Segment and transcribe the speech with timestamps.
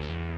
[0.00, 0.35] you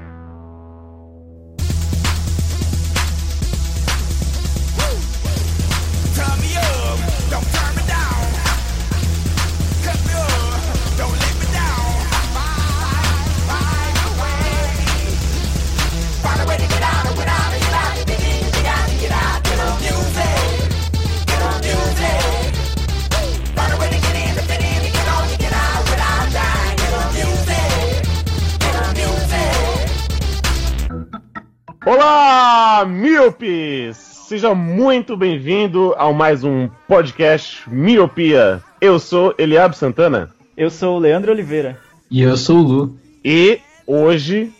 [33.29, 33.95] míopes!
[34.27, 38.63] Seja muito bem-vindo ao mais um podcast Miopia.
[38.81, 40.31] Eu sou Eliab Santana.
[40.57, 41.79] Eu sou o Leandro Oliveira.
[42.09, 42.97] E eu sou o Lu.
[43.23, 44.51] E hoje.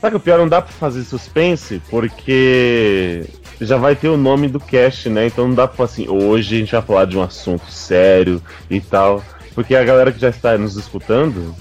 [0.00, 1.82] Sabe que o pior não dá pra fazer suspense?
[1.90, 3.24] Porque
[3.60, 5.26] já vai ter o nome do cast, né?
[5.26, 8.40] Então não dá pra falar assim, hoje a gente vai falar de um assunto sério
[8.70, 9.24] e tal.
[9.56, 11.52] Porque a galera que já está nos escutando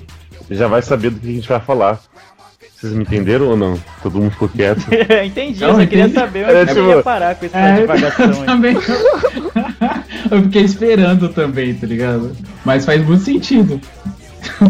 [0.52, 2.00] já vai saber do que a gente vai falar.
[2.78, 3.80] Vocês me entenderam ou não?
[4.04, 4.86] Todo mundo ficou quieto.
[5.26, 6.04] entendi, não, eu só entendi.
[6.04, 6.80] queria saber onde é, tipo...
[6.80, 8.76] eu ia parar com esse é, divagação também.
[10.30, 12.32] eu fiquei esperando também, tá ligado?
[12.64, 13.82] Mas faz muito sentido.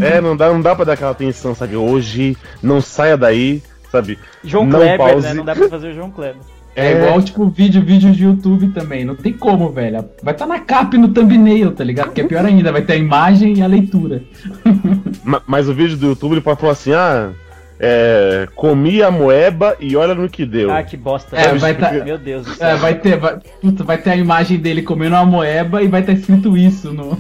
[0.02, 1.76] É, não dá, não dá pra dar aquela atenção, sabe?
[1.76, 4.18] Hoje, não saia daí, sabe?
[4.42, 5.12] João não Kleber, né?
[5.12, 5.28] pause.
[5.28, 5.34] né?
[5.34, 6.42] Não dá pra fazer o João Kleber.
[6.78, 9.04] É, é igual, tipo, vídeo, vídeo de YouTube também.
[9.04, 10.06] Não tem como, velho.
[10.24, 12.14] Vai estar tá na capa e no thumbnail, tá ligado?
[12.14, 14.24] Que é pior ainda, vai ter a imagem e a leitura.
[15.26, 17.32] mas, mas o vídeo do YouTube ele pode falar assim, ah
[17.80, 20.72] é, comi a moeba e olha no que deu.
[20.72, 21.36] Ah, que bosta.
[21.36, 22.68] É, vai tá, Meu Deus do céu.
[22.68, 26.02] É, vai ter, vai, puta, vai ter a imagem dele comendo uma moeba e vai
[26.02, 27.18] estar tá escrito isso no.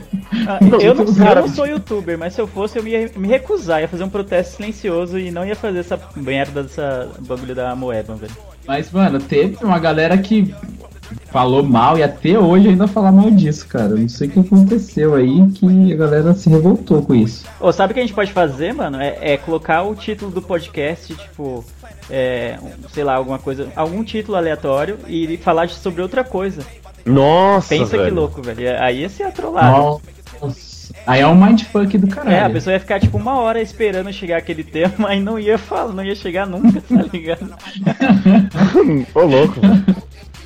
[0.48, 3.82] Ah, eu, não, eu não sou youtuber, mas se eu fosse, eu ia me recusar,
[3.82, 8.16] ia fazer um protesto silencioso e não ia fazer essa merda dessa bagulho da moeba,
[8.16, 8.36] velho.
[8.68, 10.54] Mas, mano, teve uma galera que
[11.32, 13.90] falou mal e até hoje ainda falar mal disso, cara.
[13.90, 17.46] Não sei o que aconteceu aí que a galera se revoltou com isso.
[17.60, 19.00] Ô, sabe o que a gente pode fazer, mano?
[19.00, 21.64] É, é colocar o título do podcast, tipo,
[22.10, 22.58] é,
[22.94, 26.62] sei lá, alguma coisa, algum título aleatório e falar sobre outra coisa.
[27.06, 27.70] Nossa!
[27.70, 28.06] Pensa velho.
[28.06, 28.82] que louco, velho.
[28.82, 30.02] Aí ia ser atrolado.
[30.42, 30.78] Nossa.
[31.06, 32.36] Aí é um mindfuck do caralho.
[32.36, 35.58] É, a pessoa ia ficar tipo uma hora esperando chegar aquele tema e não ia
[35.58, 37.54] falar, não ia chegar nunca, tá ligado?
[39.16, 39.60] Ô louco.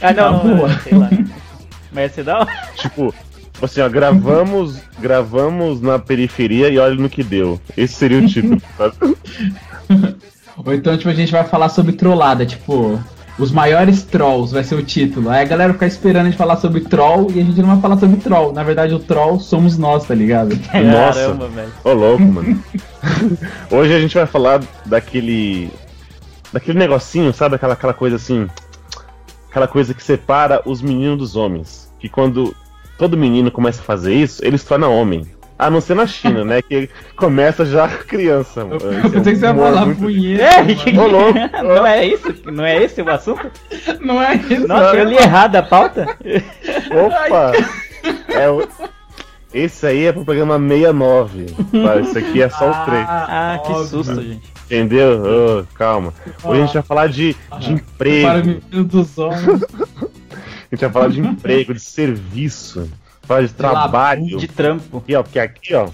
[0.02, 1.10] Ah, não, não, não, sei lá.
[1.92, 2.52] Mas ia ser da hora.
[2.76, 3.14] Tipo,
[3.62, 7.60] assim, ó, gravamos, gravamos na periferia e olha no que deu.
[7.78, 8.96] Esse seria o título, sabe?
[10.58, 13.00] Ou então, tipo, a gente vai falar sobre trollada, tipo,
[13.38, 15.30] os maiores trolls vai ser o título.
[15.30, 17.82] Aí a galera ficar esperando a gente falar sobre troll e a gente não vai
[17.82, 18.54] falar sobre troll.
[18.54, 20.50] Na verdade, o troll somos nós, tá ligado?
[20.74, 21.72] Nossa, Caramba, velho.
[21.84, 22.64] Ô louco, mano.
[23.70, 25.72] Hoje a gente vai falar daquele.
[26.52, 27.56] Daquele negocinho, sabe?
[27.56, 28.48] Aquela, aquela coisa assim
[29.52, 31.94] aquela coisa que separa os meninos dos homens.
[32.00, 32.56] Que quando
[32.98, 35.28] todo menino começa a fazer isso, ele se torna homem.
[35.60, 36.62] A não ser na China, né?
[36.62, 38.62] Que começa já criança.
[38.62, 40.00] Eu, eu pensei que você ia falar muito...
[40.00, 40.44] punheta.
[40.44, 40.64] É,
[41.62, 42.36] não é isso?
[42.46, 43.52] Não é esse o assunto?
[44.00, 44.68] Não é isso.
[44.68, 46.08] Nossa, eu li errado a pauta?
[47.06, 47.52] Opa!
[48.30, 48.68] É o...
[49.54, 51.46] Esse aí é pro programa 69.
[51.46, 52.00] Tá?
[52.00, 53.06] Esse aqui é só o 3.
[53.08, 54.52] Ah, ah que susto, gente.
[54.66, 55.22] Entendeu?
[55.22, 56.14] Oh, calma.
[56.44, 58.62] Hoje a gente vai falar de, de emprego.
[58.62, 59.64] Para dos homens.
[59.68, 62.90] a gente vai falar de emprego, de serviço.
[63.24, 64.38] Falar de trabalho.
[64.38, 65.00] De trampo.
[65.00, 65.90] Aqui, ó, porque aqui, ó.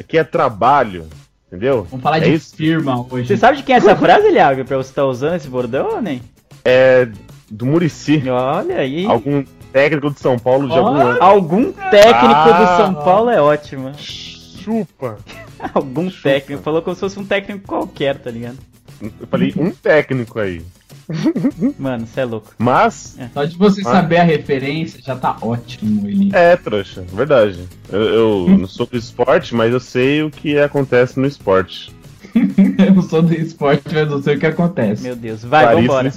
[0.00, 1.06] Aqui é trabalho.
[1.46, 1.86] Entendeu?
[1.88, 2.56] Vamos falar é de isso?
[2.56, 3.28] firma hoje.
[3.28, 4.64] Você sabe de quem é essa frase, Liago?
[4.64, 6.20] Pra você estar tá usando esse bordão ou nem?
[6.64, 7.08] É
[7.48, 8.22] do Murici.
[8.28, 9.06] Olha aí.
[9.06, 11.22] Algum técnico de São Paulo de algum ano.
[11.22, 13.92] Algum técnico ah, do São Paulo é ótimo.
[13.96, 15.18] Chupa.
[15.74, 16.22] Algum Chupa.
[16.22, 16.62] técnico.
[16.62, 18.58] Falou como se fosse um técnico qualquer, tá ligado?
[19.02, 20.62] Eu falei um técnico aí.
[21.78, 22.52] Mano, você é louco.
[22.58, 23.18] Mas.
[23.18, 23.28] É.
[23.32, 23.92] Só de você mas...
[23.92, 26.30] saber a referência já tá ótimo, ele.
[26.34, 27.66] É, trouxa, verdade.
[27.90, 31.92] Eu, eu não sou do esporte, mas eu sei o que acontece no esporte.
[32.34, 35.02] eu não sou do esporte, mas eu sei o que acontece.
[35.02, 36.12] Meu Deus, vai, Clarice vambora.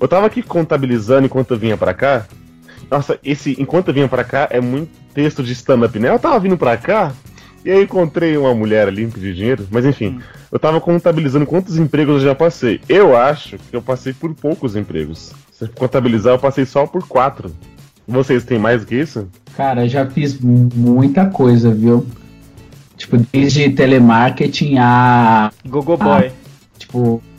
[0.00, 2.26] Eu tava aqui contabilizando enquanto eu vinha pra cá.
[2.90, 6.10] Nossa, esse enquanto eu vinha pra cá é muito texto de stand-up, né?
[6.10, 7.12] Eu tava vindo pra cá
[7.64, 10.20] e aí encontrei uma mulher ali de dinheiro, mas enfim, hum.
[10.50, 12.80] eu tava contabilizando quantos empregos eu já passei.
[12.88, 15.32] Eu acho que eu passei por poucos empregos.
[15.52, 17.54] Se contabilizar, eu passei só por quatro.
[18.08, 19.28] Vocês têm mais do que isso?
[19.56, 22.06] Cara, eu já fiz muita coisa, viu?
[22.96, 25.52] Tipo, desde telemarketing a.
[25.66, 26.32] Gogo Boy.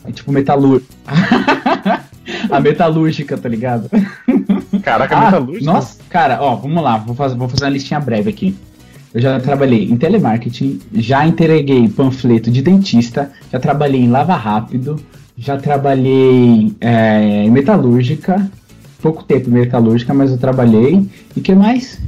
[0.03, 0.81] A, tipo, metalur.
[2.50, 3.89] a metalúrgica, tá ligado?
[4.83, 5.65] Caraca, ah, metalúrgica?
[5.65, 8.56] Nossa, cara, ó, vamos lá, vou fazer, vou fazer uma listinha breve aqui.
[9.13, 15.03] Eu já trabalhei em telemarketing, já entreguei panfleto de dentista, já trabalhei em lava rápido,
[15.38, 18.50] já trabalhei é, em metalúrgica,
[19.01, 21.06] pouco tempo em metalúrgica, mas eu trabalhei.
[21.36, 22.00] E que mais?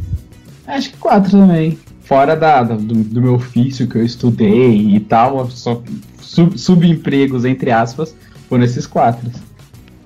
[0.65, 1.77] Acho que quatro também.
[2.03, 5.83] fora da, do, do meu ofício que eu estudei e tal, só
[6.33, 8.15] sub, subempregos, entre aspas,
[8.49, 9.29] foram esses quatro.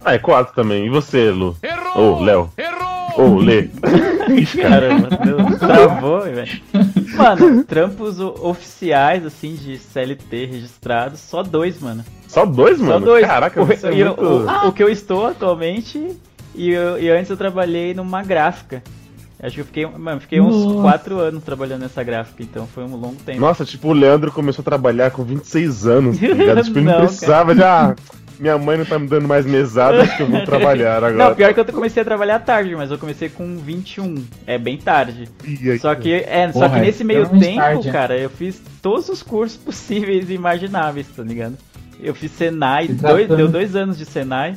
[0.03, 0.85] Ah, é quatro também.
[0.85, 1.55] E você, Lu?
[1.95, 2.51] Ô, oh, Léo.
[3.17, 3.69] Ô, oh, Lê.
[4.61, 6.61] Caramba, Deus, travou, velho.
[7.15, 12.03] Mano, trampos oficiais, assim, de CLT registrados, só dois, mano.
[12.27, 12.93] Só dois, mano?
[12.93, 13.25] Só dois.
[13.25, 14.21] Caraca, o, você é muito...
[14.21, 16.15] o, o, que eu estou atualmente
[16.53, 18.83] e, eu, e antes eu trabalhei numa gráfica.
[19.39, 20.81] Acho que eu fiquei, mano, fiquei uns Nossa.
[20.81, 23.39] 4 anos trabalhando nessa gráfica, então foi um longo tempo.
[23.39, 26.63] Nossa, tipo, o Leandro começou a trabalhar com 26 anos, tá ligado?
[26.65, 27.93] tipo, ele não, não precisava cara.
[27.93, 28.01] de.
[28.01, 31.29] Ah, minha mãe não tá me dando mais mesada, acho que eu vou trabalhar agora.
[31.29, 34.23] Não, pior que eu comecei a trabalhar tarde, mas eu comecei com 21.
[34.45, 35.27] É bem tarde.
[35.43, 39.09] Aí, só que, é, Porra, só que nesse meio tempo, tarde, cara, eu fiz todos
[39.09, 41.57] os cursos possíveis e imagináveis, tá ligado?
[41.99, 44.55] Eu fiz Senai, dois, deu dois anos de Senai.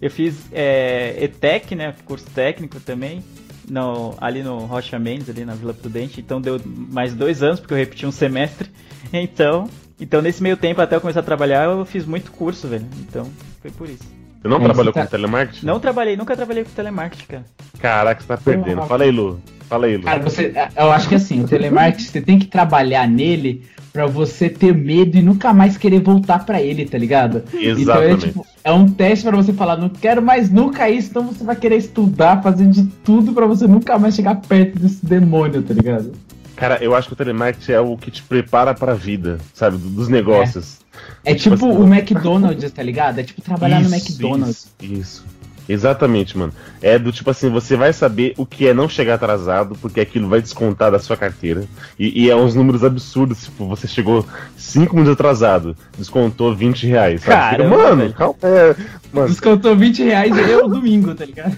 [0.00, 1.94] Eu fiz é, ETEC, né?
[2.04, 3.22] Curso técnico também
[3.72, 6.20] no, ali no Rocha Mendes, ali na Vila Prudente.
[6.20, 8.70] Então deu mais dois anos, porque eu repeti um semestre.
[9.12, 9.68] Então,
[10.00, 12.86] então nesse meio tempo, até eu começar a trabalhar, eu fiz muito curso, velho.
[13.00, 13.28] Então,
[13.60, 14.04] foi por isso.
[14.40, 15.02] Você não é, trabalhou tá...
[15.02, 15.66] com telemarketing?
[15.66, 17.44] Não trabalhei, nunca trabalhei com telemarketing, cara.
[17.78, 18.82] Caraca, você tá perdendo.
[18.86, 19.38] Fala aí, Lu.
[19.72, 20.02] Fala aí, Lu.
[20.02, 24.50] Cara, você, eu acho que assim, o telemarketing, você tem que trabalhar nele para você
[24.50, 27.42] ter medo e nunca mais querer voltar para ele, tá ligado?
[27.54, 27.80] Exatamente.
[27.80, 31.22] Então é, tipo, é um teste para você falar, não quero mais nunca isso, então
[31.22, 35.62] você vai querer estudar, fazer de tudo para você nunca mais chegar perto desse demônio,
[35.62, 36.12] tá ligado?
[36.54, 39.78] Cara, eu acho que o telemarketing é o que te prepara pra vida, sabe?
[39.78, 40.80] Dos negócios.
[41.24, 43.20] É, é tipo, tipo assim, o McDonald's, tá ligado?
[43.20, 44.68] É tipo trabalhar isso, no McDonald's.
[44.82, 45.24] Isso, isso.
[45.68, 46.52] Exatamente, mano.
[46.80, 50.28] É do tipo assim, você vai saber o que é não chegar atrasado, porque aquilo
[50.28, 51.64] vai descontar da sua carteira.
[51.98, 54.26] E, e é uns números absurdos, tipo, você chegou
[54.56, 57.24] 5 minutos atrasado, descontou 20 reais.
[57.24, 58.36] Cara, mano, calma.
[58.42, 58.76] É,
[59.12, 59.28] mano.
[59.28, 61.56] Descontou 20 reais e é o domingo, tá ligado?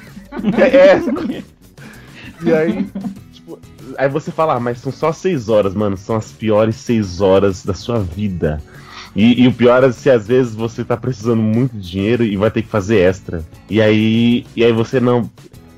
[0.59, 1.39] É.
[1.39, 1.43] é.
[2.43, 2.87] E aí,
[3.33, 3.59] tipo,
[3.97, 5.97] aí você fala, ah, mas são só 6 horas, mano.
[5.97, 8.63] São as piores 6 horas da sua vida.
[9.15, 12.37] E, e, o pior é se às vezes você tá precisando muito de dinheiro e
[12.37, 13.45] vai ter que fazer extra.
[13.71, 15.31] E aí, e aí você não.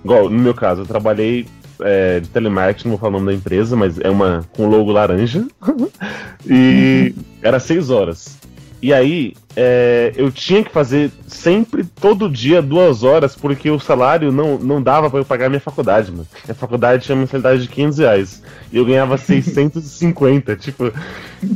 [0.03, 1.47] Igual, no meu caso, eu trabalhei
[1.81, 4.91] é, de telemarketing, não vou falar o nome da empresa, mas é uma com logo
[4.91, 5.47] laranja.
[6.49, 8.39] e era seis horas.
[8.81, 14.31] E aí, é, eu tinha que fazer sempre, todo dia, duas horas, porque o salário
[14.31, 16.27] não, não dava para eu pagar minha faculdade, mano.
[16.45, 18.43] Minha faculdade tinha mensalidade de 500 reais.
[18.71, 20.93] E eu ganhava 650, tipo.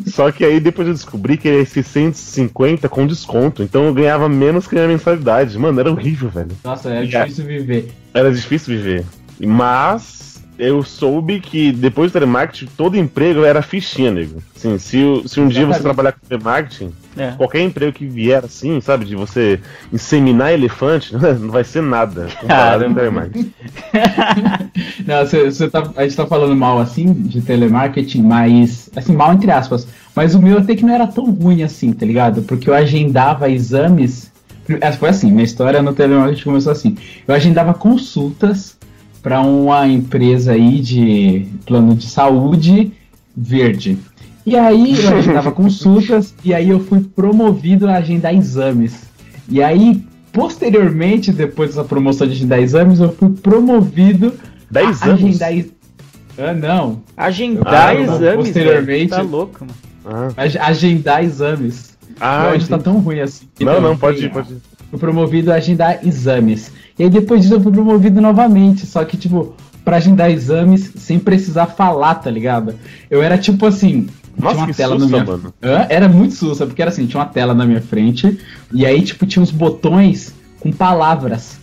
[0.07, 3.63] Só que aí depois eu descobri que era 650 com desconto.
[3.63, 5.59] Então eu ganhava menos que a minha mensalidade.
[5.59, 6.51] Mano, era horrível, velho.
[6.65, 7.93] Nossa, era difícil viver.
[8.15, 9.05] Era difícil viver.
[9.39, 14.43] Mas eu soube que depois do telemarketing, todo emprego era fichinha, nego.
[14.57, 17.33] Assim, se, se um dia você trabalhar com telemarketing, é.
[17.33, 19.61] qualquer emprego que vier assim, sabe, de você
[19.93, 23.53] inseminar elefante, não vai ser nada comparado com telemarketing.
[25.07, 29.33] não, você, você tá, a gente tá falando mal assim de telemarketing, mas, assim, mal
[29.33, 29.87] entre aspas.
[30.15, 32.43] Mas o meu até que não era tão ruim assim, tá ligado?
[32.43, 34.31] Porque eu agendava exames.
[34.99, 36.97] Foi assim, minha história no telemarketing começou assim.
[37.27, 38.79] Eu agendava consultas
[39.23, 42.93] para uma empresa aí de plano de saúde
[43.37, 43.99] verde.
[44.45, 49.09] E aí eu agendava consultas e aí eu fui promovido a agendar exames.
[49.49, 54.35] E aí, posteriormente, depois dessa promoção de agendar exames, eu fui promovido
[54.75, 55.73] a agendar exames.
[56.39, 57.03] Ah, não.
[57.17, 58.37] Agendar ah, exames?
[58.37, 59.11] Posteriormente.
[59.11, 59.75] Tá louco, mano.
[60.05, 60.67] Ah.
[60.67, 61.99] Agendar exames.
[62.19, 63.47] Ah, não, a gente tá tão ruim assim.
[63.61, 64.61] Não, não, não pode ir, pode ir.
[64.91, 66.73] Fui promovido a agendar exames.
[66.99, 69.55] E aí depois disso eu fui promovido novamente, só que, tipo,
[69.85, 72.75] pra agendar exames sem precisar falar, tá ligado?
[73.11, 74.09] Eu era tipo assim.
[74.45, 75.37] Nossa, tinha uma tela sussa, na minha...
[75.37, 75.55] mano.
[75.89, 78.39] Era muito sussa, porque era assim, tinha uma tela na minha frente,
[78.73, 81.59] e aí, tipo, tinha uns botões com palavras.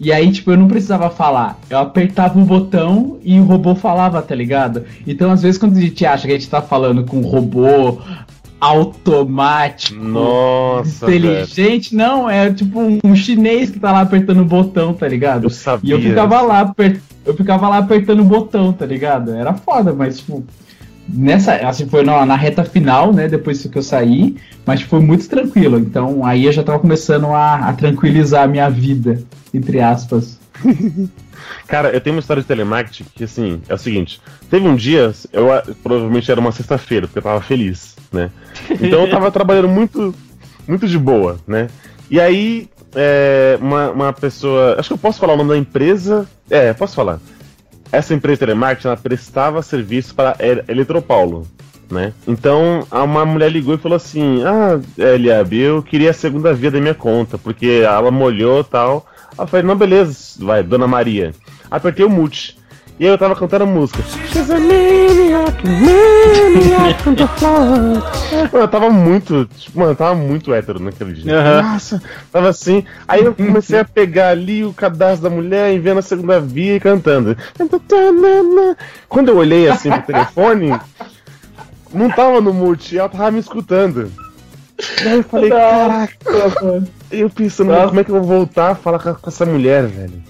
[0.00, 1.58] E aí, tipo, eu não precisava falar.
[1.70, 4.84] Eu apertava um botão e o robô falava, tá ligado?
[5.06, 7.98] Então, às vezes, quando a gente acha que a gente tá falando com um robô
[8.62, 12.08] automático, Nossa, inteligente, velho.
[12.08, 15.44] não, é tipo um chinês que tá lá apertando o botão, tá ligado?
[15.44, 15.90] Eu sabia.
[15.90, 17.00] E eu ficava lá, aper...
[17.26, 19.32] eu ficava lá apertando o botão, tá ligado?
[19.32, 20.44] Era foda, mas tipo,
[21.12, 25.28] nessa, assim, foi na, na, reta final, né, depois que eu saí, mas foi muito
[25.28, 25.78] tranquilo.
[25.78, 30.40] Então aí eu já tava começando a, a tranquilizar a minha vida, entre aspas.
[31.66, 35.12] Cara, eu tenho uma história de telemarketing que, assim, é o seguinte: teve um dia,
[35.32, 35.48] eu
[35.82, 38.30] provavelmente era uma sexta-feira, porque eu tava feliz, né?
[38.70, 40.14] Então eu tava trabalhando muito,
[40.66, 41.68] muito de boa, né?
[42.10, 44.76] E aí, é, uma, uma pessoa.
[44.78, 46.26] Acho que eu posso falar o nome da empresa.
[46.50, 47.20] É, posso falar.
[47.92, 50.34] Essa empresa de telemarketing, ela prestava serviço para
[50.66, 51.46] Eletropaulo,
[51.90, 52.14] né?
[52.26, 56.80] Então, uma mulher ligou e falou assim: Ah, Eliab, eu queria a segunda via da
[56.80, 59.06] minha conta, porque ela molhou tal.
[59.36, 61.32] Aí eu falei, não, beleza, vai, Dona Maria.
[61.70, 62.58] Apertei o mute.
[63.00, 64.02] E aí eu tava cantando a música.
[64.02, 68.02] She's a maniac, maniac on the floor.
[68.52, 69.48] Mano, eu tava muito.
[69.56, 71.32] Tipo, mano, eu tava muito hétero naquele dia.
[71.34, 71.62] Uhum.
[71.62, 72.84] Nossa, tava assim.
[73.08, 76.76] Aí eu comecei a pegar ali o cadastro da mulher e vendo a segunda via
[76.76, 77.36] e cantando.
[79.08, 80.78] Quando eu olhei assim pro telefone,
[81.92, 84.12] não tava no mute, ela tava me escutando.
[85.02, 86.14] Daí eu falei, caraca,
[86.62, 86.88] mano.
[87.10, 87.88] Eu pensando, Nossa.
[87.88, 90.22] como é que eu vou voltar a falar com essa mulher, velho?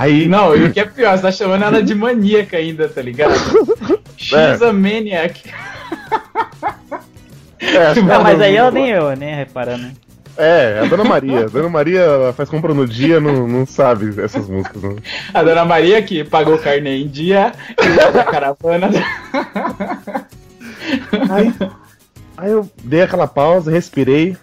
[0.00, 0.26] Aí...
[0.26, 3.34] Não, e o que é pior, você tá chamando ela de maníaca ainda, tá ligado?
[4.16, 4.66] She's é.
[4.66, 5.42] a maniac.
[7.60, 9.34] É, não, mas aí ela nem eu, né?
[9.34, 9.88] Reparando.
[10.38, 11.40] É, a Dona Maria.
[11.40, 14.82] A Dona Maria faz compra no dia, não, não sabe essas músicas.
[14.82, 14.96] Não.
[15.34, 18.88] A Dona Maria que pagou carne em dia e a caravana.
[21.28, 21.52] Aí,
[22.38, 24.34] aí eu dei aquela pausa, respirei.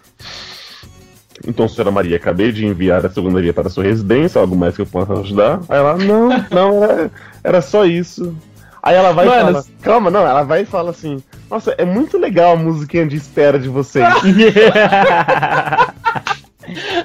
[1.47, 4.75] Então, senhora Maria, acabei de enviar a segunda via para a sua residência, algo mais
[4.75, 5.61] que eu possa ajudar?
[5.69, 7.09] Aí ela, não, não, era,
[7.41, 8.35] era só isso.
[8.83, 11.85] Aí ela vai Mano, e fala, calma, não, ela vai e fala assim, nossa, é
[11.85, 14.05] muito legal a musiquinha de espera de vocês.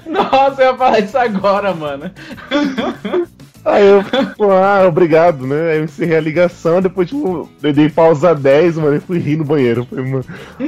[0.06, 2.10] nossa, eu ia falar isso agora, mano.
[3.64, 5.70] Aí eu, tipo, ah, obrigado, né?
[5.70, 9.36] Aí eu encerrei a ligação, depois, tipo, eu dei pausa 10, mano, e fui rir
[9.36, 9.86] no banheiro.
[9.86, 10.04] Falei,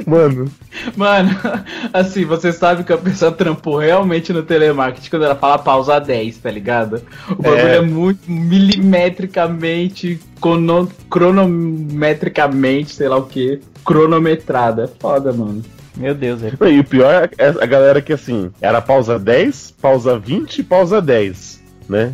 [0.05, 0.49] mano.
[0.95, 1.29] Mano,
[1.91, 6.37] assim, você sabe que a pessoa trampou realmente no telemarketing quando ela fala pausa 10,
[6.37, 7.01] tá ligado?
[7.29, 10.17] O bagulho é, é muito milimetricamente,
[11.09, 14.85] cronometricamente, sei lá o que, cronometrada.
[14.85, 15.61] É foda, mano.
[15.97, 16.51] Meu Deus, é.
[16.69, 21.01] E o pior é a galera que assim, era pausa 10, pausa 20 e pausa
[21.01, 22.13] 10, né?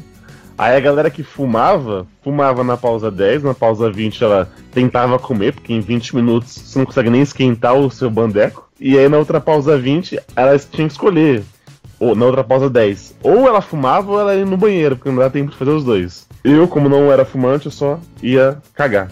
[0.62, 5.54] Aí a galera que fumava, fumava na pausa 10, na pausa 20 ela tentava comer,
[5.54, 8.70] porque em 20 minutos você não consegue nem esquentar o seu bandeco.
[8.80, 11.42] E aí na outra pausa 20, ela tinha que escolher.
[12.00, 13.16] Ou na outra pausa 10.
[13.24, 15.84] Ou ela fumava ou ela ia no banheiro, porque não dá tempo de fazer os
[15.84, 16.28] dois.
[16.44, 19.10] Eu, como não era fumante, eu só ia cagar.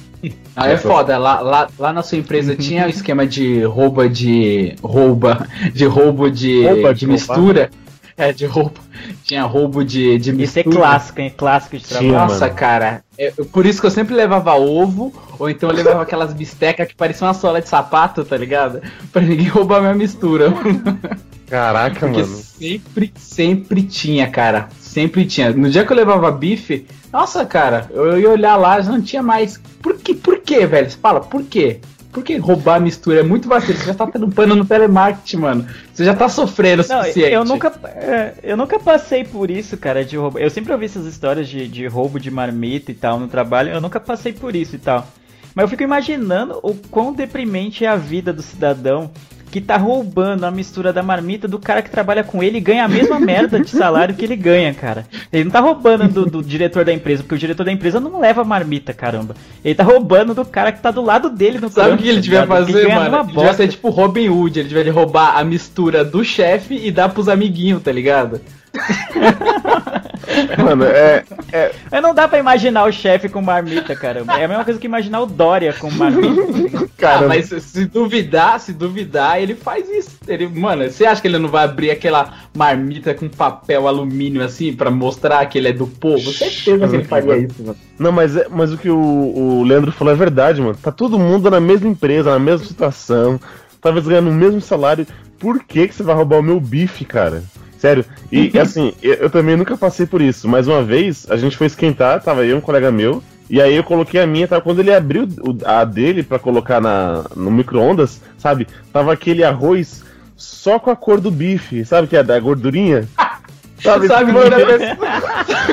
[0.55, 1.17] Ah, é foda.
[1.17, 4.75] Lá, lá, lá na sua empresa tinha o esquema de rouba de.
[4.83, 5.47] rouba.
[5.73, 7.71] De roubo de, rouba de, de mistura.
[8.19, 8.79] É, de roubo.
[9.23, 10.43] Tinha roubo de, de mistura.
[10.43, 11.33] Isso é clássico, hein?
[11.35, 12.11] Clássico de trabalho.
[12.11, 12.57] Nossa, mano.
[12.57, 13.03] cara.
[13.17, 16.95] É, por isso que eu sempre levava ovo, ou então eu levava aquelas bistecas que
[16.95, 18.81] pareciam uma sola de sapato, tá ligado?
[19.13, 20.53] Pra ninguém roubar minha mistura.
[21.47, 22.35] Caraca, Porque mano.
[22.35, 24.67] Sempre, sempre tinha, cara.
[24.79, 25.51] Sempre tinha.
[25.51, 29.23] No dia que eu levava bife, nossa, cara, eu ia olhar lá, já não tinha
[29.23, 29.59] mais.
[29.81, 30.89] Por que, por quê, velho?
[30.89, 31.79] Você fala, por quê?
[32.11, 33.19] Por que roubar a mistura?
[33.19, 33.77] É muito vacilo.
[33.77, 35.67] Você já tá tendo pano no telemarketing, mano.
[35.93, 37.31] Você já tá sofrendo o não, suficiente.
[37.31, 40.39] Eu nunca, é, eu nunca passei por isso, cara, de roubo.
[40.39, 43.71] Eu sempre ouvi essas histórias de, de roubo de marmita e tal no trabalho.
[43.71, 45.07] Eu nunca passei por isso e tal.
[45.53, 49.11] Mas eu fico imaginando o quão deprimente é a vida do cidadão
[49.51, 52.85] que tá roubando a mistura da marmita do cara que trabalha com ele e ganha
[52.85, 55.05] a mesma merda de salário que ele ganha, cara.
[55.31, 58.19] Ele não tá roubando do, do, diretor da empresa, porque o diretor da empresa não
[58.19, 59.35] leva marmita, caramba.
[59.63, 62.21] Ele tá roubando do cara que tá do lado dele no Sabe o que ele
[62.21, 63.17] devia fazer, mano?
[63.17, 67.09] Ele devia ser tipo Robin Hood, ele devia roubar a mistura do chefe e dar
[67.09, 68.39] pros amiguinhos, tá ligado?
[70.63, 71.71] Mano, é, é.
[71.91, 74.39] é não dá pra imaginar o chefe com marmita, caramba.
[74.39, 76.87] É a mesma coisa que imaginar o Dória com marmita.
[76.97, 80.11] Cara, ah, mas se duvidar, se duvidar, ele faz isso.
[80.27, 84.73] Ele, mano, você acha que ele não vai abrir aquela marmita com papel alumínio assim
[84.73, 86.31] pra mostrar que ele é do povo?
[86.31, 87.77] Certeza que ele faria isso, mano.
[87.97, 90.77] Não, mas, é, mas o que o, o Leandro falou é verdade, mano.
[90.81, 93.39] Tá todo mundo na mesma empresa, na mesma situação,
[93.81, 95.07] talvez ganhando o mesmo salário.
[95.39, 97.43] Por que, que você vai roubar o meu bife, cara?
[97.79, 98.05] Sério.
[98.31, 100.47] E assim, eu, também nunca passei por isso.
[100.47, 103.23] Mas uma vez a gente foi esquentar, tava eu e um colega meu.
[103.49, 105.27] E aí eu coloquei a minha, tava, quando ele abriu
[105.65, 108.67] a dele para colocar na, no micro-ondas, sabe?
[108.93, 110.03] Tava aquele arroz
[110.35, 112.07] só com a cor do bife, sabe?
[112.07, 113.07] Que é da gordurinha.
[113.81, 114.97] Sabe, sabe quando, a pessoa,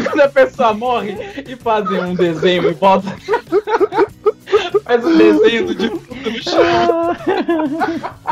[0.04, 3.12] quando a pessoa morre e fazem um desenho e bota.
[4.84, 7.16] Faz um desenho do defunto no chão.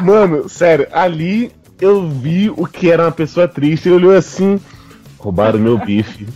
[0.00, 1.50] Mano, sério, ali
[1.80, 3.88] eu vi o que era uma pessoa triste.
[3.88, 4.60] Ele olhou assim:
[5.18, 6.26] roubaram meu bife.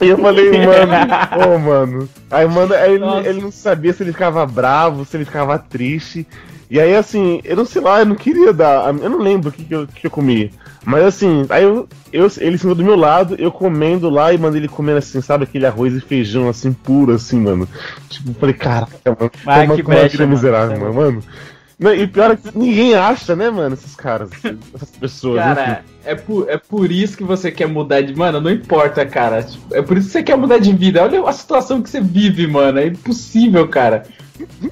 [0.00, 0.92] E eu falei, mano,
[1.46, 2.08] ô oh, mano.
[2.30, 6.26] Aí, mano, aí ele, ele, não sabia se ele ficava bravo, se ele ficava triste.
[6.68, 8.92] E aí, assim, eu não sei lá, eu não queria dar.
[8.94, 10.50] Eu não lembro o que, que, eu, que eu comi.
[10.84, 14.60] Mas assim, aí eu, eu, ele sentou do meu lado, eu comendo lá e mandei
[14.60, 17.68] ele comendo assim, sabe, aquele arroz e feijão assim, puro, assim, mano.
[18.08, 19.30] Tipo, falei, caraca, mano.
[19.46, 20.94] Ai, que brecha, miserável, mano.
[20.94, 21.22] mano.
[21.82, 24.30] Não, e pior é que ninguém acha, né, mano, esses caras,
[24.72, 25.42] essas pessoas.
[25.42, 28.14] Cara, é por, é por isso que você quer mudar de.
[28.14, 29.44] Mano, não importa, cara.
[29.72, 31.02] É por isso que você quer mudar de vida.
[31.02, 32.78] Olha a situação que você vive, mano.
[32.78, 34.04] É impossível, cara.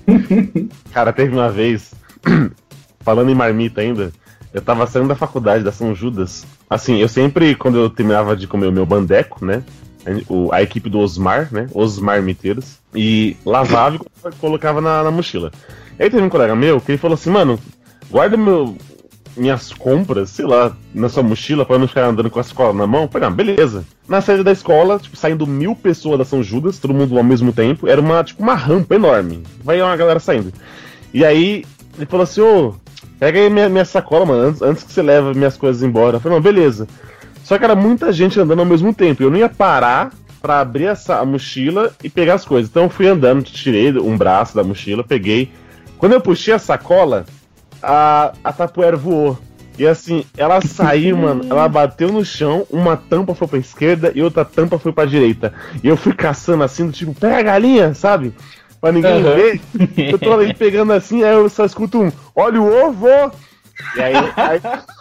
[0.92, 1.92] cara, teve uma vez,
[3.00, 4.12] falando em marmita ainda,
[4.54, 6.46] eu tava saindo da faculdade da São Judas.
[6.68, 9.64] Assim, eu sempre, quando eu terminava de comer o meu bandeco, né?
[10.06, 11.68] a, a equipe do Osmar, né?
[11.74, 15.52] Osmar Miteiros, e lavava e colocava na, na mochila.
[16.00, 17.60] Aí teve um colega meu que ele falou assim, mano,
[18.10, 18.74] guarda meu,
[19.36, 22.86] minhas compras, sei lá, na sua mochila para não ficar andando com a escola na
[22.86, 23.06] mão.
[23.06, 23.84] Falei, ah, beleza.
[24.08, 27.52] Na saída da escola, tipo, saindo mil pessoas da São Judas, todo mundo ao mesmo
[27.52, 29.42] tempo, era uma, tipo, uma rampa enorme.
[29.62, 30.52] Vai uma galera saindo.
[31.12, 31.64] E aí,
[31.96, 32.74] ele falou assim, ô,
[33.18, 36.18] pega aí minha, minha sacola, mano, antes, antes que você leve minhas coisas embora.
[36.18, 36.88] Falei, não, beleza.
[37.44, 39.22] Só que era muita gente andando ao mesmo tempo.
[39.22, 42.70] Eu não ia parar para abrir essa, a mochila e pegar as coisas.
[42.70, 45.50] Então eu fui andando, tirei um braço da mochila, peguei.
[46.00, 47.26] Quando eu puxei a sacola,
[47.82, 49.38] a, a tapoeira voou.
[49.78, 54.22] E assim, ela saiu, mano, ela bateu no chão, uma tampa foi pra esquerda e
[54.22, 55.52] outra tampa foi pra direita.
[55.84, 58.34] E eu fui caçando assim, do tipo, pega a galinha, sabe?
[58.80, 59.34] Pra ninguém uhum.
[59.34, 59.60] ver.
[59.96, 63.06] Eu tô ali pegando assim, aí eu só escuto um, olha o ovo!
[63.96, 64.14] E aí.
[64.36, 64.60] aí...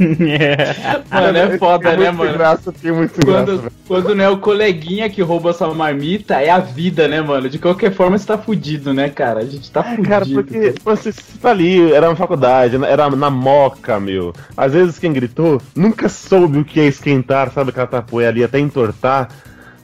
[0.00, 1.02] É.
[1.10, 2.32] Mano, é foda, né, mano?
[2.32, 3.72] Graça, tem muito quando, graça.
[3.86, 7.48] Quando não é o coleguinha que rouba sua marmita, é a vida, né, mano?
[7.48, 9.40] De qualquer forma, você tá fudido, né, cara?
[9.40, 10.08] A gente tá é, fudido.
[10.08, 14.32] Cara, porque você, você tá ali, era uma faculdade, era na moca, meu.
[14.56, 17.70] Às vezes quem gritou nunca soube o que é esquentar, sabe?
[17.70, 19.28] Aquela tapoeira ali até entortar.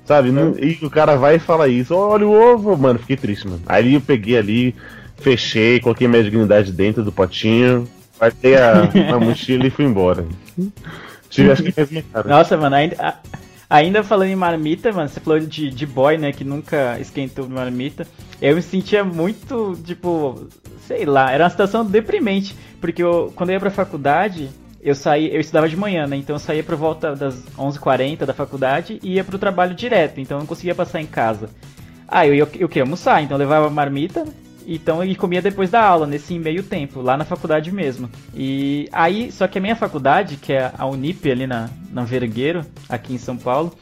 [0.04, 0.28] Sabe?
[0.28, 0.64] É.
[0.64, 1.94] E o cara vai e fala isso.
[1.94, 2.98] Olha o ovo, mano.
[2.98, 3.62] Fiquei triste, mano.
[3.66, 4.74] Aí eu peguei ali,
[5.16, 8.82] fechei, coloquei minha dignidade dentro do potinho, Guardei a,
[9.14, 10.26] a mochila e fui embora.
[11.28, 13.18] Tive, acho que Nossa, mano, ainda,
[13.68, 18.06] ainda falando em marmita, mano, você falou de, de boy, né, que nunca esquentou marmita.
[18.40, 20.46] Eu me sentia muito, tipo,
[20.86, 25.34] sei lá, era uma situação deprimente, porque eu, quando eu ia pra faculdade, eu saí,
[25.34, 26.16] eu estudava de manhã, né?
[26.16, 30.36] Então eu saía por volta das 11h40 da faculdade e ia pro trabalho direto, então
[30.36, 31.48] eu não conseguia passar em casa.
[32.06, 34.24] Ah, eu, eu, eu queria almoçar, então eu levava marmita,
[34.66, 38.08] então ele comia depois da aula, nesse meio tempo, lá na faculdade mesmo.
[38.34, 42.64] E aí, só que a minha faculdade, que é a Unip ali na, na Vergueiro,
[42.88, 43.72] aqui em São Paulo,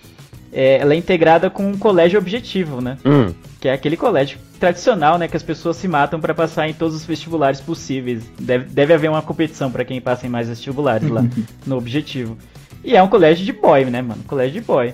[0.53, 2.99] é, ela é integrada com um colégio objetivo, né?
[3.05, 3.33] Hum.
[3.61, 5.27] Que é aquele colégio tradicional, né?
[5.27, 8.23] Que as pessoas se matam para passar em todos os vestibulares possíveis.
[8.39, 11.25] Deve, deve haver uma competição para quem passa em mais vestibulares lá
[11.67, 12.37] no objetivo.
[12.85, 14.23] E é um colégio de boy, né, mano?
[14.27, 14.93] Colégio de boy.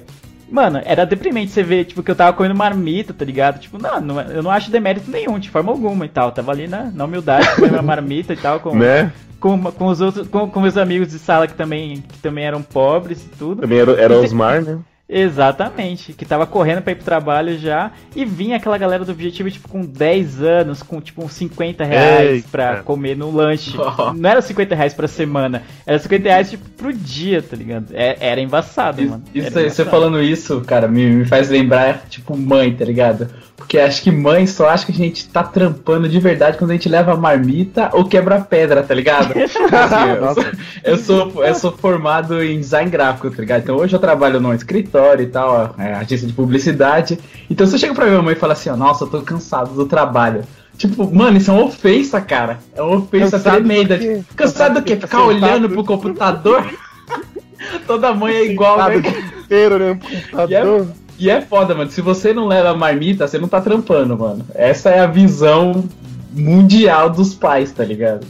[0.50, 3.60] Mano, era deprimente você ver, tipo, que eu tava comendo marmita, tá ligado?
[3.60, 6.32] Tipo, não, não eu não acho demérito nenhum, de forma alguma e tal.
[6.32, 9.12] Tava ali na, na humildade, comendo uma marmita e tal, com, né?
[9.40, 12.62] com, com os outros, com, com meus amigos de sala que também, que também eram
[12.62, 13.62] pobres e tudo.
[13.62, 14.78] Também era, era Osmar, né?
[15.10, 19.50] Exatamente, que tava correndo para ir pro trabalho já e vinha aquela galera do objetivo,
[19.50, 22.48] tipo, com 10 anos, com tipo uns 50 reais Eita.
[22.50, 23.74] pra comer no lanche.
[23.78, 24.12] Oh.
[24.12, 27.86] Não era 50 reais pra semana, era 50 reais tipo pro dia, tá ligado?
[27.94, 29.24] É, era embaçado, isso, mano.
[29.34, 33.30] Isso, você falando isso, cara, me, me faz lembrar, tipo, mãe, tá ligado?
[33.56, 36.74] Porque acho que mãe só acha que a gente tá trampando de verdade quando a
[36.74, 39.32] gente leva marmita ou quebra pedra, tá ligado?
[39.40, 40.44] assim, eu, sou,
[40.84, 43.62] eu, sou, eu sou formado em design gráfico, tá ligado?
[43.62, 47.18] Então hoje eu trabalho num escritório e tal, é, agência de publicidade.
[47.48, 49.74] Então se eu chego pra minha mãe e falo assim, ó, nossa, eu tô cansado
[49.74, 50.44] do trabalho.
[50.76, 52.60] Tipo, mano, isso é uma ofensa, cara.
[52.74, 53.98] É uma ofensa cansado tremenda.
[53.98, 54.96] Tipo, cansado do quê?
[54.96, 56.64] Ficar olhando pro computador?
[57.86, 59.02] Toda mãe é igual, né?
[59.42, 59.98] inteiro, né?
[60.30, 60.86] Computador.
[61.18, 61.90] E é foda, mano.
[61.90, 64.44] Se você não leva marmita, você não tá trampando, mano.
[64.54, 65.84] Essa é a visão
[66.32, 68.24] mundial dos pais, tá ligado?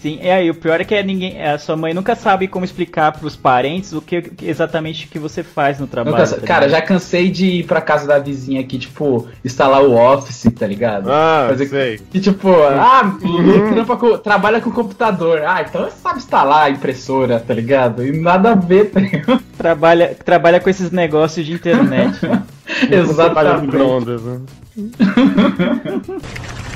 [0.00, 2.64] Sim, é aí, o pior é que é ninguém, a sua mãe nunca sabe como
[2.64, 6.16] explicar pros parentes o que exatamente que você faz no trabalho.
[6.16, 10.46] Tá cara, já cansei de ir pra casa da vizinha aqui, tipo, instalar o Office,
[10.58, 11.10] tá ligado?
[11.12, 12.00] Ah, Fazer sei.
[12.14, 13.84] E tipo, ah, uhum.
[13.84, 15.42] com, trabalha com computador.
[15.44, 18.06] Ah, então você sabe instalar a impressora, tá ligado?
[18.06, 19.40] E nada a ver, tá ligado?
[19.60, 22.18] Trabalha, trabalha com esses negócios de internet.
[22.90, 23.66] Exatamente.
[23.66, 24.40] Microondas, né?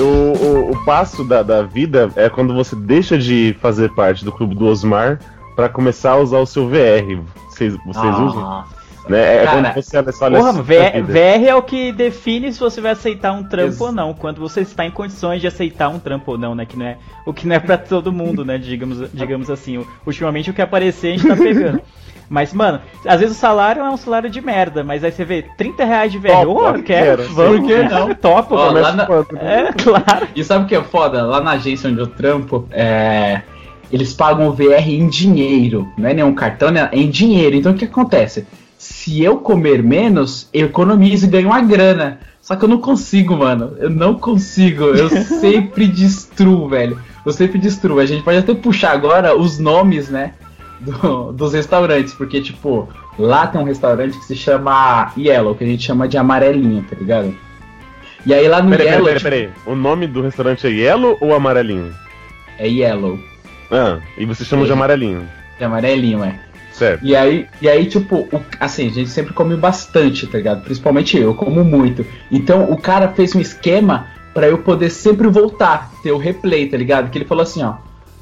[0.00, 4.32] O, o, o passo da, da vida é quando você deixa de fazer parte do
[4.32, 5.18] clube do Osmar
[5.54, 7.22] para começar a usar o seu VR.
[7.48, 8.22] Vocês, vocês ah.
[8.22, 8.64] usam?
[9.08, 9.36] Né?
[9.36, 12.92] É Cara, quando você olha, porra, VR, VR, é o que define se você vai
[12.92, 14.12] aceitar um trampo ou não.
[14.12, 16.66] Quando você está em condições de aceitar um trampo ou não, né?
[16.66, 18.58] Que não é, o que não é pra todo mundo, né?
[18.58, 19.84] Digamos, digamos assim.
[20.04, 21.80] Ultimamente o que aparecer a gente tá pegando.
[22.28, 25.44] Mas, mano, às vezes o salário é um salário de merda, mas aí você vê
[25.56, 26.50] 30 reais de velho.
[26.50, 27.60] Ô, oh, quero, vamos.
[27.60, 28.14] Por que não?
[28.14, 29.06] Topa, Ó, lá na...
[29.40, 30.28] É, claro.
[30.34, 31.22] E sabe o que é foda?
[31.22, 33.42] Lá na agência onde eu trampo, é...
[33.92, 35.88] eles pagam o VR em dinheiro.
[35.96, 37.54] Não é nenhum cartão, é em dinheiro.
[37.54, 38.46] Então o que acontece?
[38.76, 42.18] Se eu comer menos, eu economizo e ganho uma grana.
[42.42, 43.74] Só que eu não consigo, mano.
[43.78, 44.84] Eu não consigo.
[44.84, 45.08] Eu
[45.40, 47.00] sempre destruo, velho.
[47.24, 47.98] Eu sempre destruo.
[47.98, 50.32] A gente pode até puxar agora os nomes, né?
[50.80, 55.66] Do, dos restaurantes, porque, tipo, lá tem um restaurante que se chama Yellow, que a
[55.66, 57.34] gente chama de amarelinho, tá ligado?
[58.24, 59.04] E aí lá no peraí, Yellow.
[59.06, 59.70] Peraí, peraí, tipo...
[59.70, 61.94] O nome do restaurante é Yellow ou amarelinho?
[62.58, 63.18] É Yellow.
[63.70, 64.66] Ah, e você chama é.
[64.66, 65.28] de amarelinho?
[65.58, 66.38] De amarelinho, é.
[66.72, 67.04] Certo.
[67.06, 70.62] E aí, e aí tipo, o, assim, a gente sempre come bastante, tá ligado?
[70.62, 72.04] Principalmente eu, eu como muito.
[72.30, 76.76] Então o cara fez um esquema para eu poder sempre voltar, ter o replay, tá
[76.76, 77.10] ligado?
[77.10, 77.76] Que ele falou assim, ó.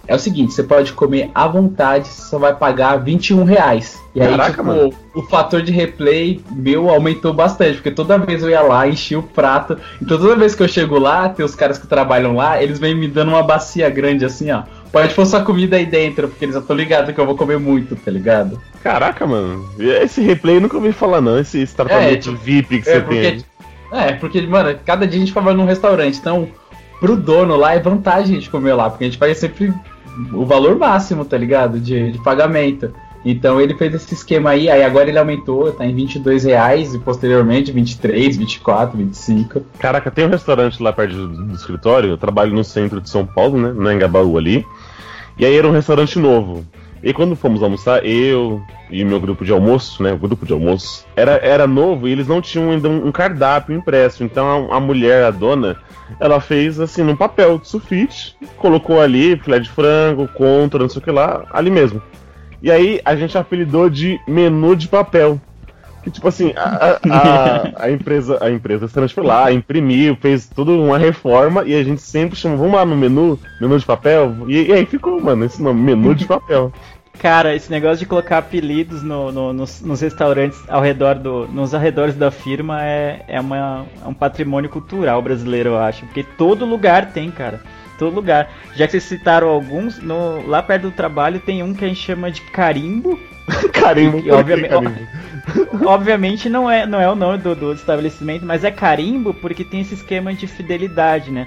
[0.06, 3.98] É o seguinte, você pode comer à vontade, você só vai pagar 21 reais.
[4.14, 4.92] E aí, Caraca, tipo, mano.
[5.14, 9.22] o fator de replay meu aumentou bastante, porque toda vez eu ia lá, enchia o
[9.22, 9.78] prato.
[10.00, 12.94] Então toda vez que eu chego lá, tem os caras que trabalham lá, eles vêm
[12.94, 14.62] me dando uma bacia grande assim, ó.
[14.92, 17.58] Pode pôr sua comida aí dentro, porque eles já estão ligados que eu vou comer
[17.58, 18.60] muito, tá ligado?
[18.82, 19.68] Caraca, mano.
[19.78, 21.38] Esse replay eu nunca ouvi falar, não.
[21.38, 23.44] Esse, esse tratamento é, tipo, VIP que é, você porque, tem.
[23.90, 26.48] É, porque, mano, cada dia a gente vai num restaurante, então
[27.00, 29.74] pro dono lá é vantagem de comer lá, porque a gente paga sempre
[30.32, 31.78] o valor máximo, tá ligado?
[31.78, 32.92] De, de pagamento.
[33.24, 36.98] Então ele fez esse esquema aí, aí agora ele aumentou, tá em 22 reais e
[36.98, 39.62] posteriormente 23, 24, 25.
[39.78, 43.24] Caraca, tem um restaurante lá perto do, do escritório, eu trabalho no centro de São
[43.24, 44.66] Paulo, né, no Engabaú ali,
[45.38, 46.66] e aí era um restaurante novo.
[47.04, 50.54] E quando fomos almoçar, eu e o meu grupo de almoço, né, o grupo de
[50.54, 54.80] almoço, era, era novo e eles não tinham ainda um, cardápio impresso, então a, a
[54.80, 55.76] mulher, a dona,
[56.18, 61.02] ela fez assim num papel de sulfite, colocou ali filé de frango, contra, não sei
[61.02, 62.00] o que lá, ali mesmo.
[62.62, 65.38] E aí a gente apelidou de menu de papel.
[66.04, 70.98] Que tipo assim, a, a, a empresa, a empresa foi lá, imprimiu, fez toda uma
[70.98, 74.34] reforma e a gente sempre chamou, vamos lá no menu, menu de papel.
[74.46, 76.70] E, e aí ficou, mano, esse nome, menu de papel.
[77.18, 81.74] Cara, esse negócio de colocar apelidos no, no, nos, nos, restaurantes ao redor do, nos
[81.74, 86.04] arredores da firma é, é, uma, é um patrimônio cultural brasileiro, eu acho.
[86.06, 87.60] Porque todo lugar tem, cara.
[87.98, 88.50] Todo lugar.
[88.74, 92.00] Já que vocês citaram alguns, no, lá perto do trabalho tem um que a gente
[92.00, 93.18] chama de carimbo.
[93.72, 95.00] carimbo, e, obviamente, carimbo?
[95.86, 99.80] obviamente não é, não é o nome do, do estabelecimento, mas é carimbo porque tem
[99.80, 101.46] esse esquema de fidelidade, né?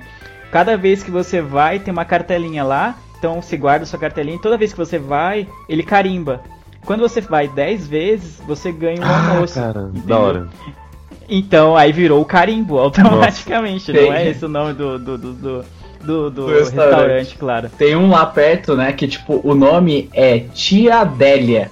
[0.52, 4.42] Cada vez que você vai, tem uma cartelinha lá então você guarda sua cartelinha e
[4.42, 6.42] toda vez que você vai, ele carimba.
[6.86, 9.56] Quando você vai 10 vezes, você ganha um ah, almoço.
[9.56, 10.48] Cara, da hora.
[11.28, 13.92] Então aí virou o carimbo automaticamente.
[13.92, 15.66] Nossa, não é esse o nome do, do, do, do
[16.00, 16.70] do, do, restaurante.
[16.70, 17.38] restaurante.
[17.38, 17.70] claro.
[17.78, 21.72] Tem um lá perto, né, que tipo, o nome é Tia Adélia.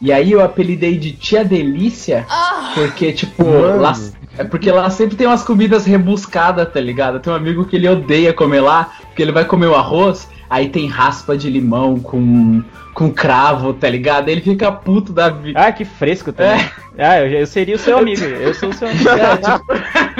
[0.00, 3.92] E aí eu apelidei de Tia Delícia, ah, porque, tipo, lá,
[4.38, 7.20] é porque lá sempre tem umas comidas rebuscadas, tá ligado?
[7.20, 10.68] Tem um amigo que ele odeia comer lá, porque ele vai comer o arroz, aí
[10.68, 12.60] tem raspa de limão com,
[12.92, 14.28] com cravo, tá ligado?
[14.28, 15.58] Ele fica puto da vida.
[15.58, 16.60] Ah, que fresco também.
[16.60, 16.80] É.
[16.98, 18.22] Ah, eu, eu, seria o seu amigo.
[18.24, 19.08] Eu sou o seu amigo.
[19.10, 19.36] É,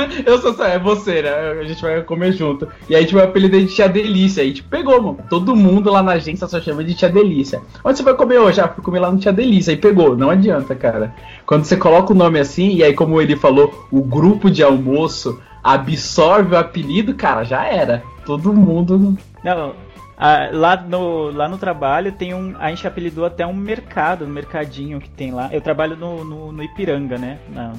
[0.07, 1.31] tipo, eu sou é você, né?
[1.61, 2.67] A gente vai comer junto.
[2.89, 4.43] E aí, tipo, o apelido de Tia Delícia.
[4.43, 5.19] Aí, tipo, pegou, mano.
[5.29, 7.61] Todo mundo lá na agência só chama de Tia Delícia.
[7.85, 8.61] Onde você vai comer hoje?
[8.61, 9.73] Ah, fui comer lá no Tia Delícia.
[9.73, 10.17] Aí pegou.
[10.17, 11.13] Não adianta, cara.
[11.45, 15.41] Quando você coloca o nome assim, e aí, como ele falou, o grupo de almoço
[15.63, 18.03] absorve o apelido, cara, já era.
[18.25, 19.19] Todo mundo.
[19.45, 19.75] Não,
[20.23, 22.55] ah, lá, no, lá no trabalho tem um.
[22.59, 25.49] A gente apelidou até um mercado, um mercadinho que tem lá.
[25.51, 27.39] Eu trabalho no, no, no Ipiranga, né?
[27.49, 27.73] Na,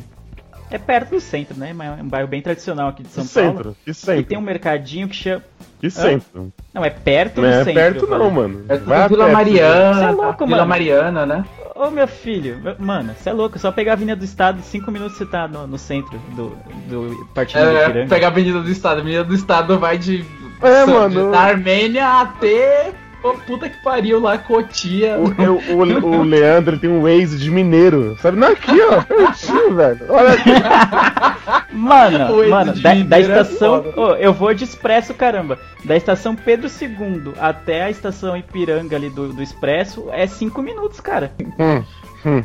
[0.71, 1.69] é perto do centro, né?
[1.69, 3.57] É um bairro bem tradicional aqui de São que Paulo.
[3.57, 4.21] Centro, que centro.
[4.21, 5.43] E tem um mercadinho que chama.
[5.79, 6.51] Que centro?
[6.73, 7.73] Não, é perto do é centro.
[7.73, 8.65] Não é perto não, mano.
[8.67, 9.93] É Vai Vila perto, Mariana.
[9.93, 10.69] Você é louco, Vila mano.
[10.69, 11.45] Mariana, né?
[11.75, 15.17] Ô meu filho, mano, você é louco, só pegar a Avenida do Estado, cinco minutos
[15.17, 16.55] você tá no, no centro do,
[16.87, 18.09] do partido é, do Ipiranga.
[18.09, 20.23] Pegar a Avenida do Estado, a Avenida do Estado vai de
[20.61, 21.31] é, mano.
[21.31, 22.91] Da Armênia até.
[23.21, 25.17] Pô, puta que pariu lá, Cotia.
[25.19, 28.17] O, eu, o, o Leandro tem um Waze de mineiro.
[28.19, 28.37] Sabe?
[28.37, 29.01] Não, aqui, ó.
[29.05, 29.99] Pertinho, velho.
[30.09, 30.49] Olha aqui.
[31.71, 33.85] Mano, mano, da, da, é estação.
[33.85, 35.59] É oh, eu vou de expresso, caramba.
[35.85, 40.99] Da estação Pedro II até a estação Ipiranga ali do, do expresso é 5 minutos,
[40.99, 41.31] cara.
[41.59, 41.83] Hum,
[42.25, 42.43] hum.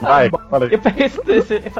[0.00, 0.72] Vai, ah, fala aí.
[0.72, 1.22] Eu peço,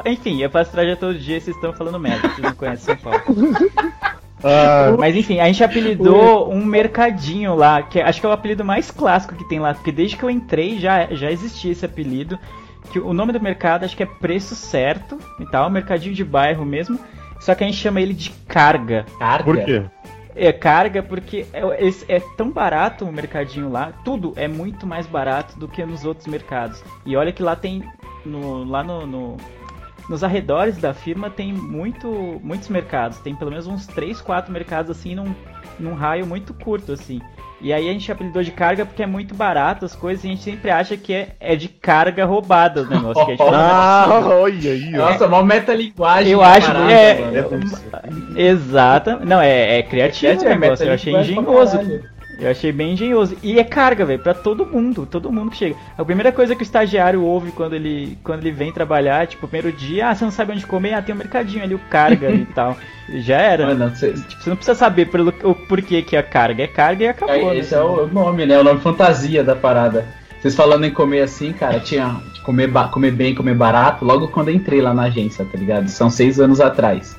[0.05, 2.97] enfim, eu faço trajeto todo dia e vocês estão falando merda, vocês não conhecem São
[2.97, 3.21] Paulo.
[4.43, 8.63] Ah, mas enfim, a gente apelidou um mercadinho lá, que acho que é o apelido
[8.63, 12.37] mais clássico que tem lá, porque desde que eu entrei já, já existia esse apelido.
[12.91, 16.65] Que o nome do mercado acho que é preço certo e tal, mercadinho de bairro
[16.65, 16.97] mesmo.
[17.39, 19.05] Só que a gente chama ele de carga.
[19.19, 19.43] Carga?
[19.43, 19.83] Por quê?
[20.33, 25.57] É carga porque é, é, tão barato o mercadinho lá, tudo é muito mais barato
[25.59, 26.81] do que nos outros mercados.
[27.05, 27.83] E olha que lá tem
[28.23, 29.37] no, lá no, no
[30.09, 33.17] nos arredores da firma tem muito, muitos mercados.
[33.19, 35.33] Tem pelo menos uns 3, 4 mercados assim num,
[35.79, 37.21] num raio muito curto, assim.
[37.59, 40.29] E aí a gente apelidou de carga porque é muito barato as coisas e a
[40.29, 43.25] gente sempre acha que é, é de carga roubada o negócio.
[43.25, 44.91] Que ah, olha aí.
[44.91, 45.29] Nossa, ó.
[45.29, 46.31] mó metalinguagem.
[46.31, 48.49] Eu acho que é.
[48.49, 49.19] Exata.
[49.25, 50.85] Não, é, é criativo o negócio.
[50.85, 51.79] Eu achei engenhoso.
[52.39, 53.35] Eu achei bem engenhoso.
[53.41, 55.07] E é carga, velho, pra todo mundo.
[55.09, 55.75] Todo mundo que chega.
[55.97, 59.75] A primeira coisa que o estagiário ouve quando ele, quando ele vem trabalhar, tipo, primeiro
[59.75, 60.93] dia, ah, você não sabe onde comer?
[60.93, 62.77] Ah, tem um mercadinho ali, o carga e tal.
[63.09, 63.67] Já era.
[63.67, 64.13] Mano, você...
[64.13, 66.63] Tipo, você não precisa saber pelo, o porquê que é carga.
[66.63, 67.51] É carga e acabou.
[67.51, 67.81] É, esse né?
[67.81, 68.59] é o nome, né?
[68.59, 70.05] O nome fantasia da parada.
[70.39, 74.55] Vocês falando em comer assim, cara, tinha comer, comer bem, comer barato, logo quando eu
[74.55, 75.89] entrei lá na agência, tá ligado?
[75.89, 77.17] São seis anos atrás.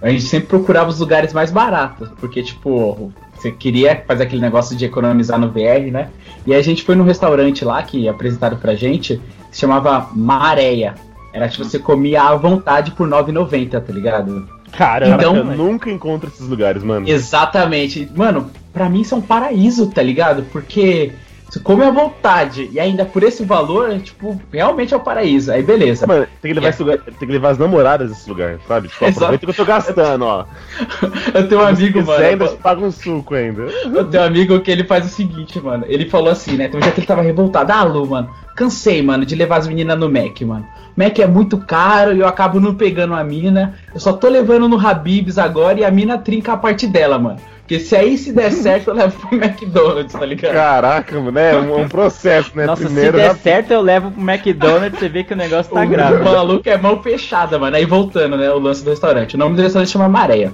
[0.00, 4.76] A gente sempre procurava os lugares mais baratos, porque, tipo, você queria fazer aquele negócio
[4.76, 6.08] de economizar no VR, né?
[6.46, 10.94] E a gente foi num restaurante lá que apresentaram pra gente, que se chamava Maréia.
[11.32, 14.48] Era tipo, você comia à vontade por 9,90, tá ligado?
[14.72, 17.08] Caramba, então, eu nunca encontro esses lugares, mano.
[17.08, 18.08] Exatamente.
[18.14, 20.44] Mano, pra mim isso é um paraíso, tá ligado?
[20.52, 21.12] Porque
[21.50, 25.50] você come à vontade e ainda por esse valor, tipo, realmente é o paraíso.
[25.50, 26.06] Aí beleza.
[26.06, 28.86] Mano, tem que levar, lugar, tem que levar as namoradas nesse lugar, sabe?
[28.86, 30.44] Tipo, aproveita que eu tô gastando, ó.
[31.34, 32.24] eu tenho um amigo, mano.
[32.24, 32.56] ainda eu...
[32.56, 33.62] paga um suco ainda.
[33.62, 35.84] Eu tenho um amigo que ele faz o seguinte, mano.
[35.88, 36.70] Ele falou assim, né?
[36.72, 37.72] Um dia que ele tava revoltado.
[37.72, 40.64] Ah, Lu, mano, cansei, mano, de levar as meninas no Mac, mano.
[40.96, 43.74] Mac é muito caro e eu acabo não pegando a mina.
[43.92, 47.40] Eu só tô levando no Habibs agora e a mina trinca a parte dela, mano.
[47.70, 50.54] Porque se aí se der certo, eu levo pro McDonald's, tá ligado?
[50.54, 51.52] Caraca, né?
[51.52, 52.66] É um, um processo, né?
[52.66, 55.84] Nossa, Primeiro, se der certo, eu levo pro McDonald's, você vê que o negócio tá
[55.84, 56.16] grave.
[56.16, 57.76] O maluco é mão fechada, mano.
[57.76, 58.50] Aí voltando, né?
[58.50, 59.36] O lance do restaurante.
[59.36, 60.52] O nome do restaurante chama Maréia.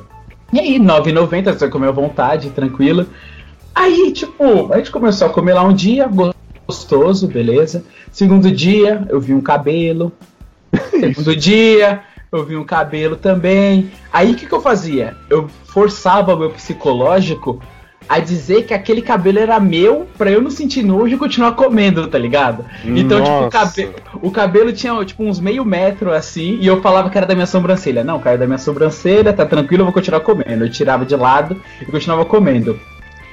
[0.53, 3.07] E aí, 9,90, você comeu à vontade, tranquilo.
[3.75, 6.07] Aí, tipo, a gente começou a comer lá um dia,
[6.67, 7.83] gostoso, beleza.
[8.13, 10.13] Segundo dia, eu vi um cabelo.
[11.01, 13.91] Segundo dia, eu vi um cabelo também.
[14.13, 15.17] Aí o que, que eu fazia?
[15.31, 17.61] Eu forçava o meu psicológico
[18.09, 22.07] a dizer que aquele cabelo era meu pra eu não sentir nojo e continuar comendo,
[22.07, 22.65] tá ligado?
[22.85, 23.33] Então, Nossa.
[23.33, 27.19] tipo, o cabelo, o cabelo tinha, tipo, uns meio metro assim, e eu falava que
[27.19, 28.05] era da minha sobrancelha.
[28.05, 30.65] Não, cara, é da minha sobrancelha, tá tranquilo, eu vou continuar comendo.
[30.65, 32.79] Eu tirava de lado e continuava comendo.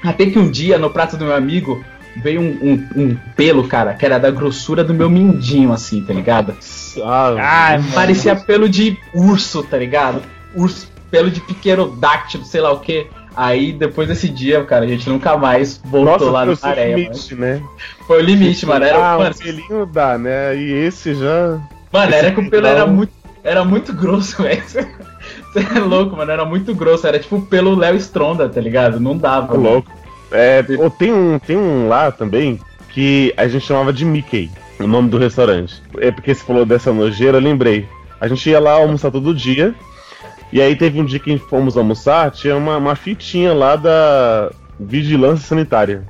[0.03, 1.83] Até que um dia, no prato do meu amigo,
[2.17, 6.13] veio um, um, um, pelo, cara, que era da grossura do meu mindinho, assim, tá
[6.13, 6.55] ligado?
[7.01, 10.21] Ah, ah parecia pelo de urso, tá ligado?
[10.55, 13.07] Urso, pelo de pterodáctilo, sei lá o que.
[13.35, 16.95] Aí, depois desse dia, cara, a gente nunca mais voltou Nossa, lá na areia.
[16.95, 17.61] limite, né?
[18.05, 18.85] Foi o limite, mano.
[18.85, 20.55] Era, ah, mano, um pelinho dá, né?
[20.55, 21.59] E esse já...
[21.91, 24.61] Mano, era que o pelo era muito, era muito grosso, velho.
[24.61, 26.31] Você é louco, mano.
[26.31, 27.07] Era muito grosso.
[27.07, 28.99] Era tipo pelo Léo Stronda, tá ligado?
[28.99, 29.55] Não dava.
[29.55, 29.91] É louco.
[30.31, 30.63] É,
[30.97, 35.17] tem, um, tem um lá também que a gente chamava de Mickey, o nome do
[35.17, 35.81] restaurante.
[35.97, 37.87] É porque você falou dessa nojeira, eu lembrei.
[38.19, 39.75] A gente ia lá almoçar todo dia.
[40.51, 45.47] E aí teve um dia que fomos almoçar, tinha uma, uma fitinha lá da vigilância
[45.47, 46.03] sanitária.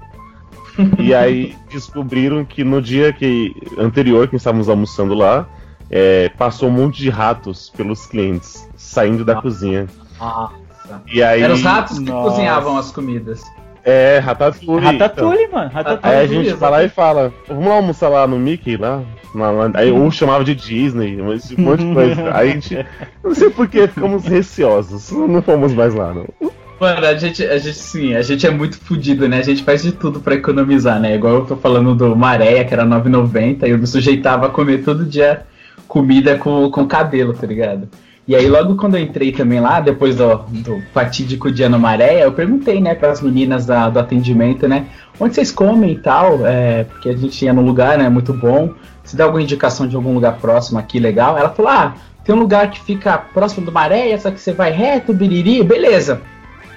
[0.99, 5.47] e aí descobriram que no dia que anterior que estávamos almoçando lá,
[5.89, 9.88] é, passou um monte de ratos pelos clientes saindo da ah, cozinha.
[10.19, 10.63] Nossa.
[11.12, 12.30] E aí, Eram os ratos que nossa.
[12.30, 13.43] cozinhavam as comidas.
[13.86, 14.86] É, Ratatouille.
[14.86, 15.60] Ratatouille, então.
[15.60, 15.72] mano.
[15.72, 16.17] Ratatouille.
[16.17, 19.02] Aí a gente vai lá e fala, vamos lá almoçar lá no Mickey, lá.
[19.36, 22.30] Na, aí um chamava de Disney, mas um monte de coisa.
[22.38, 22.86] Aí a gente,
[23.24, 26.28] não sei por que ficamos receosos, não fomos mais lá, não.
[26.80, 29.39] Mano, a gente, a gente, sim, a gente é muito fodido, né?
[29.39, 31.15] A gente faz de tudo para economizar, né?
[31.15, 34.84] Igual eu tô falando do Maréia, que era 9,90, e eu me sujeitava a comer
[34.84, 35.46] todo dia
[35.88, 37.88] comida com, com cabelo, tá ligado?
[38.25, 42.23] E aí, logo quando eu entrei também lá, depois do, do fatídico dia no Maré,
[42.23, 44.86] eu perguntei, né, para as meninas da, do atendimento, né,
[45.19, 48.73] onde vocês comem e tal, é, porque a gente ia num lugar, né, muito bom.
[49.03, 51.38] Se dá alguma indicação de algum lugar próximo aqui, legal.
[51.38, 54.71] Ela falou, ah, tem um lugar que fica próximo do Maré, só que você vai
[54.71, 56.21] reto, biriri, beleza.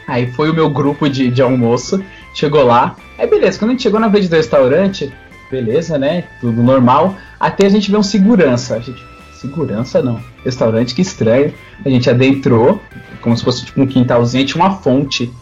[0.09, 2.03] Aí foi o meu grupo de, de almoço,
[2.35, 2.97] chegou lá.
[3.17, 5.13] Aí beleza, quando a gente chegou na frente do restaurante,
[5.49, 8.75] beleza, né, tudo normal, até a gente vê um segurança.
[8.75, 9.01] A gente,
[9.47, 10.21] Segurança não.
[10.45, 11.55] Restaurante que estranho.
[11.85, 12.81] A gente adentrou,
[13.21, 15.33] como se fosse tipo um quintalzinho, tinha uma fonte.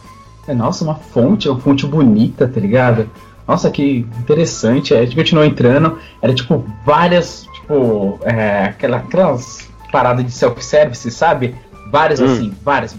[0.47, 3.09] É, nossa, uma fonte, uma fonte bonita, tá ligado?
[3.47, 4.93] Nossa, que interessante.
[4.93, 11.55] A gente continuou entrando, era tipo várias, tipo, é, aquela, aquelas paradas de self-service, sabe?
[11.91, 12.25] Várias hum.
[12.25, 12.95] assim, várias.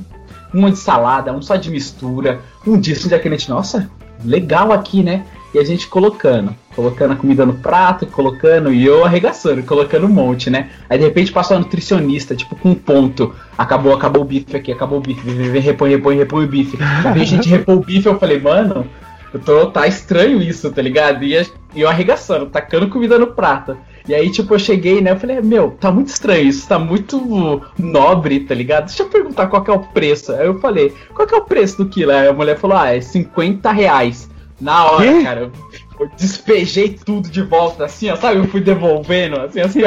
[0.52, 3.36] Uma de salada, um só de mistura, um disso, um daquele.
[3.48, 3.90] Nossa,
[4.24, 5.24] legal aqui, né?
[5.56, 10.10] E a gente colocando, colocando a comida no prato, colocando, e eu arregaçando, colocando um
[10.10, 10.68] monte, né?
[10.86, 13.34] Aí de repente passou a nutricionista, tipo, com um ponto.
[13.56, 15.26] Acabou, acabou o bife aqui, acabou o bife.
[15.58, 16.76] Repõe, repõe, repõe o bife.
[17.06, 18.86] Aí a gente repõe o bife, eu falei, mano,
[19.32, 21.24] eu tô, tá estranho isso, tá ligado?
[21.24, 21.34] E
[21.74, 23.78] eu arregaçando, tacando comida no prato.
[24.06, 25.12] E aí, tipo, eu cheguei, né?
[25.12, 28.88] Eu falei, meu, tá muito estranho isso, tá muito nobre, tá ligado?
[28.88, 30.32] Deixa eu perguntar qual que é o preço.
[30.32, 32.12] Aí eu falei, qual que é o preço do quilo?
[32.12, 34.28] Aí a mulher falou, ah, é 50 reais.
[34.60, 35.22] Na hora, que?
[35.22, 38.38] cara, eu despejei tudo de volta, assim, ó, sabe?
[38.38, 39.80] Eu fui devolvendo, assim, assim,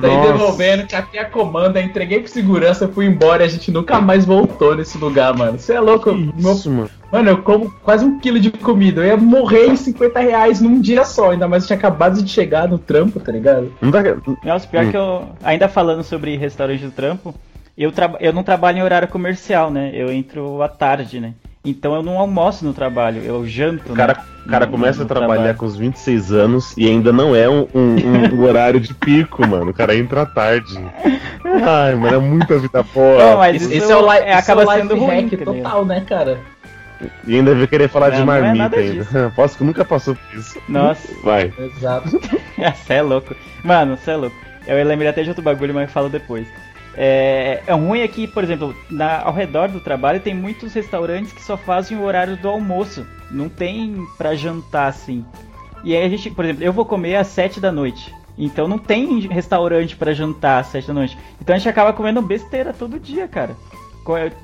[0.00, 4.24] daí devolvendo, catei a comanda, entreguei pro segurança, fui embora e a gente nunca mais
[4.24, 5.58] voltou nesse lugar, mano.
[5.58, 6.10] Você é louco?
[6.36, 6.78] Isso, meu...
[6.80, 6.90] mano.
[7.12, 9.00] Mano, eu como quase um quilo de comida.
[9.00, 12.30] Eu ia morrer em 50 reais num dia só, ainda mais eu tinha acabado de
[12.30, 13.72] chegar no trampo, tá ligado?
[14.44, 14.90] Nossa, pior hum.
[14.90, 15.28] que eu.
[15.42, 17.34] Ainda falando sobre restaurante do trampo,
[17.78, 18.16] eu, tra...
[18.18, 19.92] eu não trabalho em horário comercial, né?
[19.94, 21.34] Eu entro à tarde, né?
[21.66, 23.92] Então eu não almoço no trabalho, eu janto.
[23.92, 24.22] O cara né?
[24.46, 25.58] O cara começa a trabalhar trabalho.
[25.58, 29.72] com os 26 anos e ainda não é um, um, um horário de pico, mano.
[29.72, 30.78] O cara entra tarde.
[31.44, 33.18] Ai, mano, é muita vida boa.
[33.18, 36.38] Não, mas esse, esse é o, é, acaba é sendo ruim, total, né, cara?
[37.26, 39.32] E ainda vai querer falar não, de é marmita é ainda.
[39.34, 40.60] Posso que nunca passou por isso.
[40.68, 41.08] Nossa.
[41.24, 41.52] Vai.
[41.58, 42.08] Exato.
[42.56, 43.34] Você é louco.
[43.64, 44.36] Mano, você é louco.
[44.66, 46.46] Eu lembrei até de outro bagulho, mas eu falo depois.
[46.96, 51.42] É, é ruim aqui, por exemplo, na, ao redor do trabalho tem muitos restaurantes que
[51.42, 53.06] só fazem o horário do almoço.
[53.30, 55.24] Não tem pra jantar assim.
[55.84, 58.14] E aí a gente, por exemplo, eu vou comer às 7 da noite.
[58.38, 61.18] Então não tem restaurante para jantar às 7 da noite.
[61.40, 63.54] Então a gente acaba comendo besteira todo dia, cara.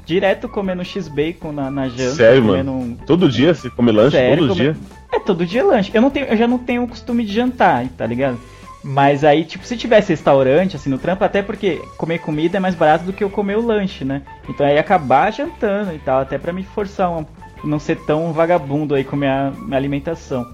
[0.04, 2.16] Direto comendo X-Bacon na, na janta.
[2.16, 2.72] Sério, mano?
[2.72, 2.96] Um...
[3.06, 4.16] Todo dia você come lanche?
[4.16, 4.60] Sério, todo come...
[4.60, 4.76] dia?
[5.12, 5.90] É, todo dia lanche.
[5.94, 8.38] Eu, não tenho, eu já não tenho o costume de jantar, tá ligado?
[8.82, 12.74] Mas aí, tipo, se tivesse restaurante, assim, no trampo, até porque comer comida é mais
[12.74, 14.22] barato do que eu comer o lanche, né?
[14.48, 17.24] Então aí acabar jantando e tal, até para me forçar a
[17.64, 20.46] não ser tão vagabundo aí com minha, minha alimentação.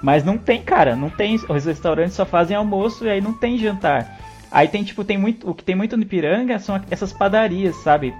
[0.00, 1.36] Mas não tem, cara, não tem.
[1.48, 4.18] Os restaurantes só fazem almoço e aí não tem jantar.
[4.52, 5.48] Aí tem, tipo, tem muito.
[5.48, 8.14] O que tem muito no Ipiranga são essas padarias, sabe?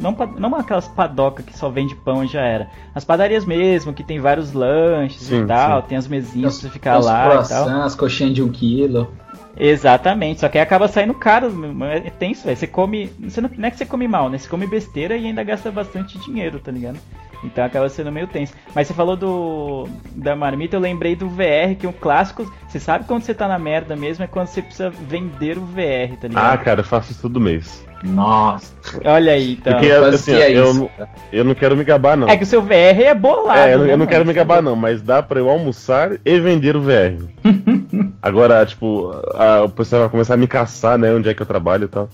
[0.00, 2.68] Não, não aquelas padocas que só vende pão e já era.
[2.94, 5.88] As padarias mesmo, que tem vários lanches sim, e tal, sim.
[5.88, 7.42] tem as mesinhas pra você ficar lá.
[7.42, 7.68] e tal.
[7.82, 9.10] as coxinhas de um quilo.
[9.56, 11.50] Exatamente, só que aí acaba saindo caro,
[11.82, 12.56] é tenso, velho.
[12.56, 13.10] Você come.
[13.24, 14.36] Você não, não é que você come mal, né?
[14.36, 16.98] Você come besteira e ainda gasta bastante dinheiro, tá ligado?
[17.42, 18.52] Então acaba sendo meio tenso.
[18.74, 22.50] Mas você falou do da marmita, eu lembrei do VR, que é um clássico.
[22.68, 24.24] Você sabe quando você tá na merda mesmo?
[24.24, 26.52] É quando você precisa vender o VR, tá ligado?
[26.52, 27.86] Ah, cara, eu faço isso todo mês.
[28.02, 28.72] Nossa.
[29.04, 29.72] Olha aí, então.
[29.72, 30.90] Porque, assim, é eu, não,
[31.32, 32.28] eu não quero me gabar, não.
[32.28, 33.58] É que o seu VR é bolado.
[33.58, 36.40] É, eu, né, eu não quero me gabar, não, mas dá pra eu almoçar e
[36.40, 37.20] vender o VR.
[38.22, 41.12] Agora, tipo, a, o pessoal vai começar a me caçar, né?
[41.12, 42.08] Onde é que eu trabalho e tal.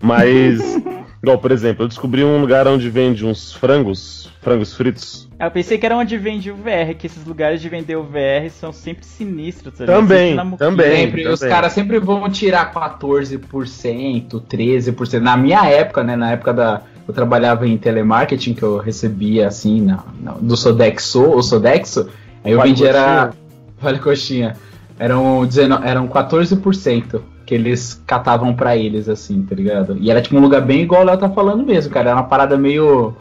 [0.00, 0.60] Mas,
[1.26, 5.28] igual, por exemplo, eu descobri um lugar onde vende uns frangos frangos fritos.
[5.40, 8.48] Eu pensei que era onde vende o VR, que esses lugares de vender o VR
[8.48, 9.76] são sempre sinistros.
[9.76, 11.28] Tá também, também, sempre, também.
[11.28, 13.40] Os caras sempre vão tirar 14%,
[14.40, 15.18] 13%.
[15.18, 16.82] Na minha época, né, na época da...
[17.08, 22.08] Eu trabalhava em telemarketing, que eu recebia, assim, na, na do Sodexo, ou Sodexo,
[22.44, 23.32] aí eu vale vendia, era...
[23.82, 24.56] Vale coxinha.
[24.98, 29.96] Eram, 19, eram 14% que eles catavam para eles, assim, tá ligado?
[30.00, 32.10] E era tipo um lugar bem igual ela tá falando mesmo, cara.
[32.10, 33.14] Era uma parada meio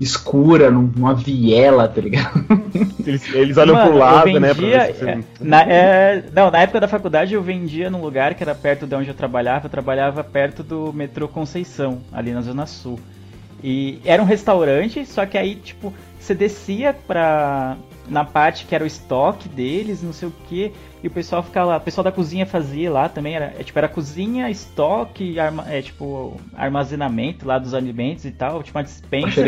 [0.00, 2.44] escura, numa viela, tá ligado?
[3.04, 4.54] Eles, eles olham Mano, pro lado, vendia, né?
[4.54, 8.54] Pra é, na, é, não, na época da faculdade eu vendia num lugar que era
[8.54, 9.66] perto de onde eu trabalhava.
[9.66, 13.00] Eu trabalhava perto do metrô Conceição, ali na Zona Sul.
[13.62, 17.76] E era um restaurante, só que aí, tipo, você descia pra.
[18.08, 20.72] Na parte que era o estoque deles, não sei o que.
[21.02, 23.78] E o pessoal ficava lá, o pessoal da cozinha fazia lá também, era, é, tipo,
[23.78, 29.40] era cozinha, estoque, arma, é, tipo, armazenamento lá dos alimentos e tal, tipo uma dispensa.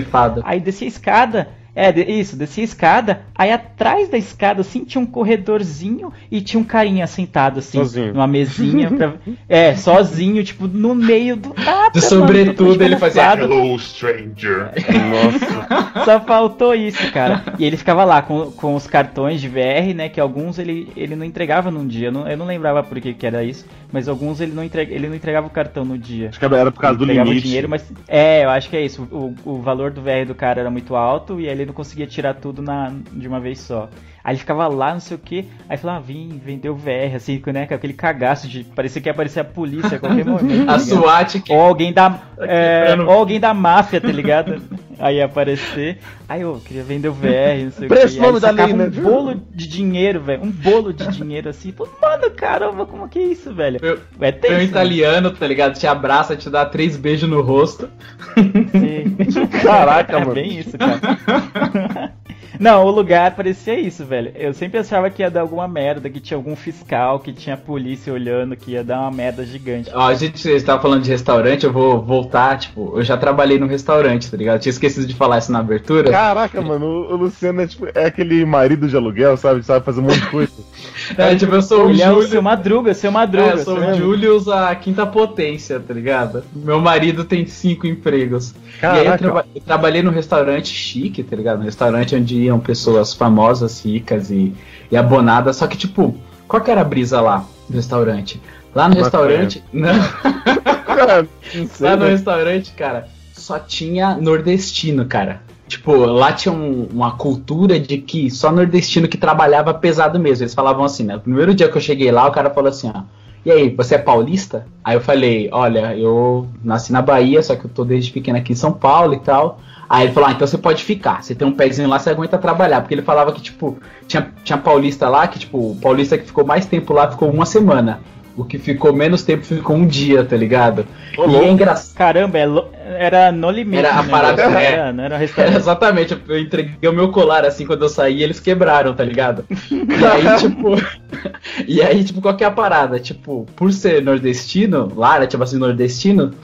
[0.44, 4.84] Aí descia a escada, é, de, isso, descia a escada, aí atrás da escada, assim,
[4.84, 8.14] tinha um corredorzinho e tinha um carinha sentado, assim, sozinho.
[8.14, 8.90] numa mesinha.
[8.90, 9.14] Pra,
[9.48, 12.00] é, sozinho, tipo, no meio do nada.
[12.00, 14.70] Sobretudo mano, ele fazia Hello, stranger.
[15.10, 16.04] Nossa.
[16.04, 17.42] Só faltou isso, cara.
[17.58, 21.16] E ele ficava lá com, com os cartões de VR, né, que alguns ele, ele
[21.16, 22.08] não entregava num dia.
[22.08, 24.94] Eu não, eu não lembrava por que, que era isso, mas alguns ele não, entrega,
[24.94, 26.28] ele não entregava o cartão no dia.
[26.28, 27.46] Acho que era por causa ele do limite.
[27.46, 29.08] dinheiro, mas é, eu acho que é isso.
[29.10, 32.06] O, o valor do VR do cara era muito alto e ele ele não conseguia
[32.06, 33.88] tirar tudo na, de uma vez só.
[34.24, 37.42] Aí ele ficava lá, não sei o que, aí falava, ah, vim, vendeu VR, assim,
[37.52, 40.64] né, com aquele cagaço de parecia que ia aparecer a polícia a qualquer momento.
[40.64, 41.52] Tá a SWAT que...
[41.52, 42.08] Ou alguém da.
[42.08, 44.62] Tá é, ou alguém da máfia, tá ligado?
[44.98, 45.98] aí ia aparecer.
[46.26, 48.40] Aí eu queria vender o VR, não sei Preço o que.
[48.40, 48.86] Da lei, né?
[48.86, 50.42] um bolo de dinheiro, velho.
[50.42, 51.70] Um bolo de dinheiro assim.
[51.70, 53.78] Pô, mano, caramba, como que é isso, velho?
[53.82, 54.64] Eu, é tenso, né?
[54.64, 55.78] italiano, tá ligado?
[55.78, 57.90] Te abraça, te dá três beijos no rosto.
[58.34, 59.16] Sim.
[59.62, 60.30] Caraca, é mano.
[60.32, 62.14] É bem isso, cara.
[62.58, 64.32] Não, o lugar parecia isso, velho.
[64.34, 68.12] Eu sempre achava que ia dar alguma merda, que tinha algum fiscal, que tinha polícia
[68.12, 69.90] olhando, que ia dar uma merda gigante.
[69.92, 73.66] Ó, a gente estava falando de restaurante, eu vou voltar, tipo, eu já trabalhei num
[73.66, 74.56] restaurante, tá ligado?
[74.56, 76.10] Eu tinha esquecido de falar isso na abertura.
[76.10, 79.62] Caraca, mano, o, Luciano é, tipo, é aquele marido de aluguel, sabe?
[79.62, 80.52] Sabe fazer um monte de coisa.
[81.16, 82.02] é, tipo, eu sou o Júlio.
[82.02, 83.50] É o seu Madruga, seu Madruga.
[83.50, 86.44] É, eu sou o Julius a quinta potência, tá ligado?
[86.54, 88.54] Meu marido tem cinco empregos.
[88.80, 88.98] Caraca.
[88.98, 91.60] E aí eu, traba eu trabalhei num restaurante chique, tá ligado?
[91.60, 94.54] Um restaurante onde iam pessoas famosas, ricas e,
[94.90, 95.56] e abonadas.
[95.56, 96.16] Só que, tipo,
[96.48, 98.40] qual que era a brisa lá no restaurante?
[98.74, 99.62] Lá no restaurante.
[99.72, 99.94] Não.
[101.54, 102.10] não sei, lá no né?
[102.10, 105.42] restaurante, cara, só tinha nordestino, cara.
[105.74, 110.44] Tipo, lá tinha um, uma cultura de que só nordestino que trabalhava pesado mesmo.
[110.44, 111.16] Eles falavam assim, né?
[111.16, 113.02] O primeiro dia que eu cheguei lá, o cara falou assim, ó.
[113.44, 114.68] e aí, você é paulista?
[114.84, 118.52] Aí eu falei, olha, eu nasci na Bahia, só que eu tô desde pequeno aqui
[118.52, 119.58] em São Paulo e tal.
[119.88, 122.38] Aí ele falou, ah, então você pode ficar, você tem um pezinho lá, você aguenta
[122.38, 122.80] trabalhar.
[122.80, 126.46] Porque ele falava que, tipo, tinha, tinha paulista lá, que, tipo, o paulista que ficou
[126.46, 127.98] mais tempo lá ficou uma semana.
[128.36, 130.84] O que ficou menos tempo ficou um dia, tá ligado?
[131.16, 131.96] Ô, e é engraçado.
[131.96, 132.68] Caramba, é lo...
[132.84, 133.78] era no limite.
[133.78, 134.10] Era a né?
[134.10, 134.50] parada.
[134.50, 135.56] Não é, era, não era restaurante.
[135.56, 139.44] exatamente, eu entreguei o meu colar assim quando eu saí eles quebraram, tá ligado?
[139.70, 140.74] e aí, tipo.
[141.68, 142.98] e aí, tipo, qual que é a parada?
[142.98, 146.34] Tipo, por ser nordestino, lá, né, tipo assim, nordestino,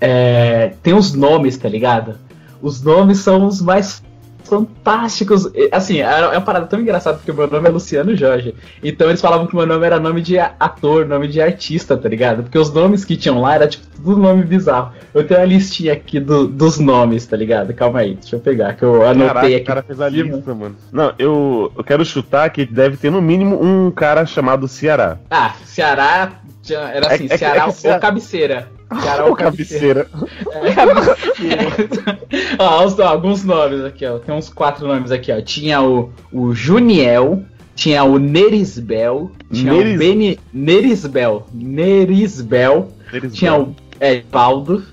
[0.00, 2.14] é, tem os nomes, tá ligado?
[2.62, 4.02] Os nomes são os mais
[4.44, 5.50] fantásticos.
[5.72, 8.54] Assim, é uma parada tão engraçada porque o meu nome é Luciano Jorge.
[8.82, 12.42] Então eles falavam que meu nome era nome de ator, nome de artista, tá ligado?
[12.42, 14.92] Porque os nomes que tinham lá era tipo tudo nome bizarro.
[15.12, 17.74] Eu tenho a listinha aqui do, dos nomes, tá ligado?
[17.74, 19.56] Calma aí, deixa eu pegar, que eu anotei Caraca, aqui.
[19.56, 20.76] O cara fez a lista, mano.
[20.92, 25.18] Não, eu, eu quero chutar que deve ter no mínimo um cara chamado Ceará.
[25.30, 28.68] Ah, Ceará era é assim, é, Ceará é, é, ou cabeceira.
[29.00, 30.06] Ceará ou cabeceira.
[30.52, 32.09] É.
[32.58, 34.18] ó, alguns nomes aqui, ó.
[34.18, 35.40] Tem uns quatro nomes aqui, ó.
[35.40, 37.42] Tinha o, o Juniel,
[37.74, 39.94] tinha o Nerisbel, tinha Neris...
[39.94, 44.84] o Beni, Nerisbel, Nerisbel, Nerisbel, tinha o é, Valdo,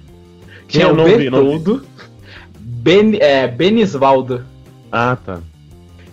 [0.68, 1.86] tinha, o Bertoldo,
[2.60, 4.44] ben, é, Benisvaldo.
[4.92, 5.40] Ah, tá.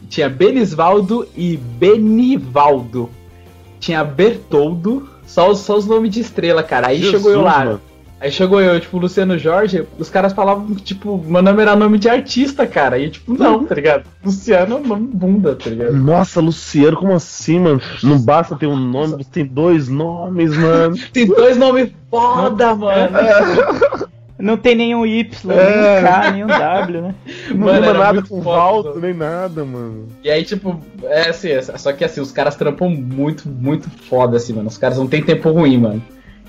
[0.09, 3.11] Tinha Benisvaldo e Benivaldo.
[3.81, 6.89] Tinha Bertoldo, só os, só os nomes de estrela, cara.
[6.89, 7.65] Aí Jesus, chegou eu lá.
[7.65, 7.81] Mano.
[8.25, 11.99] Aí chegou eu, tipo, Luciano Jorge, os caras falavam que, tipo, meu nome era nome
[11.99, 12.99] de artista, cara.
[12.99, 14.05] E, tipo, não, tá ligado?
[14.25, 15.93] Luciano é nome bunda, tá ligado?
[15.95, 17.83] Nossa, Luciano, como assim, mano?
[18.03, 20.97] Não basta ter um nome, você tem dois nomes, mano.
[21.13, 23.11] tem dois nomes foda, mano.
[24.37, 25.71] Não tem nenhum Y, é.
[25.71, 27.15] nem um K, nem um W, né?
[27.51, 30.09] Não mano, nada com Valdo, nem nada, mano.
[30.25, 34.37] E aí, tipo, é assim, é, só que assim, os caras trampam muito, muito foda,
[34.37, 34.69] assim, mano.
[34.69, 36.03] Os caras não tem tempo ruim, mano.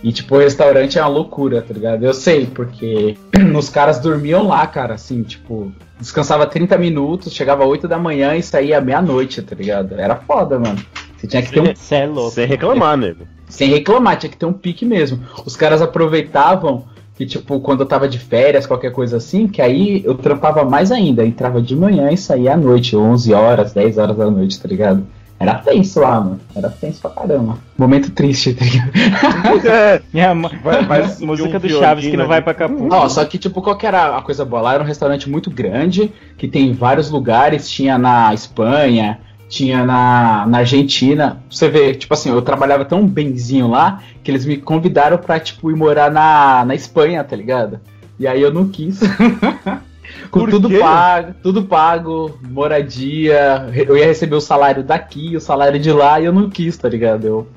[0.05, 2.03] E, tipo, o restaurante é uma loucura, tá ligado?
[2.03, 3.17] Eu sei, porque
[3.57, 8.43] os caras dormiam lá, cara, assim, tipo, descansava 30 minutos, chegava 8 da manhã e
[8.43, 9.95] saía meia-noite, tá ligado?
[9.95, 10.77] Era foda, mano.
[11.17, 11.73] Você tinha que ter um.
[11.89, 12.29] É louco.
[12.29, 13.25] Sem reclamar, nego.
[13.49, 15.19] Sem reclamar, tinha que ter um pique mesmo.
[15.43, 16.85] Os caras aproveitavam
[17.15, 20.91] que, tipo, quando eu tava de férias, qualquer coisa assim, que aí eu trampava mais
[20.91, 21.25] ainda.
[21.25, 25.03] Entrava de manhã e saía à noite, 11 horas, 10 horas da noite, tá ligado?
[25.39, 26.39] Era tenso lá, mano.
[26.55, 27.57] Era tenso pra caramba.
[27.77, 28.91] Momento triste, tá ligado?
[29.67, 32.87] É, Minha mas música do Chaves que não vai pra Capu.
[32.91, 34.61] Ó, só que, tipo, qual que era a coisa boa?
[34.61, 37.69] Lá era um restaurante muito grande, que tem vários lugares.
[37.69, 39.19] Tinha na Espanha,
[39.49, 41.43] tinha na, na Argentina.
[41.49, 45.69] Você vê, tipo assim, eu trabalhava tão benzinho lá que eles me convidaram pra, tipo,
[45.69, 47.79] ir morar na, na Espanha, tá ligado?
[48.17, 48.99] E aí eu não quis.
[50.35, 50.79] Com Por tudo quê?
[50.79, 53.69] pago, tudo pago, moradia.
[53.73, 56.89] Eu ia receber o salário daqui, o salário de lá, e eu não quis, tá
[56.89, 57.25] ligado?
[57.25, 57.47] Eu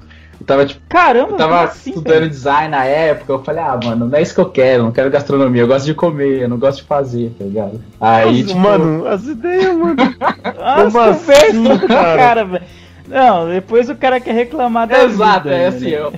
[0.40, 3.32] eu tava, tipo, caramba, eu tava assim, estudando design na época.
[3.32, 5.86] Eu falei, ah, mano, não é isso que eu quero, não quero gastronomia, eu gosto
[5.86, 7.80] de comer, eu não gosto de fazer, tá ligado?
[8.00, 8.60] Aí, Nossa, tipo...
[8.60, 9.96] Mano, as ideias, mano.
[10.92, 12.16] Como assim, cara?
[12.16, 12.64] cara velho.
[13.08, 16.12] Não, depois o cara quer reclamar da Exato, vida, é assim, eu,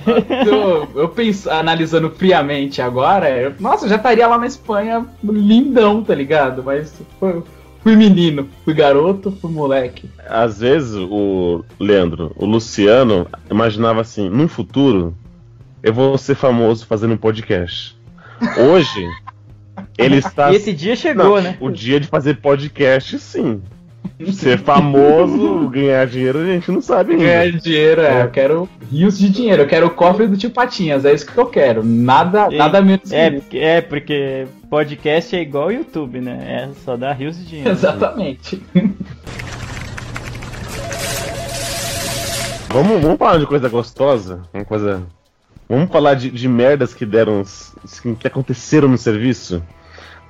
[0.45, 6.03] eu, eu penso, analisando friamente agora, eu, nossa, eu já estaria lá na Espanha lindão,
[6.03, 6.61] tá ligado?
[6.63, 7.41] Mas foi,
[7.81, 10.07] Fui menino, fui garoto, fui moleque.
[10.29, 15.15] Às vezes, o Leandro, o Luciano, imaginava assim: num futuro,
[15.81, 17.97] eu vou ser famoso fazendo um podcast.
[18.55, 19.07] Hoje,
[19.97, 20.51] ele está.
[20.51, 21.57] E esse dia chegou, Não, né?
[21.59, 23.63] O dia de fazer podcast, sim.
[24.33, 27.23] Ser famoso, ganhar dinheiro, a gente não sabe ainda.
[27.23, 28.23] Ganhar dinheiro, é.
[28.23, 29.63] Eu quero rios de dinheiro.
[29.63, 31.05] Eu quero o cofre do tio Patinhas.
[31.05, 31.83] É isso que eu quero.
[31.83, 33.65] Nada, e, nada menos é, que isso.
[33.65, 36.39] É, porque podcast é igual YouTube, né?
[36.45, 37.71] É só dar rios de dinheiro.
[37.71, 38.61] Exatamente.
[42.69, 44.41] vamos, vamos falar de coisa gostosa?
[44.53, 45.03] Uma coisa.
[45.67, 47.43] Vamos falar de, de merdas que deram.
[48.19, 49.63] que aconteceram no serviço?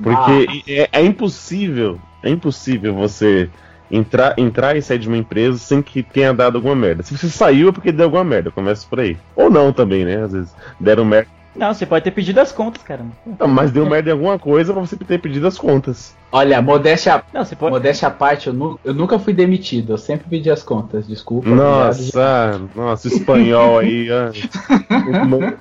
[0.02, 0.64] Porque ah.
[0.68, 2.00] é, é impossível.
[2.24, 3.50] É impossível você
[3.92, 7.04] entrar, entrar e sair de uma empresa sem que tenha dado alguma merda.
[7.04, 9.18] Se você saiu é porque deu alguma merda, começa por aí.
[9.36, 10.24] Ou não também, né?
[10.24, 11.30] Às vezes deram merda.
[11.54, 13.02] Não, você pode ter pedido as contas, cara.
[13.38, 16.16] Não, mas deu merda em alguma coisa pra você ter pedido as contas.
[16.32, 17.74] Olha, modéstia, não, você pode...
[17.74, 21.50] modéstia à parte, eu, nu, eu, nunca fui demitido, eu sempre pedi as contas, desculpa.
[21.50, 24.08] Nossa, nossa, espanhol aí,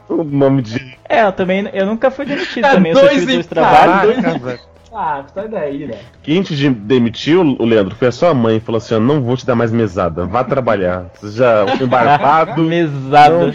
[0.08, 0.96] o, nome de...
[1.08, 4.22] É, eu também, eu nunca fui demitido é também, eu só tive dois trabalhos.
[4.22, 4.60] Dois...
[4.92, 5.98] Ah, sai daí, né?
[6.22, 9.46] Quem te demitiu, o Leandro, foi a sua mãe falou assim: Eu não vou te
[9.46, 11.06] dar mais mesada, vá trabalhar.
[11.14, 12.62] Você já foi barbado.
[12.62, 13.52] mesada.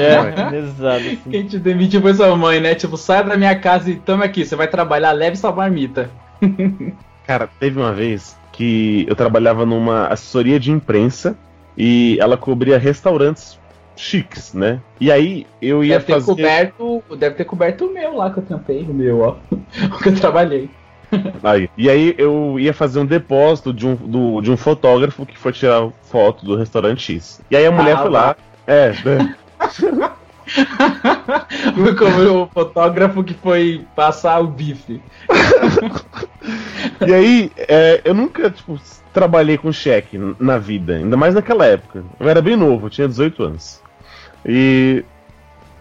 [0.00, 0.96] é, mesada.
[0.96, 1.18] Assim.
[1.30, 2.74] Quem te demitiu foi sua mãe, né?
[2.74, 6.08] Tipo, sai da minha casa e tamo aqui, você vai trabalhar, leve sua marmita.
[7.26, 11.36] Cara, teve uma vez que eu trabalhava numa assessoria de imprensa
[11.76, 13.58] e ela cobria restaurantes
[13.96, 14.80] chiques, né?
[15.00, 16.26] E aí eu ia deve fazer...
[16.26, 19.36] Coberto, deve ter coberto o meu lá que eu tampei, o meu, ó.
[19.50, 20.70] o que eu trabalhei.
[21.42, 21.70] Aí.
[21.76, 25.52] E aí eu ia fazer um depósito de um, do, de um fotógrafo que foi
[25.52, 27.40] tirar foto do restaurante X.
[27.50, 28.36] E aí a mulher ah, foi lá.
[28.66, 29.34] É, né?
[31.98, 35.00] Como o fotógrafo que foi passar o bife.
[37.06, 38.78] e aí, é, eu nunca, tipo,
[39.12, 42.04] trabalhei com cheque na vida, ainda mais naquela época.
[42.18, 43.82] Eu era bem novo, eu tinha 18 anos.
[44.44, 45.04] E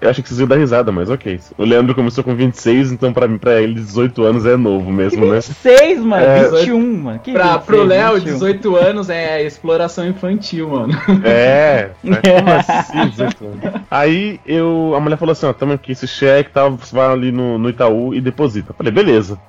[0.01, 1.39] eu achei que vocês iam dar risada, mas ok.
[1.57, 5.25] O Leandro começou com 26, então pra mim, pra ele, 18 anos é novo mesmo,
[5.25, 5.39] né?
[5.39, 6.49] 26, mano, é...
[6.49, 7.19] 21, mano.
[7.19, 10.93] Que pra, 26, pro Léo, 18 anos é exploração infantil, mano.
[11.23, 13.81] É, é como assim, 18 anos?
[13.89, 17.31] Aí eu, a mulher falou assim: ó, tamo aqui esse cheque, tá, você vai ali
[17.31, 18.71] no, no Itaú e deposita.
[18.71, 19.39] Eu falei, beleza.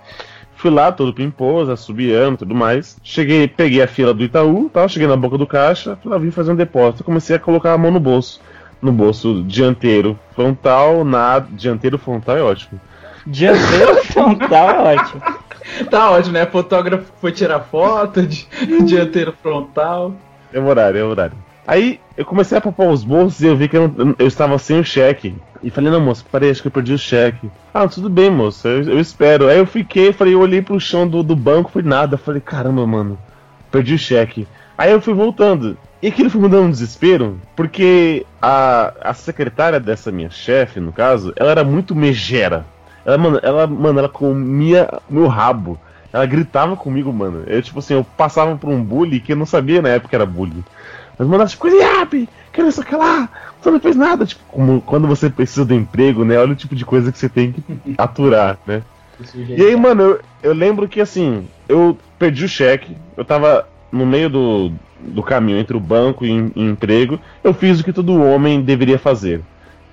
[0.54, 2.96] Fui lá, todo pimposo, assobiando e tudo mais.
[3.02, 6.30] Cheguei, peguei a fila do Itaú, tal, cheguei na boca do caixa, falei, ah, vim
[6.30, 7.04] fazer um depósito.
[7.04, 8.40] Comecei a colocar a mão no bolso
[8.80, 12.80] no bolso dianteiro frontal, na dianteiro frontal é ótimo.
[13.26, 15.22] Dianteiro frontal é ótimo.
[15.90, 16.46] Tá ótimo, né?
[16.46, 18.46] Fotógrafo foi tirar foto de
[18.84, 20.14] dianteiro frontal.
[20.52, 21.36] É horário, é horário.
[21.66, 24.78] Aí eu comecei a papar os bolsos e eu vi que eu, eu, estava sem
[24.78, 25.34] o cheque.
[25.62, 27.50] E falei, não, moço, parei, acho que eu perdi o cheque.
[27.74, 29.48] Ah, tudo bem, moço, eu, eu espero.
[29.48, 32.16] Aí eu fiquei, falei, eu olhei pro chão do, do banco, foi nada.
[32.16, 33.18] Falei, caramba, mano,
[33.70, 34.46] perdi o cheque.
[34.78, 35.76] Aí eu fui voltando.
[36.02, 40.92] E aquilo foi me dando um desespero, porque a, a secretária dessa minha chefe, no
[40.92, 42.66] caso, ela era muito megera.
[43.04, 45.78] Ela, mano, ela, mano, ela comia meu rabo.
[46.12, 47.44] Ela gritava comigo, mano.
[47.46, 50.14] Eu, tipo assim, eu passava por um bullying que eu não sabia na época que
[50.14, 50.64] era bullying.
[51.18, 53.28] Mas mandava tipo, Eliabe, quero isso aqui lá,
[53.60, 54.26] você não fez nada.
[54.26, 56.38] Tipo, como quando você precisa do emprego, né?
[56.38, 57.62] Olha o tipo de coisa que você tem que
[57.96, 58.82] aturar, né?
[59.48, 64.06] E aí, mano, eu, eu lembro que assim, eu perdi o cheque, eu tava no
[64.06, 68.20] meio do, do caminho entre o banco e, e emprego, eu fiz o que todo
[68.20, 69.42] homem deveria fazer.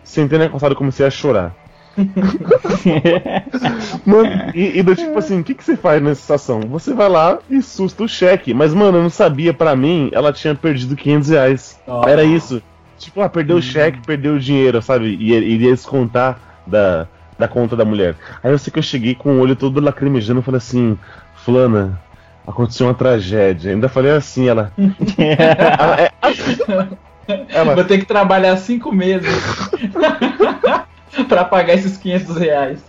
[0.03, 1.55] Sentei na calçada e comecei a chorar.
[4.05, 6.61] mano, e, e do tipo assim, o que, que você faz nessa situação?
[6.61, 8.53] Você vai lá e susta o cheque.
[8.53, 11.79] Mas, mano, eu não sabia, para mim, ela tinha perdido 500 reais.
[11.87, 12.07] Oh.
[12.07, 12.61] Era isso.
[12.97, 13.63] Tipo, ah, perdeu o uhum.
[13.63, 15.17] cheque, perdeu o dinheiro, sabe?
[15.19, 18.15] E iria descontar da, da conta da mulher.
[18.43, 20.97] Aí eu sei que eu cheguei com o olho todo lacrimejando e falei assim,
[21.35, 21.99] Fulana,
[22.47, 23.71] aconteceu uma tragédia.
[23.71, 24.71] Ainda falei assim, ela.
[25.17, 26.01] ela,
[27.27, 27.75] é, ela...
[27.75, 29.29] Vou ter que trabalhar cinco meses
[31.27, 32.79] para pagar esses 500 reais.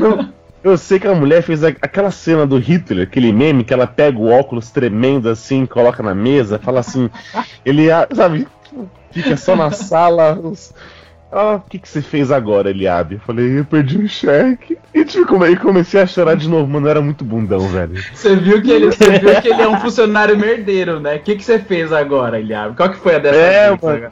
[0.00, 0.32] Não,
[0.62, 4.18] eu sei que a mulher fez aquela cena do Hitler, aquele meme que ela pega
[4.18, 7.08] o óculos tremendo assim, coloca na mesa, fala assim,
[7.64, 8.46] ele, sabe,
[9.12, 10.74] fica só na sala, os,
[11.30, 13.16] ah, o que, que você fez agora, Eliabe?
[13.16, 14.78] Eu falei, eu perdi o cheque.
[14.94, 15.26] E tipo,
[15.60, 16.88] comecei a chorar de novo, mano.
[16.88, 18.02] Era muito bundão, velho.
[18.14, 21.16] Você viu que ele, você viu que ele é um funcionário merdeiro, né?
[21.16, 22.76] O que, que você fez agora, Eliabe?
[22.76, 24.10] Qual que foi a dessa é, vez, mano.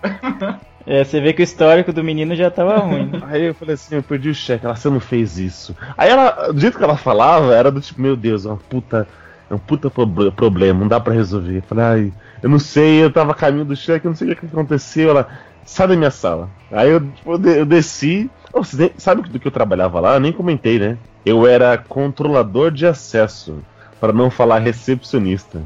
[0.89, 3.07] É, você vê que o histórico do menino já tava ruim.
[3.07, 3.21] Né?
[3.23, 4.65] Aí eu falei assim, eu perdi o cheque.
[4.65, 5.75] Ela, você não fez isso.
[5.99, 9.05] Aí ela, do jeito que ela falava, era do tipo, meu Deus, é uma puta.
[9.51, 11.59] É um puta problema, não dá pra resolver.
[11.59, 14.31] Eu falei, ai, eu não sei, eu tava a caminho do cheque, eu não sei
[14.31, 15.11] o que aconteceu.
[15.11, 15.29] Ela,
[15.67, 16.49] sai da minha sala.
[16.71, 18.31] Aí eu, tipo, eu desci.
[18.53, 18.63] Oh,
[18.97, 20.15] sabe do que eu trabalhava lá?
[20.15, 20.97] Eu nem comentei, né?
[21.25, 23.59] Eu era controlador de acesso,
[24.01, 25.61] para não falar recepcionista.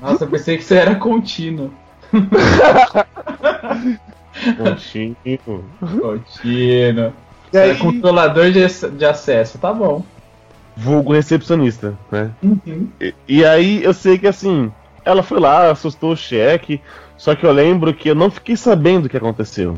[0.00, 1.72] Nossa, eu pensei que você era contínuo.
[4.56, 5.64] contínuo.
[5.80, 7.12] Contínuo.
[7.50, 7.76] Você aí...
[7.78, 10.04] controlador de, de acesso, tá bom.
[10.76, 12.30] Vulgo recepcionista, né?
[12.42, 12.88] Uhum.
[13.00, 14.70] E, e aí eu sei que assim,
[15.04, 16.80] ela foi lá, assustou o cheque.
[17.18, 19.76] Só que eu lembro que eu não fiquei sabendo o que aconteceu.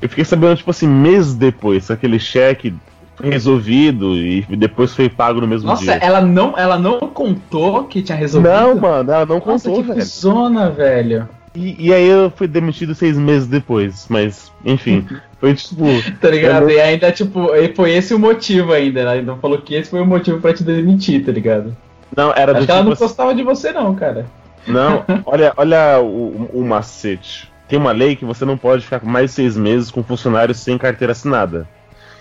[0.00, 2.72] Eu fiquei sabendo, tipo assim, meses depois, aquele cheque
[3.16, 5.94] foi resolvido e depois foi pago no mesmo Nossa, dia.
[5.94, 8.52] Nossa, ela não, ela não contou que tinha resolvido?
[8.52, 10.02] Não, mano, ela não Nossa, contou, que velho.
[10.02, 11.28] Zona, velho.
[11.52, 15.04] E, e, aí eu fui demitido seis meses depois, mas, enfim,
[15.40, 15.84] foi tipo.
[16.20, 16.64] tá ligado?
[16.64, 16.70] Não...
[16.70, 20.06] E ainda, tipo, foi esse o motivo ainda, ela ainda falou que esse foi o
[20.06, 21.76] motivo pra te demitir, tá ligado?
[22.16, 22.72] Não, era Acho do que tipo...
[22.72, 24.26] ela não assim gostava de você, não, cara.
[24.72, 27.50] Não, olha, olha o, o macete.
[27.68, 30.78] Tem uma lei que você não pode ficar mais de seis meses com funcionários sem
[30.78, 31.68] carteira assinada.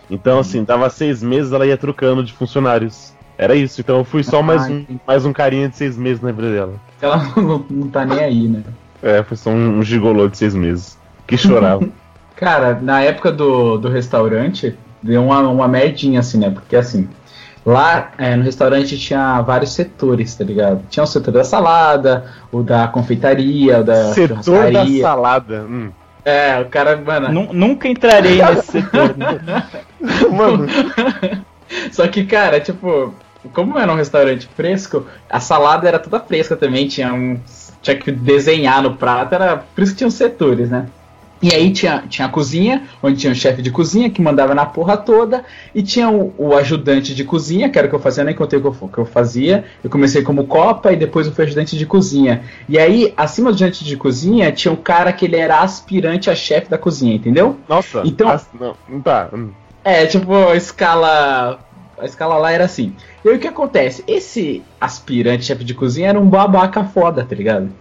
[0.09, 3.13] Então, assim, dava seis meses, ela ia trocando de funcionários.
[3.37, 6.31] Era isso, então eu fui só mais um, mais um carinha de seis meses na
[6.31, 6.73] vida dela.
[7.01, 8.63] Ela não, não tá nem aí, né?
[9.01, 10.97] É, foi só um, um gigolô de seis meses.
[11.27, 11.87] Que chorava.
[12.35, 16.49] Cara, na época do, do restaurante, deu uma, uma merdinha, assim, né?
[16.49, 17.07] Porque assim,
[17.65, 20.83] Lá é, no restaurante tinha vários setores, tá ligado?
[20.89, 25.65] Tinha o setor da salada, o da confeitaria, o da Setor da salada.
[25.69, 25.91] Hum.
[26.23, 27.53] É, o cara, mano.
[27.53, 29.63] Nunca entrarei nesse setor, né?
[30.29, 30.67] mano.
[31.91, 33.13] Só que, cara, tipo,
[33.53, 37.39] como era um restaurante fresco, a salada era toda fresca também, tinha um.
[37.81, 39.57] Tinha que desenhar no prato, era.
[39.57, 40.87] Por isso que tinha os setores, né?
[41.41, 44.65] E aí tinha, tinha a cozinha, onde tinha o chefe de cozinha que mandava na
[44.65, 48.23] porra toda, e tinha o, o, ajudante de cozinha, que era o que eu fazia,
[48.23, 49.65] nem contei o que eu, que eu fazia.
[49.83, 52.43] Eu comecei como copa e depois eu fui ajudante de cozinha.
[52.67, 56.35] E aí, acima do ajudante de cozinha, tinha um cara que ele era aspirante a
[56.35, 57.57] chefe da cozinha, entendeu?
[57.69, 58.29] Nossa, então.
[58.29, 59.29] As, não, não tá.
[59.83, 61.59] É, tipo, a escala.
[61.99, 62.93] A escala lá era assim.
[63.25, 64.03] E aí o que acontece?
[64.07, 67.71] Esse aspirante chefe de cozinha era um babaca foda, tá ligado?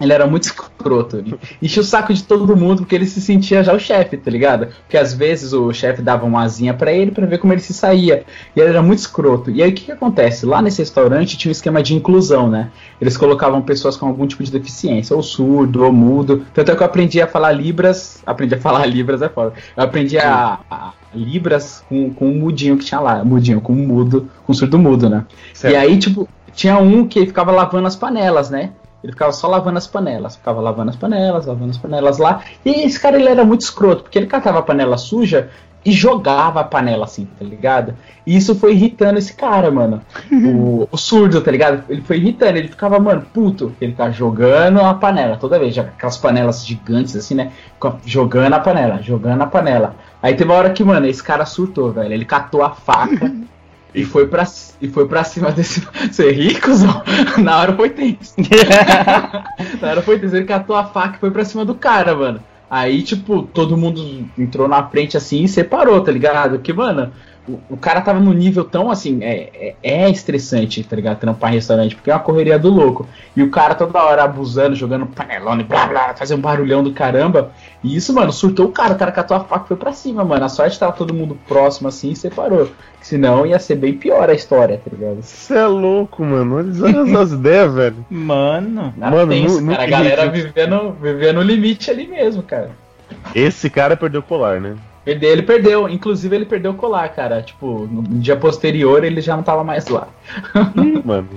[0.00, 1.24] Ele era muito escroto.
[1.62, 4.66] Enchia o saco de todo mundo porque ele se sentia já o chefe, tá ligado?
[4.82, 7.72] Porque às vezes o chefe dava uma asinha para ele para ver como ele se
[7.72, 8.24] saía.
[8.54, 9.50] E ele era muito escroto.
[9.50, 10.44] E aí o que, que acontece?
[10.44, 12.70] Lá nesse restaurante tinha um esquema de inclusão, né?
[13.00, 16.44] Eles colocavam pessoas com algum tipo de deficiência, ou surdo, ou mudo.
[16.52, 18.22] Tanto é que eu aprendi a falar Libras.
[18.26, 19.52] Aprendi a falar Libras, é foda.
[19.76, 23.24] Eu aprendi a, a Libras com, com um mudinho que tinha lá.
[23.24, 25.24] Mudinho, com um mudo, com um surdo mudo, né?
[25.52, 25.72] Certo.
[25.72, 28.70] E aí, tipo, tinha um que ficava lavando as panelas, né?
[29.04, 30.34] Ele ficava só lavando as panelas.
[30.34, 32.40] Ficava lavando as panelas, lavando as panelas lá.
[32.64, 35.50] E esse cara ele era muito escroto, porque ele catava a panela suja
[35.84, 37.94] e jogava a panela assim, tá ligado?
[38.26, 40.00] E isso foi irritando esse cara, mano.
[40.32, 41.84] o, o, surdo, tá ligado?
[41.90, 43.74] Ele foi irritando, ele ficava, mano, puto.
[43.78, 47.52] Ele ficava jogando a panela toda vez, aquelas panelas gigantes assim, né?
[48.06, 49.94] Jogando a panela, jogando a panela.
[50.22, 52.14] Aí teve uma hora que, mano, esse cara surtou, velho.
[52.14, 53.30] Ele catou a faca
[53.94, 54.44] e foi pra,
[54.80, 55.86] e foi pra cima desse.
[56.10, 56.70] Ser rico,
[57.40, 58.34] Na hora foi tenso.
[59.80, 60.34] Na hora foi tenso.
[60.34, 62.40] Ele catou a faca e foi pra cima do cara, mano.
[62.68, 66.52] Aí, tipo, todo mundo entrou na frente assim e separou, tá ligado?
[66.52, 67.12] Porque, mano,
[67.46, 71.18] o, o cara tava no nível tão assim, é, é, é, estressante, tá ligado?
[71.18, 73.06] Trampar em restaurante, porque é uma correria do louco.
[73.36, 77.52] E o cara toda hora abusando, jogando panelone, blá blá, fazendo um barulhão do caramba.
[77.82, 80.24] E isso, mano, surtou o cara, o cara catou a faca e foi pra cima,
[80.24, 80.44] mano.
[80.44, 82.70] A sorte tava todo mundo próximo assim e separou.
[83.02, 85.20] Senão ia ser bem pior a história, tá ligado?
[85.20, 86.56] Você é louco, mano.
[86.56, 88.06] Olha as ideias, velho.
[88.08, 92.70] Mano, mano, tenso, no, no cara, a galera vivendo, vivendo no limite ali mesmo, cara.
[93.34, 94.76] Esse cara perdeu o colar, né?
[95.04, 95.88] Perder, ele perdeu.
[95.88, 97.42] Inclusive, ele perdeu o colar, cara.
[97.42, 100.08] Tipo, no dia posterior ele já não tava mais lá.
[101.04, 101.28] Mano.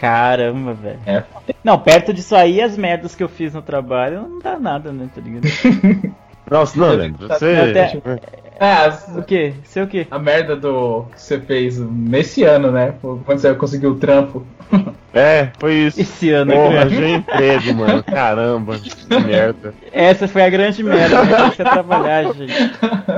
[0.00, 0.98] Caramba, velho.
[1.04, 1.24] É.
[1.62, 5.10] Não, perto disso aí, as merdas que eu fiz no trabalho não dá nada, né?
[5.14, 5.46] Tá ligado?
[6.50, 7.28] Nossa, não, Leandro.
[7.28, 7.54] Você.
[7.54, 8.02] Até...
[8.58, 9.54] É, o quê?
[9.64, 10.06] Sei o quê?
[10.10, 12.94] A merda do que você fez nesse ano, né?
[13.00, 14.44] Quando você conseguiu o trampo.
[15.12, 16.00] É, foi isso.
[16.00, 18.02] Esse ano, Porra, já emprego, mano.
[18.04, 19.74] Caramba, que merda.
[19.92, 21.24] Essa foi a grande merda.
[21.24, 21.50] Né?
[21.56, 22.54] Trabalhar, gente.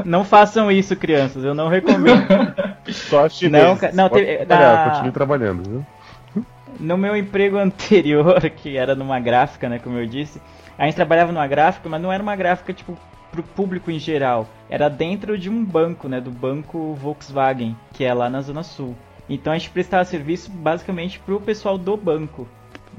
[0.04, 1.44] Não façam isso, crianças.
[1.44, 2.26] Eu não recomendo.
[2.90, 4.90] Só Não, não teve, na...
[4.90, 5.86] Continue trabalhando, viu?
[6.80, 10.40] No meu emprego anterior, que era numa gráfica, né, como eu disse,
[10.78, 12.96] a gente trabalhava numa gráfica, mas não era uma gráfica tipo
[13.30, 14.46] pro público em geral.
[14.68, 18.94] Era dentro de um banco, né, do banco Volkswagen, que é lá na Zona Sul.
[19.34, 22.46] Então a gente prestava serviço basicamente pro pessoal do banco.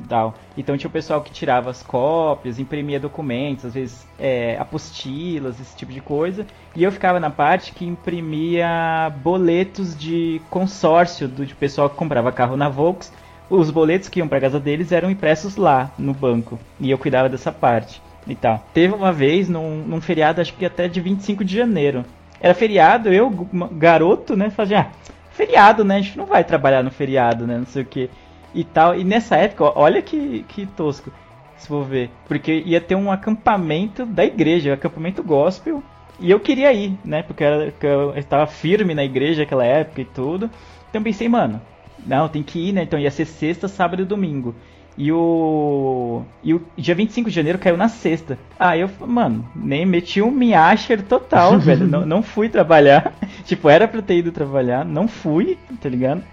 [0.09, 0.33] Tal.
[0.57, 5.75] Então tinha o pessoal que tirava as cópias, imprimia documentos, às vezes é, apostilas, esse
[5.75, 6.47] tipo de coisa.
[6.75, 12.31] E eu ficava na parte que imprimia boletos de consórcio do de pessoal que comprava
[12.31, 13.13] carro na Volks.
[13.49, 16.57] Os boletos que iam para casa deles eram impressos lá no banco.
[16.79, 18.65] E eu cuidava dessa parte e tal.
[18.73, 22.03] Teve uma vez num, num feriado, acho que até de 25 de janeiro.
[22.41, 23.29] Era feriado, eu,
[23.71, 25.97] garoto, né, fazia, ah, feriado, né?
[25.97, 27.57] A gente não vai trabalhar no feriado, né?
[27.57, 28.09] Não sei o que.
[28.53, 28.97] E tal.
[28.97, 31.11] E nessa época, olha que, que tosco,
[31.57, 32.09] se for ver.
[32.27, 35.83] Porque ia ter um acampamento da igreja, um acampamento gospel.
[36.19, 37.23] E eu queria ir, né?
[37.23, 40.49] Porque eu estava firme na igreja naquela época e tudo.
[40.89, 41.59] Então pensei, mano,
[42.05, 42.83] não, tem que ir, né?
[42.83, 44.55] Então ia ser sexta, sábado e domingo.
[44.97, 46.21] E o.
[46.43, 48.37] E o dia 25 de janeiro caiu na sexta.
[48.59, 51.87] Ah, eu, mano, nem meti um miacher total, velho.
[51.87, 53.13] Não, não fui trabalhar.
[53.45, 56.23] tipo, era pra ter ido trabalhar, não fui, tá ligado?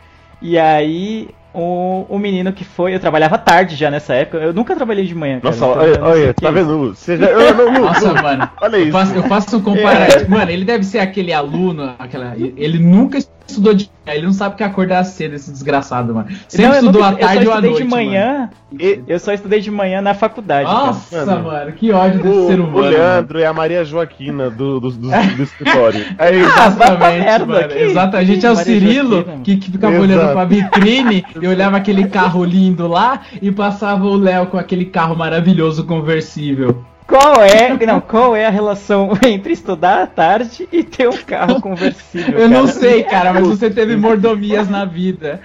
[0.43, 4.75] E aí o, o menino que foi, eu trabalhava tarde já nessa época, eu nunca
[4.75, 5.41] trabalhei de manhã.
[5.41, 6.95] Cara, Nossa, olha, olha tá vendo?
[6.95, 8.89] Você já, eu, não, não, Nossa, não, mano, olha isso.
[8.89, 10.25] Eu faço, eu faço um comparativo.
[10.25, 10.29] É.
[10.29, 13.19] Mano, ele deve ser aquele aluno, aquela, ele nunca
[13.51, 16.29] estudou de ele não sabe que acordar cedo, esse desgraçado, mano.
[16.49, 17.83] Sempre não, estudou à tarde ou à noite.
[17.83, 18.51] de manhã.
[18.73, 19.05] Mano.
[19.07, 20.65] Eu só estudei de manhã na faculdade.
[20.65, 21.45] Nossa, mano.
[21.45, 22.79] mano, que ódio desse o, ser humano.
[22.79, 23.45] O Leandro mano.
[23.45, 26.05] é a Maria Joaquina do, do, do, do escritório.
[26.19, 27.73] É exatamente, ah, mano.
[27.73, 28.17] Exato.
[28.17, 30.13] A gente é o Maria Cirilo Joaquina, que, que ficava Exato.
[30.13, 34.87] olhando pra vitrine e olhava aquele carro lindo lá e passava o Léo com aquele
[34.87, 36.85] carro maravilhoso conversível.
[37.11, 41.59] Qual é, não, qual é a relação entre estudar à tarde e ter um carro
[41.61, 42.39] conversível?
[42.39, 42.49] Eu cara?
[42.49, 45.41] não sei, cara, mas você teve mordomias na vida.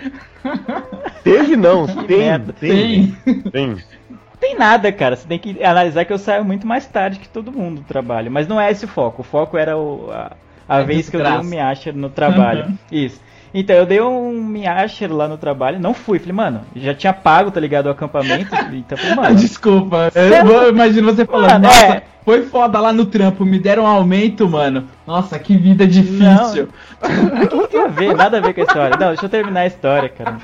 [1.24, 3.41] Teve não, tem, tem, tem.
[3.51, 3.78] Tem.
[4.39, 5.16] Tem nada, cara.
[5.16, 8.30] Você tem que analisar que eu saio muito mais tarde que todo mundo do trabalho.
[8.30, 9.24] Mas não é esse o foco.
[9.24, 10.34] O foco era o, a,
[10.68, 11.32] a vez desgraça.
[11.32, 12.66] que eu um me acha no trabalho.
[12.66, 12.78] Uhum.
[12.91, 13.20] Isso.
[13.58, 16.20] Então, eu dei um Miasher lá no trabalho, não fui.
[16.20, 18.53] Falei, mano, já tinha pago, tá ligado, o acampamento.
[18.76, 19.36] Então, falei, mano.
[19.36, 23.58] Desculpa, eu, eu imagino você falando, mano, nossa, é, Foi foda lá no trampo, me
[23.58, 24.89] deram um aumento, mano.
[25.08, 26.68] Nossa, que vida difícil.
[27.01, 28.14] Não, que tem a ver?
[28.14, 28.97] Nada a ver com a história.
[28.99, 30.38] Não, deixa eu terminar a história, cara.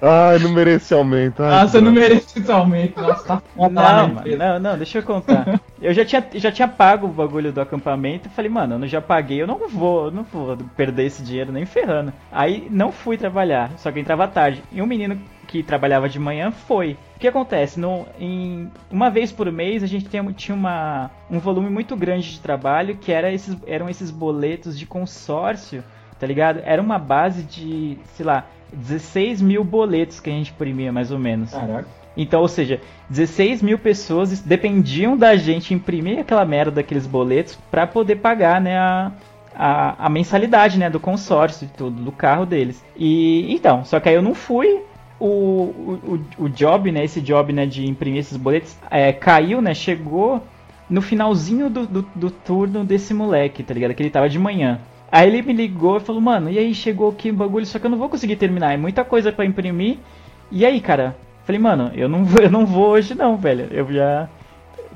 [0.00, 1.42] Ai, não merece aumento.
[1.42, 3.00] Ai, Nossa, não merece esse aumento.
[3.00, 5.60] Nossa, tá foda não, mano, não, não, deixa eu contar.
[5.80, 8.30] Eu já tinha, já tinha pago o bagulho do acampamento.
[8.30, 12.14] Falei, mano, eu já paguei, eu não vou, não vou perder esse dinheiro nem ferrando.
[12.32, 14.62] Aí não fui trabalhar, só que entrava tarde.
[14.72, 16.96] E um menino que trabalhava de manhã foi.
[17.16, 17.78] O que acontece?
[17.78, 22.32] No, em, uma vez por mês a gente tinha, tinha uma, um volume muito grande
[22.32, 25.84] de trabalho que era esses, eram esses boletos de consórcio,
[26.18, 26.60] tá ligado?
[26.64, 31.18] Era uma base de, sei lá, 16 mil boletos que a gente imprimia, mais ou
[31.18, 31.50] menos.
[31.50, 31.86] Caraca.
[32.16, 37.86] Então, ou seja, 16 mil pessoas dependiam da gente imprimir aquela merda daqueles boletos para
[37.86, 39.12] poder pagar, né, a,
[39.54, 42.82] a, a, mensalidade, né, do consórcio e tudo, do carro deles.
[42.96, 44.80] E então, só que aí eu não fui,
[45.20, 49.74] o, o, o job, né, esse job, né, de imprimir esses boletos, é, caiu, né,
[49.74, 50.42] chegou
[50.88, 53.92] no finalzinho do, do, do, turno desse moleque, tá ligado?
[53.92, 54.80] Que ele tava de manhã.
[55.10, 57.86] Aí ele me ligou e falou, mano, e aí chegou aqui o bagulho, só que
[57.86, 59.98] eu não vou conseguir terminar, é muita coisa para imprimir.
[60.50, 61.16] E aí, cara?
[61.44, 63.68] Falei, mano, eu não vou, eu não vou hoje não, velho.
[63.70, 64.28] Eu já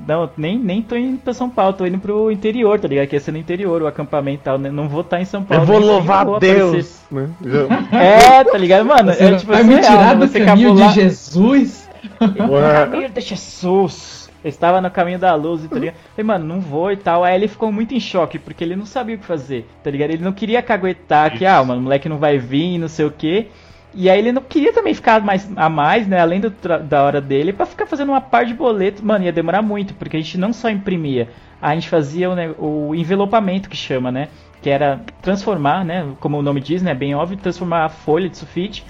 [0.07, 3.07] não, nem, nem tô indo pra São Paulo, tô indo pro interior, tá ligado?
[3.07, 4.69] Que ia ser no interior, o acampamento e tal, né?
[4.71, 5.63] Não vou estar tá em São Paulo.
[5.63, 7.29] Eu vou louvar vou Deus, né?
[7.91, 9.13] É, tá ligado, mano?
[9.13, 11.89] Você é tipo vai assim, me tirar do você caminho de Jesus?
[12.19, 14.20] caminho de Jesus.
[14.43, 15.95] Eu estava no caminho da luz, tá ligado?
[16.15, 17.23] Falei, mano, não vou e tal.
[17.23, 20.11] Aí ele ficou muito em choque, porque ele não sabia o que fazer, tá ligado?
[20.11, 23.11] Ele não queria caguetar que, ah, mano, o moleque não vai vir, não sei o
[23.11, 23.47] quê.
[23.93, 26.19] E aí ele não queria também ficar mais a mais, né?
[26.19, 29.01] Além do, da hora dele, para ficar fazendo uma par de boletos.
[29.01, 31.29] Mano, ia demorar muito, porque a gente não só imprimia,
[31.61, 34.29] a gente fazia o, né, o envelopamento que chama, né?
[34.61, 36.07] Que era transformar, né?
[36.19, 36.93] Como o nome diz, né?
[36.93, 38.85] Bem óbvio, transformar a folha de sulfite,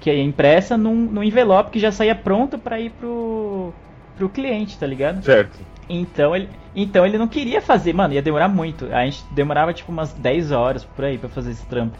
[0.00, 3.74] que é impressa, num, num envelope que já saía pronto para ir pro,
[4.16, 5.22] pro cliente, tá ligado?
[5.22, 5.58] Certo.
[5.88, 8.86] Então ele, então ele não queria fazer, mano, ia demorar muito.
[8.92, 11.96] A gente demorava tipo umas 10 horas por aí para fazer esse trampo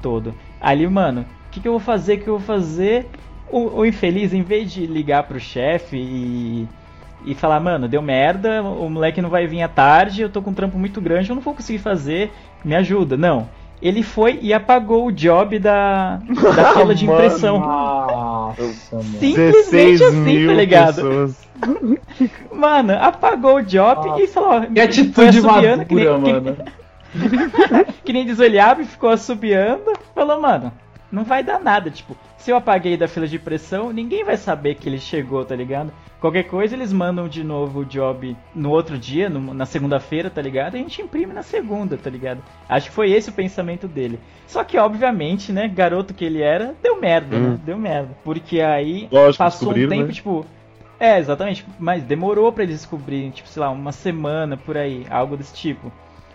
[0.00, 0.34] todo.
[0.60, 2.14] Ali, mano, o que, que, eu vou fazer?
[2.14, 3.06] O que eu vou fazer?
[3.50, 6.68] O, o infeliz, em vez de ligar pro chefe e,
[7.24, 10.50] e falar, mano, deu merda, o moleque não vai vir à tarde, eu tô com
[10.50, 12.30] um trampo muito grande, eu não vou conseguir fazer,
[12.64, 13.16] me ajuda.
[13.16, 13.48] Não.
[13.80, 16.20] Ele foi e apagou o job da,
[16.56, 17.60] da fila de impressão.
[17.60, 21.34] Nossa, Simplesmente assim, tá ligado?
[22.52, 24.22] mano, apagou o job Nossa.
[24.22, 24.62] e falou.
[24.62, 26.56] Que atitude madura, que nem, mano.
[27.12, 29.92] Que, que nem desolhava e ficou assobiando.
[30.14, 30.72] Falou, mano,
[31.10, 31.90] não vai dar nada.
[31.90, 35.56] Tipo, se eu apaguei da fila de pressão, ninguém vai saber que ele chegou, tá
[35.56, 35.92] ligado?
[36.20, 40.42] Qualquer coisa eles mandam de novo o job no outro dia, no, na segunda-feira, tá
[40.42, 40.76] ligado?
[40.76, 42.42] E a gente imprime na segunda, tá ligado?
[42.68, 44.18] Acho que foi esse o pensamento dele.
[44.46, 47.46] Só que, obviamente, né, garoto que ele era, deu merda, né?
[47.46, 47.50] hum.
[47.52, 47.60] né?
[47.64, 48.16] Deu merda.
[48.24, 50.12] Porque aí Lógico, passou um tempo, né?
[50.12, 50.44] tipo.
[50.98, 51.64] É, exatamente.
[51.78, 55.92] Mas demorou para eles descobrirem, tipo, sei lá, uma semana por aí, algo desse tipo.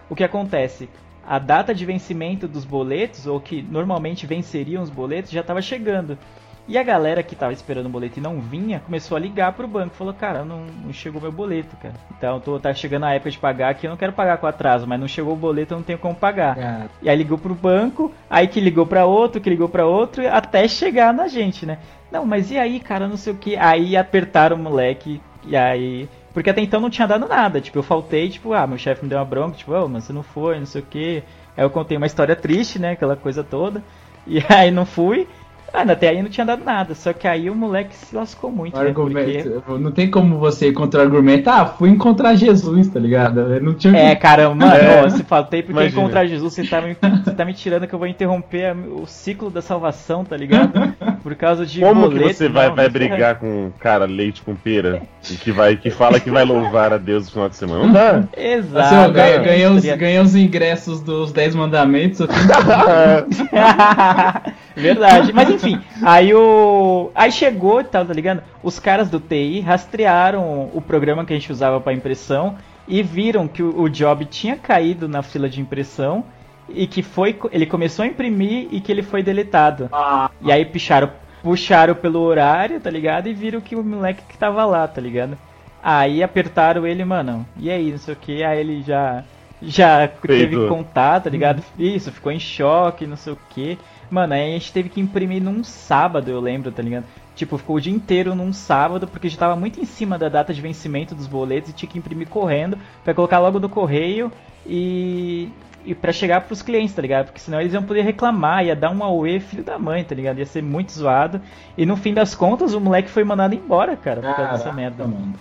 [0.09, 0.87] O que acontece?
[1.25, 6.17] A data de vencimento dos boletos, ou que normalmente venceriam os boletos, já estava chegando.
[6.65, 9.67] E a galera que estava esperando o boleto e não vinha, começou a ligar pro
[9.67, 9.95] banco.
[9.95, 11.95] Falou, cara, não, não chegou meu boleto, cara.
[12.17, 14.87] Então, tô, tá chegando a época de pagar aqui, eu não quero pagar com atraso,
[14.87, 16.57] mas não chegou o boleto, eu não tenho como pagar.
[16.57, 16.85] É.
[17.01, 20.65] E aí ligou pro banco, aí que ligou para outro, que ligou para outro, até
[20.65, 21.79] chegar na gente, né?
[22.09, 23.57] Não, mas e aí, cara, não sei o que.
[23.57, 27.61] Aí apertaram o moleque, e aí porque até então não tinha dado nada.
[27.61, 30.13] Tipo, eu faltei, tipo, ah, meu chefe me deu uma bronca, tipo, oh, mas você
[30.13, 31.23] não foi, não sei o quê.
[31.55, 32.91] Aí eu contei uma história triste, né?
[32.91, 33.83] Aquela coisa toda.
[34.25, 35.27] E aí não fui.
[35.73, 38.77] Ah, até aí não tinha dado nada, só que aí o moleque se lascou muito,
[38.77, 38.93] né?
[38.93, 39.43] Porque...
[39.79, 43.39] Não tem como você contra-argumentar, ah, fui encontrar Jesus, tá ligado?
[43.39, 45.09] Eu não tinha É, cara, mano, é.
[45.09, 45.99] se faltei porque Imagina.
[45.99, 49.49] encontrar Jesus, você tá, me, você tá me tirando que eu vou interromper o ciclo
[49.49, 50.93] da salvação, tá ligado?
[51.23, 54.43] Por causa de Como boleto, que você vai, não, vai brigar com um cara leite
[54.43, 57.55] com pera e que, vai, que fala que vai louvar a Deus no final de
[57.55, 57.83] semana?
[57.83, 58.23] Não dá.
[58.37, 58.95] Exato.
[58.95, 62.19] Assim, ganhei, ganhei, os, ganhei os ingressos dos 10 mandamentos.
[64.75, 65.31] Verdade.
[65.33, 67.11] Mas enfim, aí o.
[67.13, 68.43] Aí chegou e tal, tá ligado?
[68.61, 72.55] Os caras do TI rastrearam o programa que a gente usava para impressão
[72.87, 76.23] e viram que o, o job tinha caído na fila de impressão
[76.69, 77.37] e que foi.
[77.51, 79.89] Ele começou a imprimir e que ele foi deletado.
[79.91, 80.29] Ah.
[80.41, 81.11] E aí puxaram,
[81.41, 83.27] puxaram pelo horário, tá ligado?
[83.27, 85.37] E viram que o moleque que tava lá, tá ligado?
[85.83, 87.45] Aí apertaram ele, mano.
[87.57, 89.23] E aí, não sei o que, aí ele já.
[89.61, 90.27] Já Feito.
[90.27, 91.63] teve contato, tá ligado?
[91.77, 91.85] Uhum.
[91.85, 93.77] Isso, ficou em choque, não sei o que.
[94.13, 97.05] Mano, aí a gente teve que imprimir num sábado, eu lembro, tá ligado?
[97.35, 100.53] Tipo, ficou o dia inteiro num sábado, porque já tava muito em cima da data
[100.53, 104.31] de vencimento dos boletos e tinha que imprimir correndo para colocar logo no correio
[104.67, 105.49] e.
[105.85, 107.25] E pra chegar pros clientes, tá ligado?
[107.25, 110.37] Porque senão eles iam poder reclamar, ia dar um auê filho da mãe, tá ligado?
[110.37, 111.41] Ia ser muito zoado.
[111.75, 115.05] E no fim das contas, o moleque foi mandado embora, cara, por causa dessa merda.
[115.05, 115.33] Mano.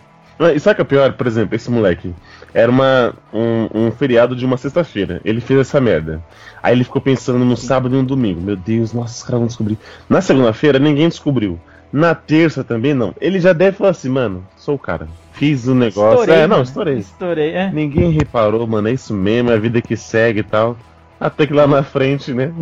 [0.52, 1.12] E sabe o que é pior?
[1.12, 2.12] Por exemplo, esse moleque.
[2.54, 5.20] Era uma, um, um feriado de uma sexta-feira.
[5.24, 6.22] Ele fez essa merda.
[6.62, 8.40] Aí ele ficou pensando no sábado e no domingo.
[8.40, 9.78] Meu Deus, nossa, os caras vão descobrir.
[10.08, 11.58] Na segunda-feira, ninguém descobriu.
[11.92, 13.14] Na terça também não.
[13.20, 15.08] Ele já deve falar assim, mano, sou o cara.
[15.32, 16.20] Fiz o negócio.
[16.20, 16.62] Estourei, é, não, mano.
[16.62, 16.98] estourei.
[16.98, 17.70] Estourei, é.
[17.70, 18.88] Ninguém reparou, mano.
[18.88, 20.76] É isso mesmo, é a vida que segue e tal.
[21.20, 22.52] Até que lá na frente, né?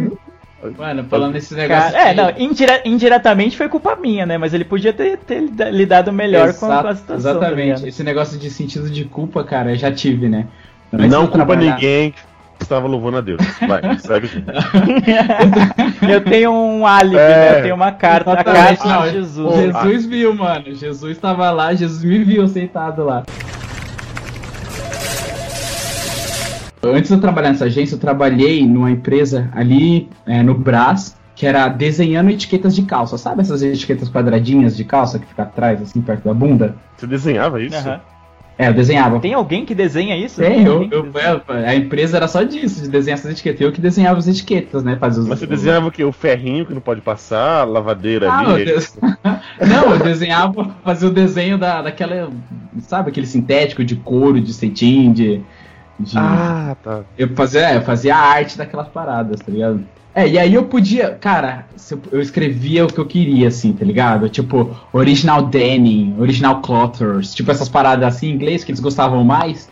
[0.76, 1.92] Mano, falando desse negócio.
[1.92, 4.36] Cara, é, não, indire- indiretamente foi culpa minha, né?
[4.36, 7.32] Mas ele podia ter, ter lida- lidado melhor com, a- com a situação.
[7.32, 7.64] tá Exatamente.
[7.66, 7.86] ligado?
[7.88, 10.46] Esse negócio de sentido de culpa, cara, eu já tive, né?
[10.92, 12.10] não culpa trabalhar- ninguém
[12.58, 13.40] que estava louvando a Deus.
[13.66, 14.28] Vai, segue.
[16.10, 17.28] eu tenho um álibi, É.
[17.52, 17.58] né?
[17.58, 19.54] Eu tenho uma carta, a carta de Jesus.
[19.54, 20.74] Pô, Jesus viu, mano.
[20.74, 23.22] Jesus tava lá, Jesus me viu sentado lá.
[26.82, 31.46] Antes de eu trabalhar nessa agência, eu trabalhei numa empresa ali é, no Brás, que
[31.46, 33.18] era desenhando etiquetas de calça.
[33.18, 36.74] Sabe essas etiquetas quadradinhas de calça que fica atrás, assim, perto da bunda?
[36.96, 37.76] Você desenhava isso?
[37.76, 38.00] Aham.
[38.58, 39.18] É, eu desenhava.
[39.20, 40.38] Tem alguém que desenha isso?
[40.38, 41.42] Tem, eu, eu- desenha?
[41.48, 43.58] a empresa era só disso, de desenhar essas etiquetas.
[43.58, 44.96] Eu que desenhava as etiquetas, né?
[45.00, 46.04] Fazia os, Mas você desenhava o quê?
[46.04, 48.66] O ferrinho que não pode passar, a lavadeira Ah, ali.
[48.66, 48.94] Deus.
[49.66, 52.30] Não, eu desenhava, fazia o desenho da, daquela.
[52.82, 55.40] Sabe, aquele sintético de couro, de cetim, de.
[56.00, 57.00] De- Ah, tá.
[57.18, 59.84] Eu fazia, é, eu fazia a arte daquelas paradas, tá ligado?
[60.14, 61.66] É, e aí eu podia, cara,
[62.10, 64.28] eu, escrevia o que eu queria, assim, tá ligado?
[64.28, 69.68] Tipo, original denim, original clothers, tipo essas paradas assim em inglês que eles gostavam mais.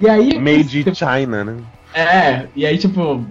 [0.00, 0.38] E aí.
[0.38, 1.56] Made in China, né?
[1.94, 3.22] É, e aí, tipo,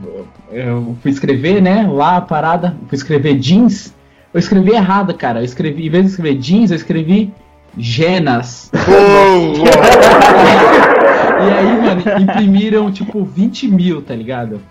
[0.52, 3.92] eu fui escrever, né, lá a parada, fui escrever jeans,
[4.32, 5.40] eu escrevi errado, cara.
[5.40, 7.34] Eu escrevi, em vez de escrever jeans, eu escrevi
[7.76, 8.70] genas.
[11.48, 14.62] E aí, mano, imprimiram, tipo, 20 mil, tá ligado?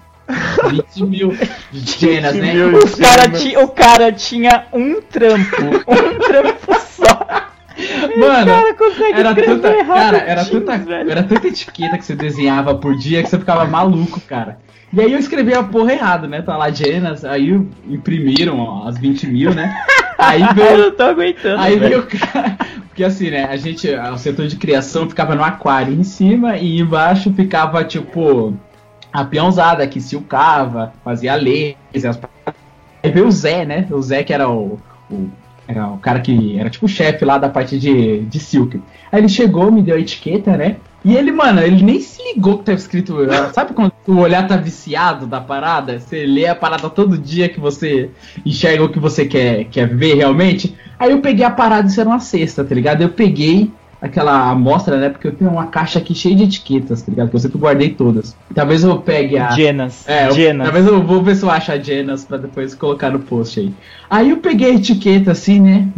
[0.71, 1.37] 20 mil
[1.73, 2.55] genas, 20 né?
[2.55, 2.79] mil.
[2.79, 5.57] O cara, ti- o cara tinha um trampo,
[5.89, 7.51] um trampo só.
[8.19, 8.51] Mano,
[9.15, 13.39] Era tanta, cara, era tanta, era tanta etiqueta que você desenhava por dia que você
[13.39, 14.59] ficava maluco, cara.
[14.93, 16.43] E aí eu escrevi a porra errado, né?
[16.43, 17.51] Tá lá Genas, aí
[17.89, 19.73] imprimiram as 20 mil, né?
[20.19, 21.61] Aí Eu veio, não tô aguentando.
[21.61, 22.03] Aí velho.
[22.03, 22.57] veio o cara.
[22.91, 23.45] Porque assim, né?
[23.45, 28.53] A gente, o setor de criação ficava no aquário em cima e embaixo ficava, tipo,
[29.13, 31.77] a peãozada que silcava, fazia laser.
[32.09, 32.21] as.
[33.03, 33.87] Aí veio o Zé, né?
[33.91, 34.79] O Zé que era o.
[35.11, 35.29] o-
[35.69, 38.83] era o cara que era tipo o chefe lá da parte de, de silk.
[39.13, 40.77] Aí ele chegou, me deu a etiqueta, né?
[41.05, 43.17] E ele, mano, ele nem se ligou que tava escrito.
[43.55, 45.99] Sabe quando o olhar tá viciado da parada?
[45.99, 48.11] Você lê a parada todo dia que você
[48.45, 50.77] enxerga o que você quer, quer ver realmente.
[50.99, 53.03] Aí eu peguei a parada, isso era uma cesta, tá ligado?
[53.03, 53.71] Eu peguei
[54.01, 55.09] aquela amostra, né?
[55.11, 57.29] Porque eu tenho uma caixa aqui cheia de etiquetas, tá ligado?
[57.31, 58.37] Que eu sempre guardei todas.
[58.55, 59.51] Talvez eu pegue a.
[59.51, 60.09] Genas.
[60.09, 60.65] É, eu- Genas.
[60.67, 63.75] talvez eu vou ver se eu acho a Genas pra depois colocar no post aí.
[64.09, 65.89] Aí eu peguei a etiqueta assim, né?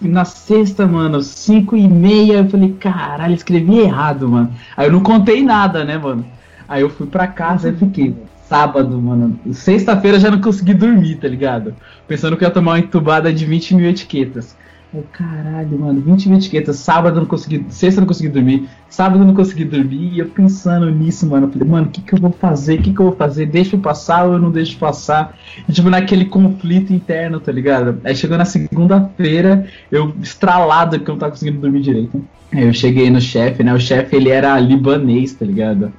[0.00, 4.50] Na sexta, mano, 5 e meia, eu falei, caralho, escrevi errado, mano.
[4.76, 6.24] Aí eu não contei nada, né, mano?
[6.68, 8.14] Aí eu fui pra casa e fiquei.
[8.48, 9.38] Sábado, mano.
[9.52, 11.72] Sexta-feira eu já não consegui dormir, tá ligado?
[12.08, 14.56] Pensando que eu ia tomar uma entubada de 20 mil etiquetas.
[14.92, 16.40] Eu, caralho, mano, 20 mil.
[16.74, 17.64] Sábado eu não consegui.
[17.68, 18.68] Sexta eu não consegui dormir.
[18.88, 20.14] Sábado eu não consegui dormir.
[20.14, 21.46] E eu pensando nisso, mano.
[21.46, 22.80] Eu falei, mano, o que, que eu vou fazer?
[22.80, 23.46] O que, que eu vou fazer?
[23.46, 25.38] Deixa eu passar ou eu não deixo passar?
[25.68, 28.00] E, tipo, naquele conflito interno, tá ligado?
[28.02, 32.24] Aí chegou na segunda-feira, eu estralado que eu não tava conseguindo dormir direito.
[32.52, 33.72] Aí eu cheguei no chefe, né?
[33.72, 35.92] O chefe ele era libanês, tá ligado?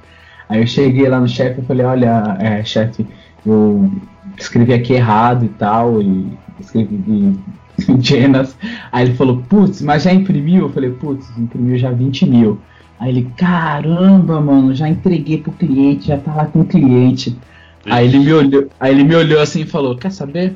[0.50, 3.06] Aí eu cheguei lá no chefe e falei, olha, é, chefe,
[3.46, 3.90] eu
[4.36, 6.30] escrevi aqui errado e tal, e
[6.60, 7.38] escrevi
[8.00, 8.56] Genas.
[8.90, 10.62] Aí ele falou, putz, mas já imprimiu?
[10.62, 12.58] Eu falei, putz, imprimiu já 20 mil.
[12.98, 17.36] Aí ele, caramba, mano, já entreguei pro cliente, já tá lá com o cliente.
[17.84, 20.54] Aí ele me olhou, aí ele me olhou assim e falou, quer saber?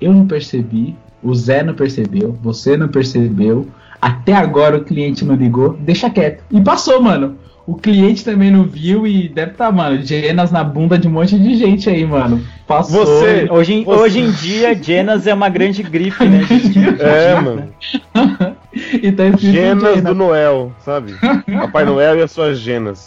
[0.00, 3.66] Eu não percebi, o Zé não percebeu, você não percebeu,
[4.00, 6.44] até agora o cliente não ligou, deixa quieto.
[6.50, 7.36] E passou, mano.
[7.68, 11.38] O cliente também não viu e deve tá, mano, Genas na bunda de um monte
[11.38, 12.42] de gente aí, mano.
[12.66, 13.04] Passou.
[13.04, 16.44] Você- Hoje, em- Você- hoje em dia, Genas é uma grande grife, né?
[16.48, 16.78] gente?
[16.98, 17.68] É, mano.
[18.72, 20.02] e tá Genas Genas.
[20.02, 21.12] do Noel, sabe?
[21.60, 23.04] Papai Noel e as suas genas.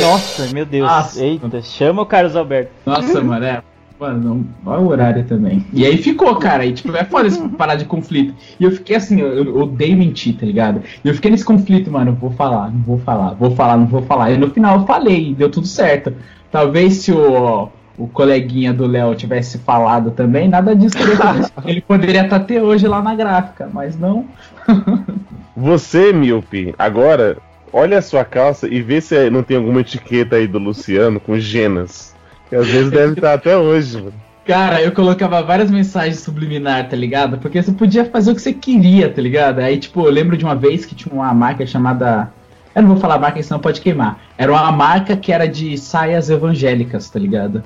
[0.00, 0.88] Nossa, meu Deus.
[0.88, 1.24] Nossa.
[1.24, 2.72] Eita, chama o Carlos Alberto.
[2.84, 3.62] Nossa, mano, é.
[4.00, 5.62] Mano, não- olha o horário também.
[5.74, 6.64] E aí ficou, cara.
[6.64, 8.34] E tipo, é foda esse parar de conflito.
[8.58, 10.82] E eu fiquei assim, eu, eu odeio mentir, tá ligado?
[11.04, 12.16] E eu fiquei nesse conflito, mano.
[12.18, 14.30] Vou falar, não vou falar, vou falar, não vou falar.
[14.30, 16.14] E no final eu falei, e deu tudo certo.
[16.50, 20.96] Talvez se o, o coleguinha do Léo tivesse falado também, nada disso.
[21.66, 24.24] Ele poderia estar até hoje lá na gráfica, mas não.
[25.54, 27.36] Você, Miope, agora,
[27.70, 31.38] olha a sua calça e vê se não tem alguma etiqueta aí do Luciano com
[31.38, 32.09] genas.
[32.50, 34.12] Que às vezes deve estar até hoje, mano.
[34.44, 37.38] Cara, eu colocava várias mensagens subliminar, tá ligado?
[37.38, 39.60] Porque você podia fazer o que você queria, tá ligado?
[39.60, 42.28] Aí, tipo, eu lembro de uma vez que tinha uma marca chamada.
[42.74, 44.18] Eu não vou falar marca, senão pode queimar.
[44.36, 47.62] Era uma marca que era de saias evangélicas, tá ligado?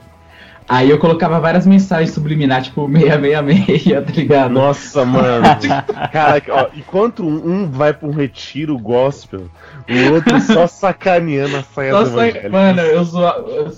[0.67, 4.53] Aí eu colocava várias mensagens subliminar, tipo 666, tá ligado?
[4.53, 5.45] Nossa, mano.
[6.11, 9.51] Cara, ó, enquanto um vai pra um retiro gospel,
[9.89, 13.05] o outro só sacaneando a saia do Mano, eu,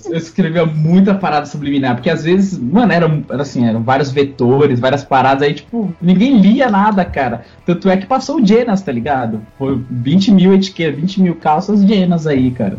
[0.05, 4.79] eu, escrevia muita parada subliminar, porque às vezes, mano, eram, era assim, eram vários vetores,
[4.79, 7.43] várias paradas, aí, tipo, ninguém lia nada, cara.
[7.65, 9.41] Tanto é que passou o Genas, tá ligado?
[9.57, 12.77] Foi 20 mil etiquetas, 20 mil calças Genas aí, cara.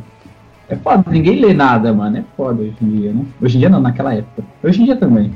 [0.68, 2.18] É foda, ninguém lê nada, mano.
[2.18, 3.24] É foda hoje em dia, né?
[3.40, 4.44] Hoje em dia não, naquela época.
[4.62, 5.32] Hoje em dia também.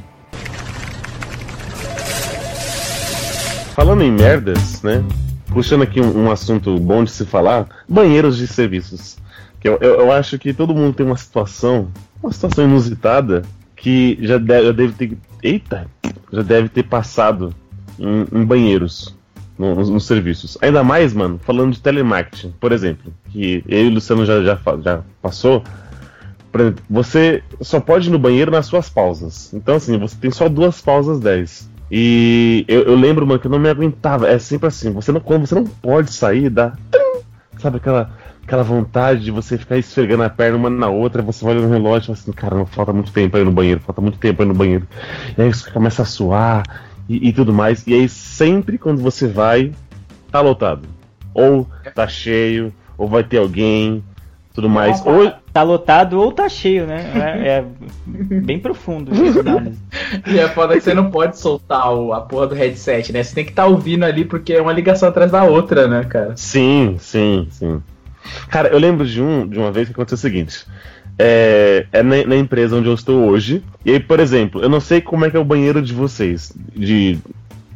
[3.74, 5.02] Falando em merdas, né?
[5.46, 9.16] Puxando aqui um, um assunto bom de se falar, banheiros de serviços.
[9.58, 11.88] Que eu, eu, eu, acho que todo mundo tem uma situação,
[12.22, 13.42] uma situação inusitada,
[13.74, 15.18] que já deve, já deve ter.
[15.42, 15.86] Eita!
[16.30, 17.54] Já deve ter passado
[17.98, 19.14] em, em banheiros
[19.62, 20.58] nos, nos, serviços.
[20.60, 24.58] Ainda mais, mano, falando de telemarketing, por exemplo, que eu e o Luciano já, já,
[24.82, 25.62] já passou.
[26.54, 29.52] Exemplo, você só pode ir no banheiro nas suas pausas.
[29.54, 31.70] Então, assim, você tem só duas pausas 10.
[31.90, 34.28] E eu, eu, lembro, mano, que eu não me aguentava.
[34.28, 36.72] É sempre assim, você não, quando você não pode sair, dá.
[37.58, 38.10] Sabe aquela,
[38.42, 42.04] aquela vontade de você ficar esfregando a perna uma na outra, você vai no relógio
[42.04, 44.54] e fala assim, caramba, falta muito tempo aí no banheiro, falta muito tempo aí no
[44.54, 44.88] banheiro.
[45.36, 46.62] E aí você começa a suar
[47.08, 47.86] e, e, tudo mais.
[47.86, 49.72] E aí sempre quando você vai,
[50.30, 50.88] tá lotado.
[51.34, 54.02] Ou tá cheio, ou vai ter alguém,
[54.54, 55.00] tudo mais.
[55.00, 55.32] Tá, ou...
[55.52, 57.10] tá lotado ou tá cheio, né?
[57.14, 57.64] É, é
[58.40, 59.72] bem profundo isso, né?
[60.26, 63.22] E é foda que você não pode soltar o, a porra do headset, né?
[63.22, 66.04] Você tem que estar tá ouvindo ali porque é uma ligação atrás da outra, né,
[66.04, 66.34] cara?
[66.36, 67.82] Sim, sim, sim.
[68.48, 70.66] Cara, eu lembro de, um, de uma vez que aconteceu o seguinte
[71.18, 73.62] é, é na, na, empresa onde eu estou hoje.
[73.84, 76.52] E aí, por exemplo, eu não sei como é que é o banheiro de vocês,
[76.74, 77.18] de,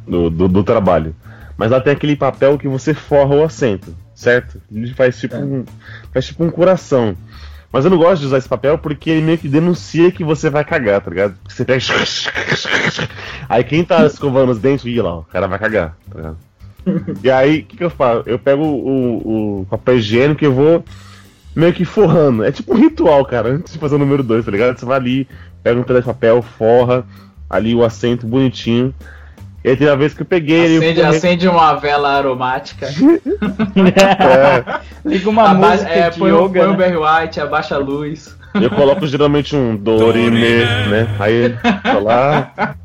[0.06, 1.14] do, do, do trabalho.
[1.56, 4.60] Mas lá tem aquele papel que você forra o assento, certo?
[4.70, 5.38] Ele faz tipo, é.
[5.38, 5.64] um,
[6.12, 7.16] faz tipo um coração.
[7.72, 10.48] Mas eu não gosto de usar esse papel porque ele meio que denuncia que você
[10.48, 11.34] vai cagar, tá ligado?
[11.48, 11.82] Você pega.
[13.48, 16.36] Aí quem tá escovando os dentes, ih lá, o cara vai cagar, tá ligado?
[17.22, 18.22] E aí, o que, que eu faço?
[18.26, 20.84] Eu pego o, o papel higiênico e eu vou
[21.56, 22.44] meio que forrando.
[22.44, 24.78] É tipo um ritual, cara, antes de fazer o número 2, tá ligado?
[24.78, 25.28] Você vai ali,
[25.62, 27.04] pega um pedaço de papel, forra
[27.48, 28.94] ali o assento bonitinho.
[29.64, 31.02] E aí tem uma vez que eu peguei acende, ele.
[31.02, 32.86] Acende uma vela aromática.
[33.74, 34.80] é.
[35.04, 36.60] Liga uma Aba música é, de põe, yoga.
[36.60, 36.74] Põe né?
[36.74, 38.36] o Barry White, abaixa a luz.
[38.54, 40.40] Eu coloco geralmente um Dorime,
[40.88, 41.16] né?
[41.18, 41.56] Aí,
[41.92, 42.76] tô lá.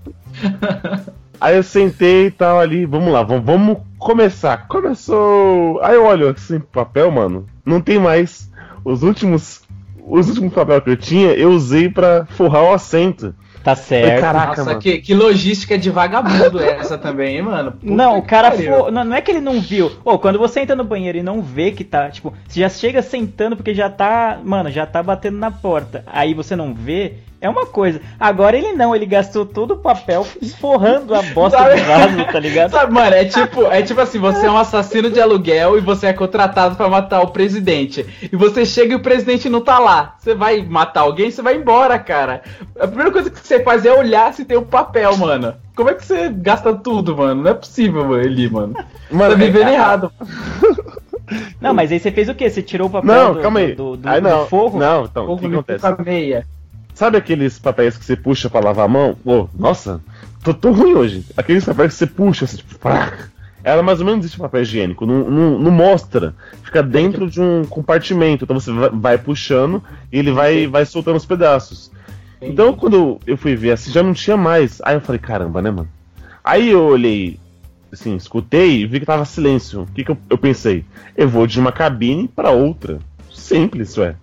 [1.39, 4.67] Aí eu sentei e tal ali, vamos lá, vamos, vamos começar.
[4.67, 5.79] Começou!
[5.83, 8.50] Aí eu olho assim, papel, mano, não tem mais
[8.83, 9.61] os últimos
[10.03, 13.33] os últimos papéis que eu tinha, eu usei para forrar o assento.
[13.63, 14.21] Tá certo.
[14.21, 17.73] Caraca, Nossa, que, que, logística de vagabundo é essa também, hein, mano?
[17.73, 19.91] Puta não, o cara for, não, não, é que ele não viu.
[20.03, 23.03] Pô, quando você entra no banheiro e não vê que tá, tipo, você já chega
[23.03, 26.03] sentando porque já tá, mano, já tá batendo na porta.
[26.07, 27.99] Aí você não vê, é uma coisa.
[28.19, 30.23] Agora ele não, ele gastou todo o papel
[30.59, 32.69] forrando a bosta do vaso, tá ligado?
[32.69, 36.07] Sabe, mano, é tipo, é tipo assim, você é um assassino de aluguel e você
[36.07, 38.05] é contratado para matar o presidente.
[38.31, 40.15] E você chega e o presidente não tá lá.
[40.19, 42.43] Você vai matar alguém, você vai embora, cara.
[42.79, 45.55] A primeira coisa que você faz é olhar se tem o um papel, mano.
[45.75, 47.41] Como é que você gasta tudo, mano?
[47.41, 48.75] Não é possível, mano, ali, mano.
[49.09, 50.11] mano tá vivendo é, errado.
[51.59, 52.49] Não, mas aí você fez o quê?
[52.49, 53.73] Você tirou o papel não, do, calma aí.
[53.73, 54.77] do, do, do, não, do fogo?
[54.77, 56.03] Não, então, o que acontece?
[56.03, 56.45] Meia.
[56.93, 59.17] Sabe aqueles papéis que você puxa para lavar a mão?
[59.25, 60.01] Oh, nossa,
[60.43, 61.25] tô, tô ruim hoje.
[61.35, 63.11] Aqueles papéis que você puxa, assim, tipo, pá.
[63.63, 65.05] Era mais ou menos esse papel higiênico.
[65.05, 66.33] Não, não, não, mostra.
[66.63, 68.43] Fica dentro de um compartimento.
[68.43, 71.91] Então você vai puxando e ele vai, vai soltando os pedaços.
[72.41, 74.81] Então quando eu fui ver assim, já não tinha mais.
[74.83, 75.89] Aí eu falei, caramba, né, mano?
[76.43, 77.39] Aí eu olhei,
[77.91, 79.83] assim, escutei e vi que tava silêncio.
[79.83, 80.83] O que, que eu, eu pensei?
[81.15, 82.99] Eu vou de uma cabine para outra.
[83.31, 84.15] Simples, isso é.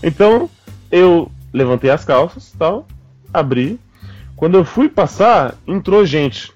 [0.00, 0.48] Então
[0.92, 2.86] eu levantei as calças tal,
[3.32, 3.78] abri.
[4.34, 6.52] Quando eu fui passar, entrou gente.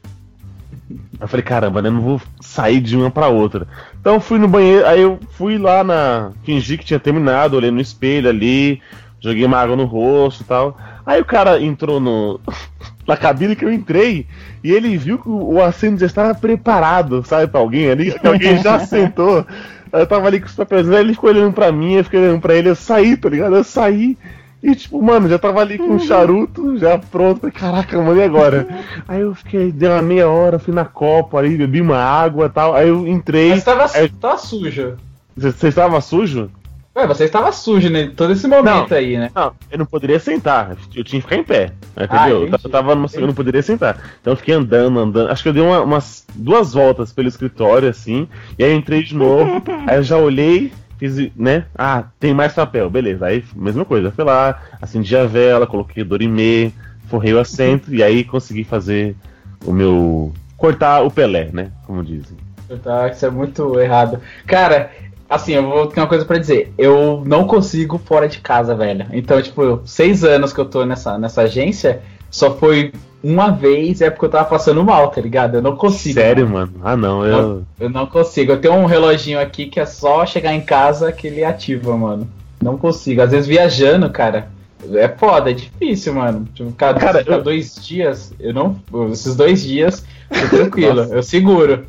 [1.18, 1.90] Eu falei, caramba, né?
[1.90, 3.66] Não vou sair de uma para outra.
[4.00, 6.32] Então fui no banheiro, aí eu fui lá na.
[6.44, 8.80] Fingi que tinha terminado, olhei no espelho ali,
[9.20, 10.76] joguei uma água no rosto e tal.
[11.06, 12.40] Aí o cara entrou no.
[13.06, 14.26] na cabine que eu entrei
[14.62, 18.62] e ele viu que o assento já estava preparado, sabe, pra alguém ali, que alguém
[18.62, 19.44] já sentou.
[19.92, 22.54] Eu tava ali com os papéis, ele ficou olhando pra mim, eu fiquei olhando pra
[22.54, 23.56] ele, eu saí, tá ligado?
[23.56, 24.16] Eu saí.
[24.62, 27.50] E tipo, mano, já tava ali com o charuto, já pronto.
[27.50, 28.68] Caraca, mano, e agora?
[29.08, 32.50] Aí eu fiquei, deu uma meia hora, fui na copa aí, bebi uma água e
[32.50, 32.74] tal.
[32.74, 33.50] Aí eu entrei.
[33.50, 34.96] Mas tava, aí, tava sujo.
[35.36, 36.50] Você estava sujo?
[36.94, 39.30] Ué, você estava sujo né, todo esse momento não, aí, né?
[39.34, 40.76] Não, eu não poderia sentar.
[40.94, 41.72] Eu tinha que ficar em pé.
[41.92, 42.48] Entendeu?
[42.52, 43.08] Ah, eu tava numa.
[43.14, 43.96] Eu não poderia sentar.
[44.20, 45.30] Então eu fiquei andando, andando.
[45.30, 48.28] Acho que eu dei uma, umas duas voltas pelo escritório, assim.
[48.58, 49.62] E aí eu entrei de novo.
[49.86, 51.64] aí eu já olhei, fiz, né?
[51.74, 53.26] Ah, tem mais papel, beleza.
[53.26, 56.70] Aí, mesma coisa, fui lá, acendi a vela, coloquei Dorimê,
[57.08, 59.16] forrei o assento e aí consegui fazer
[59.64, 60.32] o meu.
[60.58, 61.72] cortar o Pelé, né?
[61.86, 62.36] Como dizem.
[62.84, 64.20] Tá, isso é muito errado.
[64.46, 64.90] Cara,
[65.28, 66.74] Assim, eu vou ter uma coisa para dizer.
[66.76, 69.06] Eu não consigo fora de casa, velho.
[69.12, 72.92] Então, tipo, seis anos que eu tô nessa, nessa agência, só foi
[73.22, 75.56] uma vez, é porque eu tava passando mal, tá ligado?
[75.56, 76.14] Eu não consigo.
[76.14, 76.72] Sério, mano?
[76.72, 76.80] mano?
[76.82, 77.36] Ah, não, eu...
[77.36, 77.64] eu.
[77.80, 78.52] Eu não consigo.
[78.52, 82.28] Eu tenho um reloginho aqui que é só chegar em casa que ele ativa, mano.
[82.62, 83.20] Não consigo.
[83.22, 84.48] Às vezes viajando, cara.
[84.94, 86.48] É foda, é difícil, mano.
[86.54, 87.42] Tipo, cada, cara, eu...
[87.42, 88.80] dois dias, eu não.
[89.12, 91.84] Esses dois dias, tô tranquilo, eu seguro.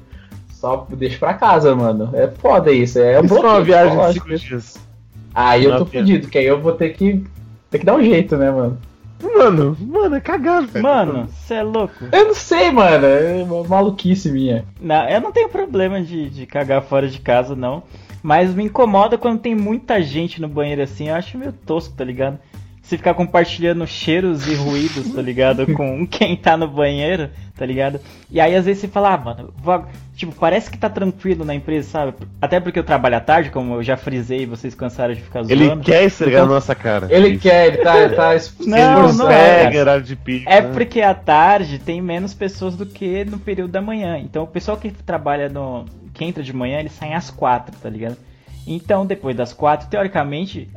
[0.52, 2.10] Só deixa pra casa, mano.
[2.14, 3.00] É foda isso.
[3.00, 4.78] É um bloqueio, uma viagem de cinco dias.
[5.34, 7.24] Aí eu tô fudido, que aí eu vou ter que.
[7.70, 8.78] ter que dar um jeito, né, mano?
[9.22, 10.82] Mano, mano, é cagado.
[10.82, 12.06] Mano, você é louco.
[12.12, 13.06] Eu não sei, mano.
[13.06, 14.66] É maluquice minha.
[14.80, 17.84] Não, eu não tenho problema de, de cagar fora de casa, não.
[18.24, 21.10] Mas me incomoda quando tem muita gente no banheiro assim.
[21.10, 22.40] Eu acho meio tosco, tá ligado?
[22.92, 25.66] Você ficar compartilhando cheiros e ruídos, tá ligado?
[25.74, 28.02] Com quem tá no banheiro, tá ligado?
[28.30, 29.86] E aí às vezes você fala, ah, mano, vou...
[30.14, 32.14] tipo, parece que tá tranquilo na empresa, sabe?
[32.42, 35.64] Até porque eu trabalho à tarde, como eu já frisei, vocês cansaram de ficar zoando.
[35.64, 36.48] Ele quer esfregar então...
[36.48, 37.08] na nossa cara.
[37.10, 37.40] Ele Isso.
[37.40, 40.72] quer, ele tá, tá não, não é, de pico, é né?
[40.74, 44.20] porque à tarde tem menos pessoas do que no período da manhã.
[44.20, 45.86] Então o pessoal que trabalha no.
[46.14, 48.18] que entra de manhã, eles saem às quatro, tá ligado?
[48.68, 50.70] Então, depois das quatro, teoricamente,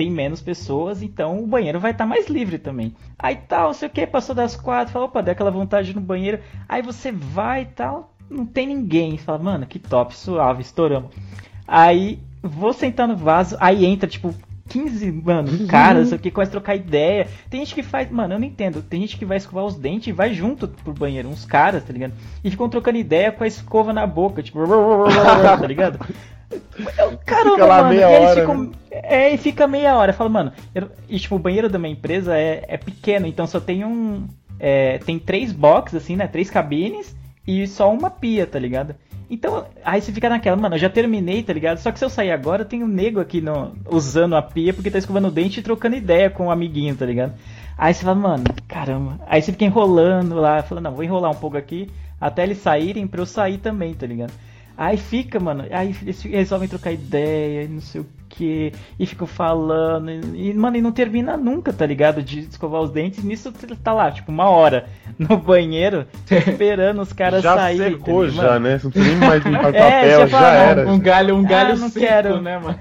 [0.00, 2.94] tem menos pessoas, então o banheiro vai estar tá mais livre também.
[3.18, 6.40] Aí tal, sei o que, passou das quatro, fala, opa, deu aquela vontade no banheiro.
[6.66, 9.18] Aí você vai e tal, não tem ninguém.
[9.18, 11.10] Fala, mano, que top, suave, estouramos.
[11.68, 14.34] Aí vou sentar no vaso, aí entra, tipo,
[14.70, 15.66] 15, mano, uhum.
[15.66, 17.28] caras, sei o que, começa a trocar ideia.
[17.50, 18.80] Tem gente que faz, mano, eu não entendo.
[18.80, 21.92] Tem gente que vai escovar os dentes e vai junto pro banheiro, uns caras, tá
[21.92, 22.14] ligado?
[22.42, 24.60] E ficam trocando ideia com a escova na boca, tipo,
[25.60, 25.98] tá ligado?
[27.24, 28.40] Caramba, fica lá mano, meia hora.
[28.40, 28.70] Ficam, né?
[28.90, 30.12] É, e fica meia hora.
[30.12, 33.60] Fala, mano, eu, e tipo, o banheiro da minha empresa é, é pequeno, então só
[33.60, 34.26] tem um.
[34.58, 36.26] É, tem três boxes, assim, né?
[36.26, 38.94] Três cabines e só uma pia, tá ligado?
[39.30, 41.78] Então, aí você fica naquela, mano, eu já terminei, tá ligado?
[41.78, 44.90] Só que se eu sair agora, tem um nego aqui no, usando a pia porque
[44.90, 47.32] tá escovando o dente e trocando ideia com o um amiguinho, tá ligado?
[47.78, 49.20] Aí você fala, mano, caramba.
[49.26, 51.88] Aí você fica enrolando lá, fala, não, vou enrolar um pouco aqui
[52.20, 54.32] até eles saírem pra eu sair também, tá ligado?
[54.80, 59.26] Aí fica, mano, aí eles resolvem trocar ideia e não sei o que, e ficam
[59.26, 62.22] falando, e, mano, e não termina nunca, tá ligado?
[62.22, 63.52] De escovar os dentes, nisso
[63.82, 64.86] tá lá, tipo, uma hora
[65.18, 67.98] no banheiro, esperando os caras já saírem.
[67.98, 68.78] Secou tá já, né?
[68.78, 70.88] Você não tem nem mais limpar é, papel, já, já era.
[70.88, 72.40] Um galho, um galho ah, não seco, quero.
[72.40, 72.78] né, mano?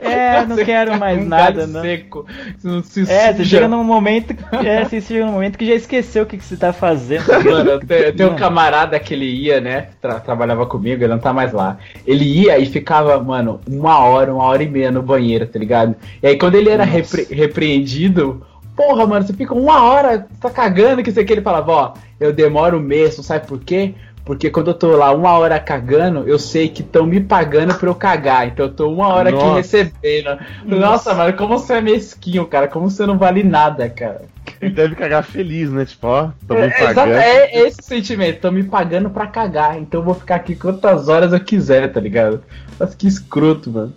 [0.00, 1.82] é, não quero mais um nada, não.
[1.82, 2.26] seco.
[2.64, 4.34] Não se é, você chega num momento,
[4.64, 7.26] é, você chega num momento que já esqueceu o que, que você tá fazendo.
[7.44, 11.32] Mano, tem, tem um camarada que ele ia, né, tra trabalhava comigo, ele não tá
[11.32, 11.78] mais lá.
[12.06, 15.94] Ele ia e ficava, mano, uma hora, uma hora e meia no banheiro, tá ligado?
[16.22, 18.42] E aí quando ele era repre repreendido,
[18.76, 22.32] porra, mano, você fica uma hora, tá cagando, que sei que ele falava, ó, eu
[22.32, 23.94] demoro um mês, não sabe por quê?
[24.28, 27.88] Porque quando eu tô lá uma hora cagando, eu sei que estão me pagando pra
[27.88, 28.46] eu cagar.
[28.46, 29.46] Então eu tô uma hora Nossa.
[29.46, 30.38] aqui recebendo.
[30.66, 32.68] Nossa, Nossa, mano, como você é mesquinho, cara.
[32.68, 34.26] Como você não vale nada, cara.
[34.60, 35.84] Ele deve cagar feliz, né?
[35.84, 37.12] Tipo, ó, tô me é, pagando.
[37.12, 39.78] É, é esse sentimento, tô me pagando pra cagar.
[39.78, 42.42] Então eu vou ficar aqui quantas horas eu quiser, tá ligado?
[42.78, 43.94] Mas que escroto, mano.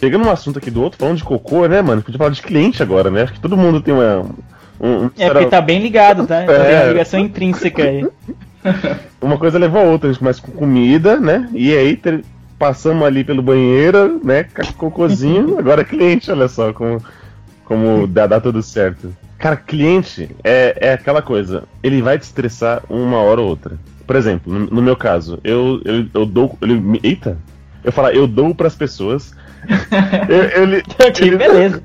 [0.00, 2.00] Pegando um assunto aqui do outro, falando de cocô, né, mano?
[2.00, 3.22] Podia falar de cliente agora, né?
[3.22, 4.24] Acho que todo mundo tem uma.
[4.80, 6.42] Um, um é, porque tá bem ligado, tá?
[6.42, 6.46] É.
[6.46, 8.06] Tem uma ligação intrínseca aí.
[9.20, 11.48] uma coisa levou a outra, a gente começa com comida, né?
[11.52, 12.24] E aí ter,
[12.60, 14.44] passamos ali pelo banheiro, né?
[14.76, 17.02] Cocôzinho, agora cliente, olha só como,
[17.64, 19.16] como dá, dá tudo certo.
[19.38, 23.78] Cara, cliente é, é aquela coisa, ele vai te estressar uma hora ou outra.
[24.06, 26.58] Por exemplo, no, no meu caso, eu, eu, eu dou.
[26.60, 27.38] Ele, eita!
[27.82, 29.34] Eu falo, eu dou para as pessoas
[30.28, 31.82] eu, ele, que ele, beleza.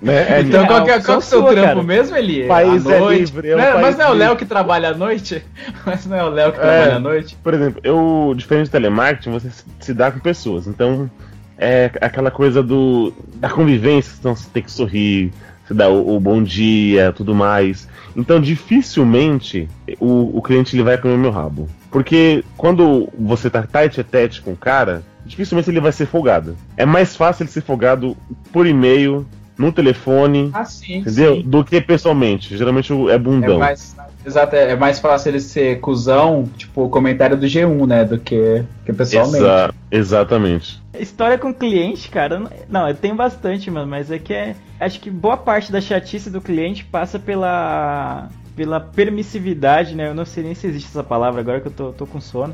[0.00, 0.38] Né?
[0.38, 1.82] É, então, qual, que é, qual é o seu trampo cara.
[1.82, 2.46] mesmo, Eli?
[2.46, 3.50] País é livre.
[3.50, 5.42] É um não, mas não é o Léo que trabalha à noite?
[5.86, 7.36] Mas não é o Léo que é, trabalha à noite?
[7.42, 9.50] Por exemplo, eu, diferente do telemarketing, você
[9.80, 10.66] se dá com pessoas.
[10.66, 11.10] Então,
[11.56, 15.32] é aquela coisa do da convivência, então você tem que sorrir,
[15.66, 17.88] você dá o, o bom dia, tudo mais.
[18.14, 19.68] Então, dificilmente
[19.98, 21.68] o, o cliente ele vai comer meu rabo.
[21.90, 26.56] Porque quando você tá tete a tete com o cara, dificilmente ele vai ser folgado.
[26.76, 28.16] É mais fácil ele ser folgado
[28.52, 29.26] por e-mail,
[29.58, 31.36] no telefone, ah, sim, entendeu?
[31.36, 31.42] Sim.
[31.42, 32.56] Do que pessoalmente.
[32.56, 33.56] Geralmente é bundão.
[33.56, 33.96] É mais,
[34.26, 38.04] Exato, é mais fácil ele ser cuzão, tipo, comentário do G1, né?
[38.04, 39.36] Do que, que pessoalmente.
[39.36, 40.82] Exa exatamente.
[40.98, 42.42] História com cliente, cara.
[42.68, 44.56] Não, eu tenho bastante, mano, mas é que é.
[44.80, 48.28] Acho que boa parte da chatice do cliente passa pela.
[48.56, 50.08] pela permissividade, né?
[50.08, 52.52] Eu não sei nem se existe essa palavra agora que eu tô, tô com sono.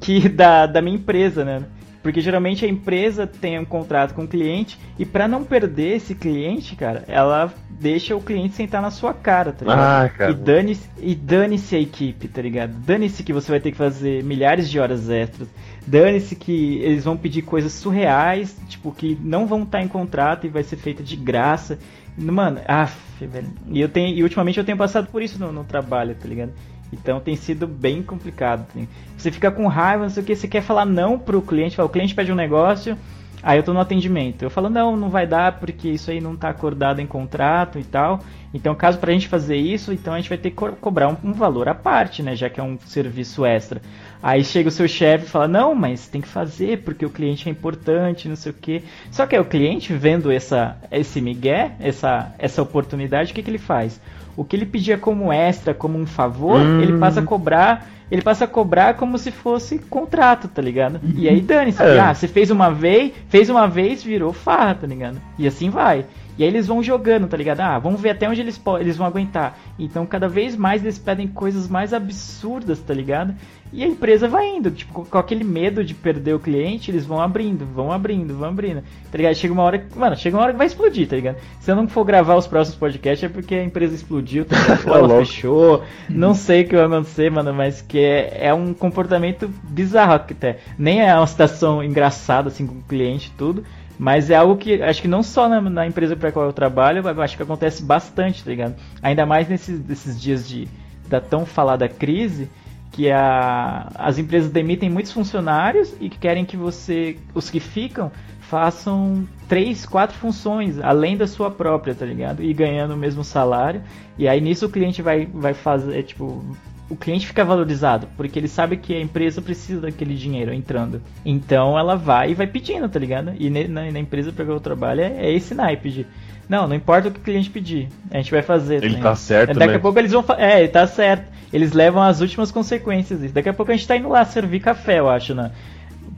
[0.00, 1.62] Que da, da minha empresa, né?
[2.04, 6.14] Porque geralmente a empresa tem um contrato com o cliente e para não perder esse
[6.14, 9.80] cliente, cara, ela deixa o cliente sentar na sua cara, tá ligado?
[9.80, 10.30] Ah, cara.
[10.30, 12.74] E dane-se e dane a equipe, tá ligado?
[12.74, 15.48] Dane-se que você vai ter que fazer milhares de horas extras.
[15.86, 20.50] Dane-se que eles vão pedir coisas surreais, tipo, que não vão estar em contrato e
[20.50, 21.78] vai ser feita de graça.
[22.18, 23.48] Mano, af, velho.
[23.68, 26.52] E, eu tenho, e ultimamente eu tenho passado por isso no, no trabalho, tá ligado?
[26.94, 28.66] Então tem sido bem complicado.
[28.70, 28.88] Assim.
[29.16, 31.88] Você fica com raiva, não sei o que, você quer falar não pro cliente, o
[31.88, 32.96] cliente pede um negócio,
[33.42, 34.42] aí eu tô no atendimento.
[34.42, 37.84] Eu falo, não, não vai dar porque isso aí não tá acordado em contrato e
[37.84, 38.20] tal.
[38.54, 41.16] Então, caso pra gente fazer isso, então a gente vai ter que co cobrar um,
[41.24, 42.36] um, valor à parte, né?
[42.36, 43.82] Já que é um serviço extra.
[44.22, 47.48] Aí chega o seu chefe e fala, não, mas tem que fazer porque o cliente
[47.48, 48.84] é importante, não sei o que.
[49.10, 53.50] Só que aí o cliente, vendo essa, esse migué, essa, essa oportunidade, o que, que
[53.50, 54.00] ele faz?
[54.36, 56.80] O que ele pedia como extra, como um favor, hum.
[56.80, 61.00] ele passa a cobrar, ele passa a cobrar como se fosse contrato, tá ligado?
[61.16, 61.98] E aí dane-se, é.
[61.98, 65.20] ah, você fez uma vez, fez uma vez, virou farra, tá ligado?
[65.38, 66.04] E assim vai.
[66.36, 67.60] E aí eles vão jogando, tá ligado?
[67.60, 69.58] Ah, vamos ver até onde eles, eles vão aguentar.
[69.78, 73.34] Então cada vez mais eles pedem coisas mais absurdas, tá ligado?
[73.72, 77.20] E a empresa vai indo, tipo, com aquele medo de perder o cliente, eles vão
[77.20, 78.82] abrindo, vão abrindo, vão abrindo.
[79.10, 79.34] Tá ligado?
[79.34, 81.38] Chega uma hora que, mano, chega uma hora que vai explodir, tá ligado?
[81.58, 84.56] Se eu não for gravar os próximos podcasts é porque a empresa explodiu, tá
[84.86, 89.50] ela fechou, não sei o que vai acontecer, mano, mas que é, é um comportamento
[89.64, 90.58] bizarro até.
[90.78, 93.64] Nem é uma situação engraçada assim com o cliente e tudo.
[93.98, 97.06] Mas é algo que acho que não só na, na empresa para qual eu trabalho,
[97.20, 98.74] acho que acontece bastante, tá ligado?
[99.02, 100.68] Ainda mais nesses, nesses dias de
[101.08, 102.48] da tão falada crise,
[102.90, 108.10] que a, as empresas demitem muitos funcionários e que querem que você, os que ficam,
[108.40, 112.42] façam três, quatro funções além da sua própria, tá ligado?
[112.42, 113.82] E ganhando o mesmo salário.
[114.16, 116.44] E aí nisso o cliente vai, vai fazer, tipo,
[116.88, 121.00] o cliente fica valorizado, porque ele sabe que a empresa precisa daquele dinheiro entrando.
[121.24, 123.32] Então ela vai e vai pedindo, tá ligado?
[123.38, 126.06] E na, na empresa para que eu trabalho é, é, esse naipe de.
[126.48, 128.84] Não, não importa o que o cliente pedir, a gente vai fazer.
[128.84, 129.76] Ele tá, tá certo, Daqui né?
[129.76, 130.24] a pouco eles vão.
[130.36, 131.32] É, ele tá certo.
[131.52, 133.32] Eles levam as últimas consequências.
[133.32, 135.52] Daqui a pouco a gente tá indo lá servir café, eu acho, né?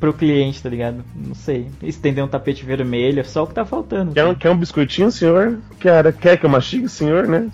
[0.01, 1.03] pro cliente, tá ligado?
[1.15, 1.69] Não sei.
[1.83, 4.13] Estender um tapete vermelho, é só o que tá faltando.
[4.13, 5.59] Quer um, quer um biscoitinho, senhor?
[5.81, 7.49] Quer, quer que eu mastigue, senhor, né?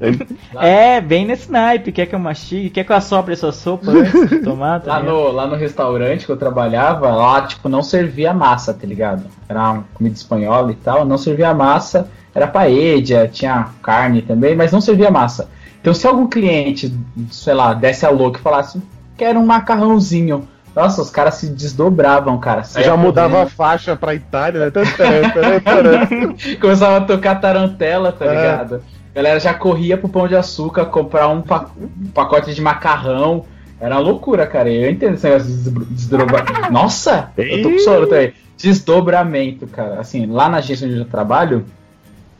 [0.58, 1.92] é, bem nesse naipe.
[1.92, 2.70] Quer que eu mastigue?
[2.70, 4.80] Quer que eu assopre essa sopa antes de tomar?
[4.80, 8.86] Tá lá, no, lá no restaurante que eu trabalhava, lá, tipo, não servia massa, tá
[8.86, 9.24] ligado?
[9.48, 12.08] Era uma comida espanhola e tal, não servia massa.
[12.34, 15.48] Era paella, tinha carne também, mas não servia massa.
[15.80, 16.94] Então, se algum cliente,
[17.30, 18.80] sei lá, desse a louca e falasse,
[19.16, 20.46] quero um macarrãozinho.
[20.74, 22.62] Nossa, os caras se desdobravam, cara.
[22.62, 24.70] Você já mudava a faixa pra Itália, né?
[26.60, 28.28] Começava a tocar tarantela, tá é.
[28.28, 28.82] ligado?
[29.14, 33.44] Galera já corria pro Pão de Açúcar comprar um, pa um pacote de macarrão.
[33.80, 34.70] Era uma loucura, cara.
[34.70, 36.70] Eu entendo esse negócio de desdobramento.
[36.70, 37.30] Nossa!
[37.36, 38.32] Eu tô com sono também.
[38.56, 40.00] Desdobramento, cara.
[40.00, 41.64] Assim, lá na agência onde eu trabalho,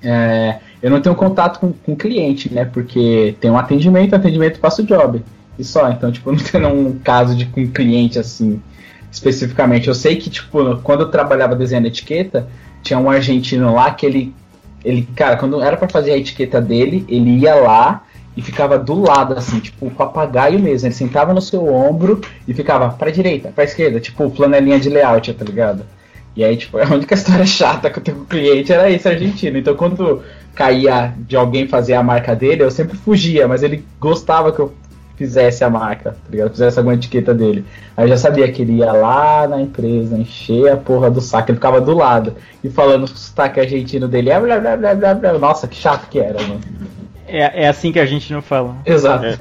[0.02, 2.66] é, eu não tenho contato com, com cliente, né?
[2.66, 5.22] Porque tem um atendimento, atendimento passa o job.
[5.58, 5.90] E só.
[5.90, 8.60] Então, tipo, não tem um caso de com cliente assim,
[9.10, 9.88] especificamente.
[9.88, 12.46] Eu sei que, tipo, quando eu trabalhava desenhando etiqueta,
[12.82, 14.34] tinha um argentino lá que ele
[14.84, 18.02] ele, cara, quando era para fazer a etiqueta dele, ele ia lá
[18.36, 20.86] e ficava do lado, assim, tipo, o papagaio mesmo.
[20.86, 25.32] Ele sentava no seu ombro e ficava pra direita, pra esquerda, tipo, flanelinha de layout,
[25.34, 25.84] tá ligado?
[26.34, 29.08] E aí, tipo, a única história chata que eu tenho com o cliente era esse
[29.08, 29.58] argentino.
[29.58, 30.22] Então, quando
[30.54, 34.72] caía de alguém fazer a marca dele, eu sempre fugia, mas ele gostava que eu
[35.20, 36.52] fizesse a marca, tá ligado?
[36.52, 37.62] Fizesse alguma etiqueta dele.
[37.94, 41.50] Aí eu já sabia que ele ia lá na empresa, encher a porra do saco,
[41.50, 42.34] ele ficava do lado
[42.64, 44.30] e falando o sotaque argentino dele.
[44.40, 45.32] Blá, blá, blá, blá, blá.
[45.34, 46.60] Nossa, que chato que era, mano.
[47.28, 48.76] É, é assim que a gente não fala.
[48.86, 49.26] Exato.
[49.26, 49.38] É.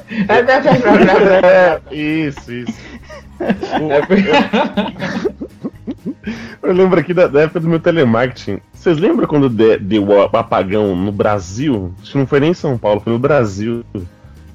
[1.46, 2.78] é, isso, isso.
[6.62, 8.60] Eu lembro aqui da, da, época do meu telemarketing.
[8.74, 11.94] Vocês lembram quando deu o apagão no Brasil?
[12.02, 13.86] Acho que não foi nem em São Paulo, foi no Brasil.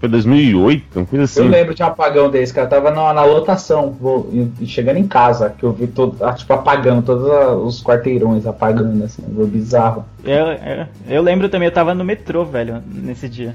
[0.04, 1.40] Foi 2008, uma coisa assim.
[1.40, 2.66] Eu lembro de um apagão desse, cara.
[2.66, 4.28] Eu tava na, na lotação, vou,
[4.60, 7.26] e, chegando em casa, que eu vi todo, ah, tipo, apagando, todos
[7.64, 10.04] os quarteirões apagando, assim, foi bizarro.
[10.22, 13.54] Eu, eu, eu, lembro também, eu tava no metrô, velho, nesse dia.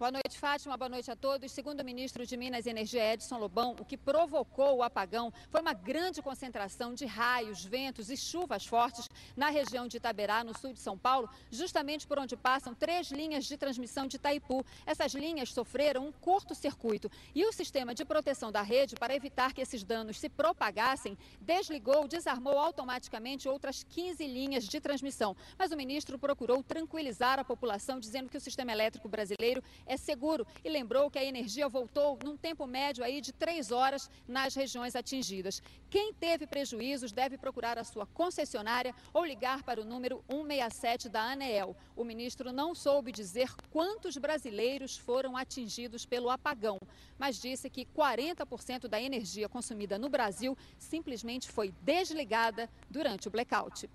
[0.00, 0.78] Boa noite, Fátima.
[0.78, 1.52] Boa noite a todos.
[1.52, 5.60] Segundo o ministro de Minas e Energia, Edson Lobão, o que provocou o apagão foi
[5.60, 9.06] uma grande concentração de raios, ventos e chuvas fortes
[9.36, 13.44] na região de Itaberá, no sul de São Paulo, justamente por onde passam três linhas
[13.44, 14.64] de transmissão de Itaipu.
[14.86, 19.60] Essas linhas sofreram um curto-circuito e o sistema de proteção da rede, para evitar que
[19.60, 25.36] esses danos se propagassem, desligou, desarmou automaticamente outras 15 linhas de transmissão.
[25.58, 30.46] Mas o ministro procurou tranquilizar a população, dizendo que o sistema elétrico brasileiro é seguro
[30.64, 34.94] e lembrou que a energia voltou num tempo médio aí de três horas nas regiões
[34.94, 35.60] atingidas.
[35.90, 41.22] Quem teve prejuízos deve procurar a sua concessionária ou ligar para o número 167 da
[41.22, 41.76] ANEEL.
[41.96, 46.78] O ministro não soube dizer quantos brasileiros foram atingidos pelo apagão,
[47.18, 53.90] mas disse que 40% da energia consumida no Brasil simplesmente foi desligada durante o blackout.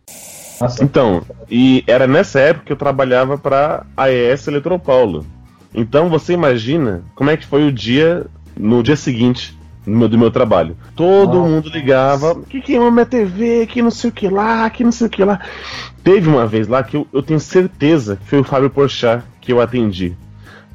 [0.82, 5.26] Então, e era nessa época que eu trabalhava para a AES Eletropaulo.
[5.76, 8.26] Então você imagina como é que foi o dia
[8.58, 10.78] no dia seguinte do meu, do meu trabalho.
[10.96, 11.50] Todo Nossa.
[11.50, 15.08] mundo ligava, que queimou minha TV, que não sei o que lá, que não sei
[15.08, 15.40] o que lá.
[16.04, 19.52] Teve uma vez lá que eu, eu tenho certeza que foi o Fábio Porchat que
[19.52, 20.16] eu atendi.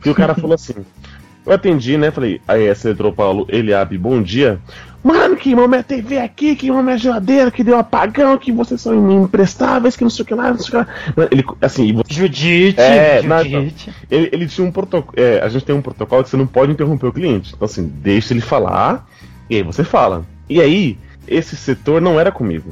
[0.03, 0.75] Que o cara falou assim:
[1.45, 2.11] eu atendi, né?
[2.11, 4.61] Falei, aí essa entrou Paulo, ele abre, bom dia.
[5.03, 9.97] Mano, queimou minha TV aqui, queimou minha geladeira, que deu apagão, que vocês são imprestáveis,
[9.97, 11.29] que não sei o que lá, não sei o que lá.
[11.31, 12.13] Ele, assim, você...
[12.13, 13.95] Judite, é, Judite.
[14.11, 15.15] ele, ele, tinha um protocolo.
[15.17, 17.55] É, a gente tem um protocolo que você não pode interromper o cliente.
[17.55, 19.09] Então, assim, deixa ele falar,
[19.49, 20.23] e aí você fala.
[20.51, 22.71] E aí, esse setor não era comigo.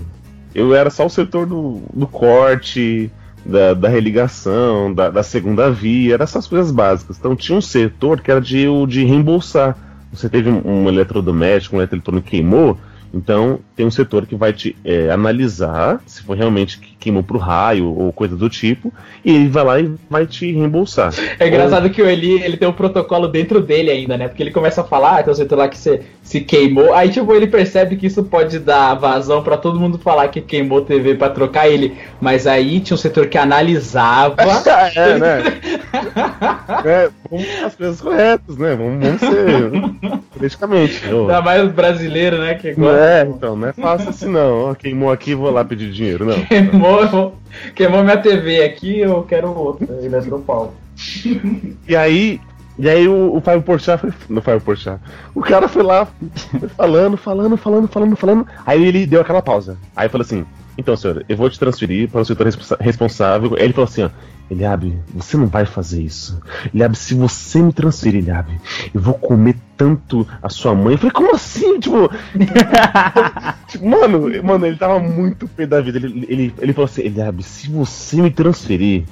[0.54, 3.10] Eu era só o setor do, do corte,
[3.48, 7.18] da, da religação, da, da, segunda via, essas coisas básicas.
[7.18, 9.76] Então tinha um setor que era de, de reembolsar.
[10.12, 12.78] Você teve um, eletrodoméstico, um eletroeletrônico que queimou,
[13.12, 16.78] então, tem um setor que vai te é, analisar se foi realmente
[17.08, 18.92] que queimou pro raio ou coisa do tipo,
[19.24, 21.12] e ele vai lá e vai te reembolsar.
[21.38, 21.90] É engraçado ou...
[21.90, 24.28] que o Eli ele tem um protocolo dentro dele ainda, né?
[24.28, 27.08] Porque ele começa a falar, ah, tem um setor lá que se, se queimou, aí
[27.08, 31.14] tipo, ele percebe que isso pode dar vazão para todo mundo falar que queimou TV
[31.14, 34.36] para trocar ele, mas aí tinha um setor que analisava.
[34.94, 35.42] é, né?
[36.84, 38.76] é, vamos as coisas corretas, né?
[38.76, 41.04] Vamos, vamos ser politicamente.
[41.06, 42.54] Ainda mais brasileiro, né?
[42.54, 44.74] Que agora é, então, não é fácil assim não.
[44.74, 46.40] Queimou aqui, vou lá pedir dinheiro, não.
[46.44, 46.97] Queimou,
[47.74, 50.74] queimou minha TV aqui, eu quero outra, Eletropaulo.
[51.86, 52.40] e aí,
[52.78, 54.12] e aí o, o Fábio Porchat foi.
[54.28, 55.00] Não Fábio Porchat.
[55.34, 56.06] O cara foi lá,
[56.76, 58.46] falando, falando, falando, falando, falando.
[58.64, 59.76] Aí ele deu aquela pausa.
[59.96, 60.46] Aí falou assim:
[60.76, 62.46] Então, senhor, eu vou te transferir para o setor
[62.80, 63.54] responsável.
[63.56, 64.10] Aí ele falou assim: ó,
[64.50, 66.40] Eliabe, você não vai fazer isso.
[66.72, 68.58] Eliabe, se você me transferir, Eliabe,
[68.94, 70.94] eu vou comer tanto a sua mãe.
[70.94, 71.78] Eu falei, como assim?
[71.78, 72.10] Tipo,
[73.68, 75.98] tipo mano, mano, ele tava muito pé da vida.
[75.98, 79.04] Ele, ele, ele falou assim, Eliabe, se você me transferir,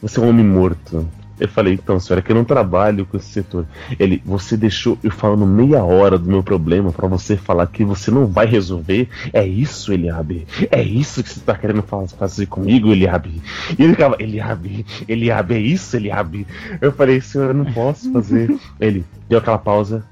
[0.00, 1.08] você é um homem morto.
[1.40, 3.66] Eu falei, então, senhora, que eu não trabalho com esse setor.
[3.98, 8.10] Ele, você deixou eu falando meia hora do meu problema para você falar que você
[8.10, 9.08] não vai resolver.
[9.32, 10.46] É isso, Eliabe?
[10.70, 13.40] É isso que você tá querendo fazer comigo, Eliabe?
[13.78, 16.46] E ele ficava, Eliabe, Eliabe, é isso, Eliabe?
[16.80, 18.54] Eu falei, senhora, eu não posso fazer.
[18.80, 20.04] ele deu aquela pausa,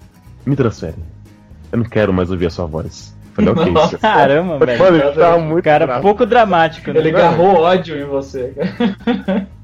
[0.44, 0.96] me transfere.
[1.72, 3.16] Eu não quero mais ouvir a sua voz.
[3.36, 3.70] Falei, ok.
[3.70, 4.78] Nossa, caramba, velho.
[4.78, 6.02] Mano, ele tava muito cara bravo.
[6.02, 7.00] pouco dramático, né?
[7.00, 8.54] Ele agarrou ódio em você.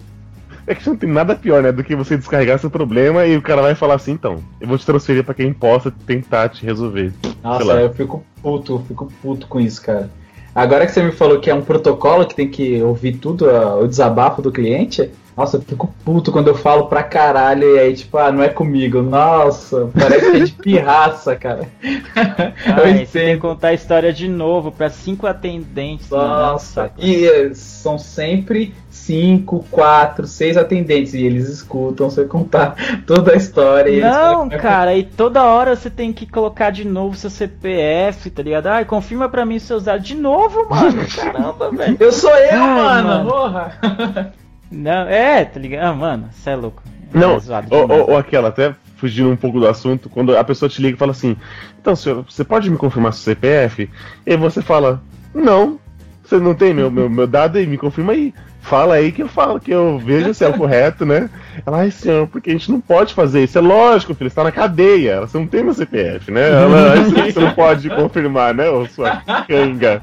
[0.66, 3.42] É que não tem nada pior, né, do que você descarregar seu problema e o
[3.42, 7.12] cara vai falar assim, então, eu vou te transferir para quem possa tentar te resolver.
[7.42, 10.08] Nossa, eu fico puto, fico puto com isso, cara.
[10.54, 13.46] Agora que você me falou que é um protocolo que tem que ouvir tudo,
[13.80, 17.94] o desabafo do cliente, nossa, eu fico puto quando eu falo pra caralho e aí,
[17.94, 19.00] tipo, ah, não é comigo.
[19.00, 21.66] Nossa, parece que é de pirraça, cara.
[22.14, 26.10] Ah, eu você tem que contar a história de novo pra cinco atendentes.
[26.10, 32.76] Nossa, e eh, são sempre cinco, quatro, seis atendentes e eles escutam você contar
[33.06, 34.10] toda a história.
[34.10, 38.66] Não, cara, e toda hora você tem que colocar de novo seu CPF, tá ligado?
[38.66, 41.02] Ai, confirma pra mim seus dados de novo, mano.
[41.16, 41.96] Caramba, velho.
[41.98, 44.32] Eu sou eu, Ai, mano, porra.
[44.72, 45.84] Não, é, tá ligado?
[45.84, 46.82] Ah, mano, você é louco.
[47.12, 47.40] Não, é
[47.70, 50.94] ou, ou, ou aquela, até fugindo um pouco do assunto, quando a pessoa te liga
[50.96, 51.36] e fala assim:
[51.80, 53.90] Então, senhor, você pode me confirmar seu CPF?
[54.24, 55.02] E você fala:
[55.34, 55.78] Não,
[56.24, 58.32] você não tem meu, meu, meu dado aí, me confirma aí.
[58.62, 61.28] Fala aí que eu falo, que eu vejo se é o correto, né?
[61.66, 63.58] Ela, ai senhor, porque a gente não pode fazer isso.
[63.58, 65.20] É lógico, filho, você tá na cadeia.
[65.20, 66.48] Você não tem meu CPF, né?
[66.48, 66.94] Ela,
[67.32, 69.16] você não pode confirmar, né, ô sua
[69.48, 70.00] canga.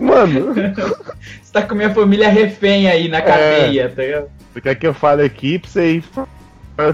[0.00, 0.54] Mano.
[1.42, 4.26] Você tá com minha família refém aí na cadeia, é, tá ligado?
[4.52, 6.04] Você quer que eu fale aqui pra você ir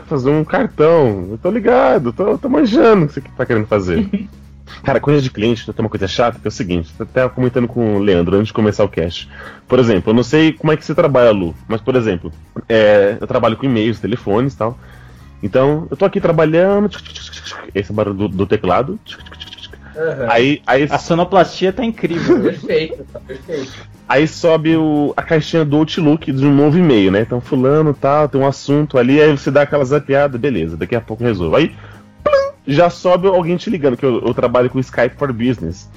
[0.07, 1.29] fazer um cartão?
[1.31, 4.09] Eu tô ligado, tô, tô manjando o que você tá querendo fazer.
[4.83, 7.69] Cara, coisa de cliente tem uma coisa chata que é o seguinte, eu até comentando
[7.69, 9.29] com o Leandro antes de começar o cast.
[9.69, 12.33] Por exemplo, eu não sei como é que você trabalha, Lu, mas por exemplo,
[12.69, 14.79] é, eu trabalho com e-mails, telefones e tal.
[15.43, 16.89] Então, eu tô aqui trabalhando,
[17.75, 18.99] esse barulho do, do teclado.
[19.95, 20.31] Uhum.
[20.31, 22.43] Aí, aí, a sonoplastia tá incrível.
[22.43, 23.73] perfeito, tá perfeito.
[24.09, 27.21] Aí sobe o, a caixinha do Outlook de um novo e-mail, né?
[27.21, 31.01] Então, fulano tal, tem um assunto ali, aí você dá aquela zapeada, beleza, daqui a
[31.01, 31.57] pouco resolve.
[31.57, 31.75] Aí,
[32.23, 35.89] plum, já sobe alguém te ligando, que eu, eu, trabalho com Skype for Business.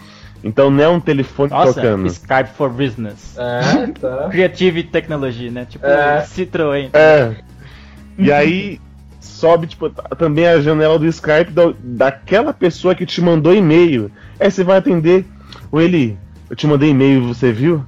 [0.44, 2.06] Então não é um telefone Nossa, tocando.
[2.08, 3.36] Skype for Business.
[3.38, 4.30] É, tá.
[4.30, 5.66] Creative Technology, né?
[5.68, 6.22] Tipo é.
[6.22, 6.90] Citroën.
[6.94, 7.36] É.
[8.18, 8.80] E aí
[9.26, 14.12] sobe, tipo, também a janela do Skype da, daquela pessoa que te mandou e-mail.
[14.40, 15.26] Aí você vai atender.
[15.72, 16.18] Ou ele,
[16.50, 17.84] eu te mandei e-mail, você viu?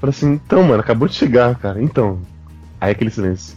[0.00, 1.82] Fala assim, então, mano, acabou de chegar, cara.
[1.82, 2.20] Então.
[2.80, 3.56] Aí aquele silêncio.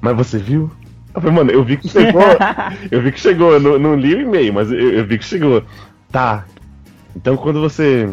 [0.00, 0.70] Mas você viu?
[1.14, 2.22] Eu falei, mano, eu vi que chegou.
[2.90, 3.52] eu vi que chegou.
[3.52, 5.62] Eu não, não li o e-mail, mas eu, eu, vi que chegou.
[6.10, 6.44] Tá.
[7.14, 8.08] Então quando você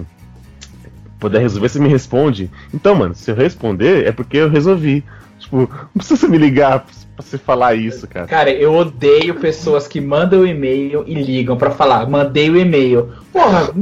[1.20, 2.50] puder resolver, você me responde.
[2.74, 5.04] Então, mano, se eu responder, é porque eu resolvi.
[5.38, 6.86] Tipo, não precisa me ligar
[7.20, 8.26] pra você falar isso, cara.
[8.26, 13.12] Cara, eu odeio pessoas que mandam o e-mail e ligam para falar, mandei o e-mail.
[13.32, 13.74] Porra,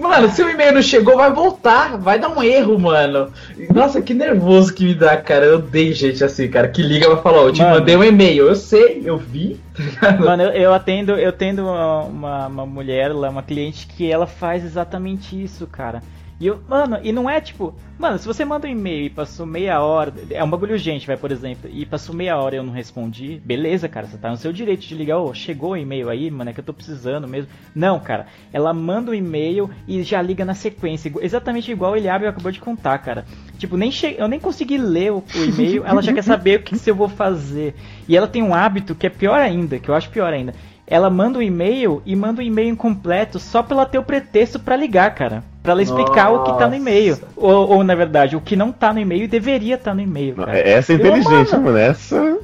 [0.00, 1.98] Mano, se o e-mail não chegou, vai voltar.
[1.98, 3.30] Vai dar um erro, mano.
[3.74, 5.44] Nossa, que nervoso que me dá, cara.
[5.44, 8.46] Eu odeio gente assim, cara, que liga pra falar, eu te mano, mandei um e-mail.
[8.46, 9.60] Eu sei, eu vi.
[10.00, 14.10] Tá mano, eu, eu atendo, eu atendo uma, uma, uma mulher lá, uma cliente que
[14.10, 16.02] ela faz exatamente isso, cara.
[16.40, 19.44] E eu, mano, e não é tipo, mano, se você manda um e-mail e passou
[19.44, 22.62] meia hora, é um bagulho urgente, vai, por exemplo, e passou meia hora e eu
[22.62, 25.76] não respondi, beleza, cara, você tá no seu direito de ligar, ô, oh, chegou o
[25.76, 27.50] e-mail aí, mano, é que eu tô precisando mesmo.
[27.74, 31.96] Não, cara, ela manda o um e-mail e já liga na sequência, exatamente igual o
[31.96, 33.26] Eliabe acabou de contar, cara.
[33.58, 34.16] Tipo, nem che...
[34.16, 36.94] eu nem consegui ler o, o e-mail, ela já quer saber o que, que eu
[36.94, 37.74] vou fazer.
[38.08, 40.54] E ela tem um hábito que é pior ainda, que eu acho pior ainda.
[40.86, 44.58] Ela manda um e-mail e manda um e-mail incompleto só pra ela ter o pretexto
[44.58, 45.44] para ligar, cara.
[45.62, 46.40] Pra ela explicar Nossa.
[46.40, 47.18] o que tá no e-mail.
[47.36, 50.34] Ou, ou, na verdade, o que não tá no e-mail deveria estar tá no e-mail.
[50.34, 50.58] Cara.
[50.58, 51.76] Essa é inteligente, mano.
[51.76, 52.38] Essa.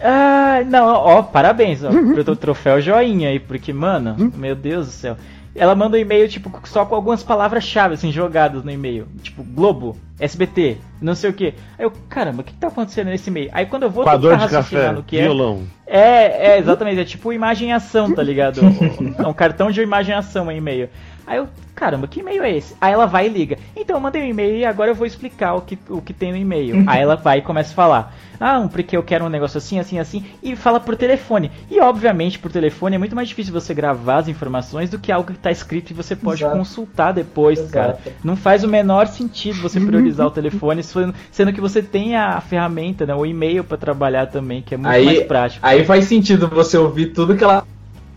[0.00, 5.16] Ah, não, ó, parabéns, ó, pro troféu joinha aí, porque, mano, meu Deus do céu.
[5.54, 9.06] Ela manda um e-mail, tipo, só com algumas palavras-chave, assim, jogadas no e-mail.
[9.22, 11.54] Tipo, Globo, SBT, não sei o que.
[11.78, 13.50] Aí eu, caramba, o que, que tá acontecendo nesse e-mail?
[13.52, 15.62] Aí quando eu vou tentar raciocinar no que violão.
[15.62, 15.84] é.
[15.86, 18.60] É, é, exatamente, é tipo imagem ação, tá ligado?
[19.16, 20.88] é um cartão de imagem ação em e-mail.
[21.26, 22.74] Aí eu, caramba, que e-mail é esse?
[22.80, 23.58] Aí ela vai e liga.
[23.76, 26.32] Então eu mandei um e-mail e agora eu vou explicar o que, o que tem
[26.32, 26.76] no e-mail.
[26.76, 26.84] Uhum.
[26.86, 28.14] Aí ela vai e começa a falar.
[28.40, 30.24] Ah, porque eu quero um negócio assim, assim, assim.
[30.42, 31.50] E fala por telefone.
[31.70, 35.30] E obviamente por telefone é muito mais difícil você gravar as informações do que algo
[35.30, 36.58] que está escrito e você pode Exato.
[36.58, 37.72] consultar depois, Exato.
[37.72, 37.98] cara.
[38.22, 40.82] Não faz o menor sentido você priorizar o telefone,
[41.30, 44.90] sendo que você tem a ferramenta, né, o e-mail para trabalhar também, que é muito
[44.90, 45.64] aí, mais prático.
[45.66, 47.64] Aí faz sentido você ouvir tudo que ela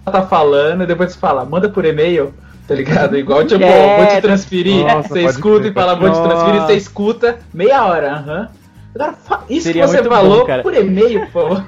[0.05, 2.33] tá falando e depois você fala, manda por e-mail
[2.67, 3.17] tá ligado?
[3.17, 6.73] Igual, tipo, é, vou te transferir, Nossa, você escuta e fala, vou te transferir, você
[6.73, 8.41] escuta, meia hora, aham.
[8.41, 8.67] Uhum.
[8.95, 9.15] Agora,
[9.49, 11.65] isso Seria que você falou bom, por e-mail, por favor.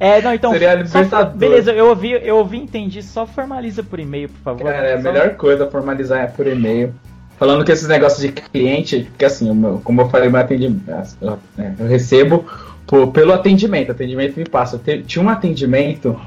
[0.00, 0.50] É, não, então.
[0.50, 3.00] Seria só, beleza, eu ouvi, eu ouvi, entendi.
[3.00, 4.64] Só formaliza por e-mail, por favor.
[4.64, 6.92] Cara, é a melhor coisa formalizar é por e-mail.
[7.38, 10.90] Falando que esses negócios de cliente, porque assim, meu, como eu falei, meu atendimento,
[11.20, 12.44] eu, é, eu recebo
[12.86, 14.80] por, pelo atendimento, atendimento me passa.
[15.06, 16.20] tinha um atendimento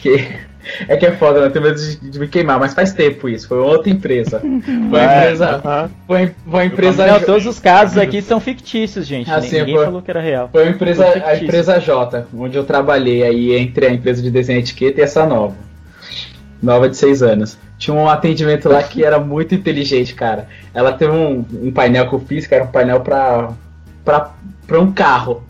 [0.00, 0.28] que
[0.88, 1.50] é que é foda, né?
[1.50, 3.48] Tenho medo de, de, me queimar, mas faz tempo isso.
[3.48, 4.40] Foi outra empresa.
[4.40, 5.56] Foi uma é, empresa.
[5.56, 5.90] Uh -huh.
[6.50, 7.06] Foi, empresa.
[7.06, 9.30] Não, todos os casos aqui são fictícios, gente.
[9.30, 10.48] Assim, Ninguém foi, falou que era real.
[10.52, 14.58] Foi a empresa, a empresa J, onde eu trabalhei aí entre a empresa de desenho
[14.58, 15.54] e etiqueta e essa nova.
[16.62, 17.58] Nova de seis anos.
[17.78, 20.48] Tinha um atendimento lá que era muito inteligente, cara.
[20.72, 23.50] Ela teve um, um painel que eu fiz, que era um painel pra,
[24.02, 24.30] pra,
[24.66, 25.42] pra um carro.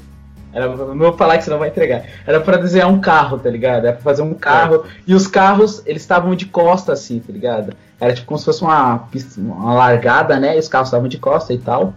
[0.56, 2.04] Era, não vou falar que você não vai entregar.
[2.26, 3.84] Era para desenhar um carro, tá ligado?
[3.84, 4.86] Era pra fazer um carro.
[4.86, 4.88] É.
[5.06, 7.74] E os carros, eles estavam de costa, assim, tá ligado?
[8.00, 9.06] Era tipo como se fosse uma,
[9.36, 10.56] uma largada, né?
[10.56, 11.92] E os carros estavam de costa e tal.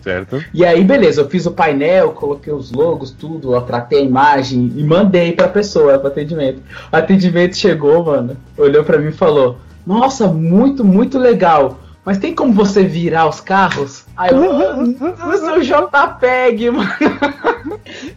[0.00, 0.44] Certo.
[0.54, 4.72] E aí, beleza, eu fiz o painel, coloquei os logos, tudo, eu tratei a imagem
[4.76, 6.62] e mandei pra pessoa, pro atendimento.
[6.92, 11.80] O atendimento chegou, mano, olhou para mim e falou: Nossa, muito, muito legal.
[12.04, 14.04] Mas tem como você virar os carros?
[14.14, 16.90] Aí eu, o seu JPEG, mano.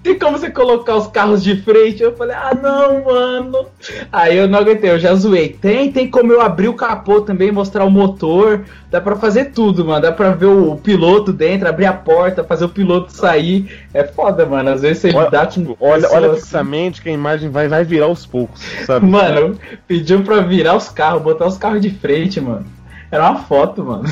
[0.04, 2.04] tem como você colocar os carros de frente?
[2.04, 3.66] Eu falei, ah, não, mano.
[4.12, 5.50] Aí eu não aguentei, eu já zoei.
[5.50, 8.66] Tem, tem como eu abrir o capô também, mostrar o motor.
[8.92, 10.02] Dá pra fazer tudo, mano.
[10.02, 13.88] Dá pra ver o, piloto dentro, abrir a porta, fazer o piloto sair.
[13.94, 14.70] É foda, mano.
[14.70, 15.78] Às vezes você olha, dá com.
[15.80, 19.06] Olha, olha fixamente que a imagem vai, vai virar aos poucos, sabe?
[19.06, 19.58] Mano,
[19.88, 22.77] pediu pra virar os carros, botar os carros de frente, mano.
[23.12, 24.04] Era uma foto, mano.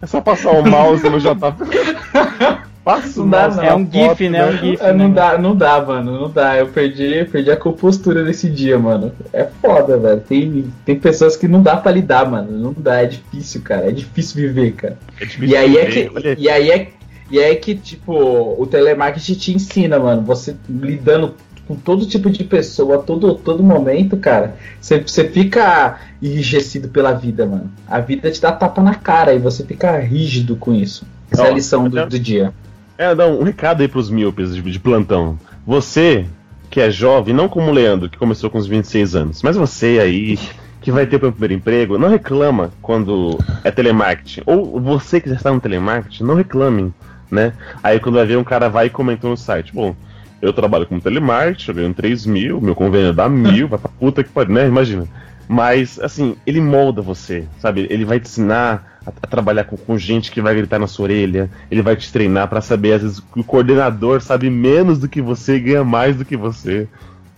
[0.00, 2.68] É só passar o mouse no JP.
[2.88, 3.62] Passa não dá, não.
[3.62, 4.38] É um GIF, né?
[4.38, 4.82] É um GIF.
[4.82, 5.14] É, não, né?
[5.14, 6.20] dá, não dá, mano.
[6.22, 6.56] Não dá.
[6.56, 9.12] Eu perdi, perdi a compostura nesse dia, mano.
[9.30, 10.22] É foda, velho.
[10.22, 12.50] Tem, tem pessoas que não dá pra lidar, mano.
[12.50, 13.02] Não dá.
[13.02, 13.88] É difícil, cara.
[13.88, 14.98] É difícil viver, cara.
[15.20, 15.82] É difícil e aí viver.
[15.82, 16.40] é que.
[16.40, 16.88] E aí é
[17.30, 18.14] E é que, tipo,
[18.58, 21.34] o telemarketing te ensina, mano, você lidando
[21.68, 27.44] com todo tipo de pessoa, todo, todo momento, cara, você, você fica enrijecido pela vida,
[27.44, 27.70] mano.
[27.86, 31.06] A vida te dá tapa na cara e você fica rígido com isso.
[31.30, 32.54] Essa é a lição do, do dia.
[32.96, 35.38] É, dá um recado aí pros míopes de, de plantão.
[35.66, 36.24] Você,
[36.70, 39.98] que é jovem, não como o Leandro, que começou com os 26 anos, mas você
[40.00, 40.38] aí,
[40.80, 44.40] que vai ter o primeiro emprego, não reclama quando é telemarketing.
[44.46, 46.94] Ou você que já está no telemarketing, não reclame,
[47.30, 47.52] né?
[47.82, 49.94] Aí quando vai ver um cara vai e comentou no site, bom,
[50.40, 54.22] eu trabalho como telemarketing, eu ganho 3 mil, meu convênio dá mil, vai pra puta
[54.22, 54.66] que pariu, né?
[54.66, 55.06] Imagina.
[55.48, 57.86] Mas, assim, ele molda você, sabe?
[57.88, 61.04] Ele vai te ensinar a, a trabalhar com, com, gente que vai gritar na sua
[61.04, 65.08] orelha, ele vai te treinar para saber, às vezes, que o coordenador sabe menos do
[65.08, 66.86] que você e ganha mais do que você,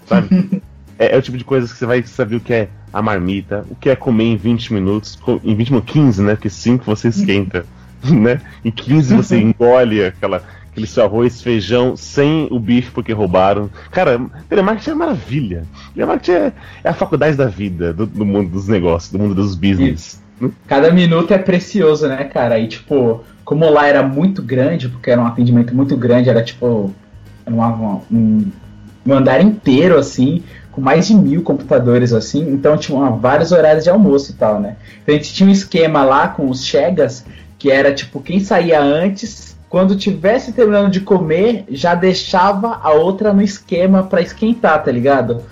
[0.06, 0.60] sabe?
[0.98, 3.64] é, é, o tipo de coisa que você vai saber o que é a marmita,
[3.70, 6.34] o que é comer em 20 minutos, em 20 minutos, 15, né?
[6.34, 7.64] Porque 5 você esquenta,
[8.04, 8.40] né?
[8.64, 10.42] Em 15 você engole aquela
[10.84, 13.70] aquele arroz, feijão, sem o bife porque roubaram.
[13.90, 15.64] Cara, telemarketing é maravilha.
[15.94, 16.52] Telemarketing é,
[16.84, 20.20] é a faculdade da vida, do, do, mundo dos negócios, do mundo dos business.
[20.66, 22.58] Cada minuto é precioso, né, cara?
[22.58, 26.94] E tipo, como lá era muito grande, porque era um atendimento muito grande, era tipo
[27.46, 28.00] um,
[29.06, 33.90] um andar inteiro, assim, com mais de mil computadores, assim, então tinha vários horários de
[33.90, 34.76] almoço e tal, né?
[35.02, 37.24] Então a gente tinha um esquema lá com os chegas,
[37.58, 43.32] que era tipo, quem saía antes quando tivesse terminando de comer, já deixava a outra
[43.32, 45.42] no esquema para esquentar, tá ligado?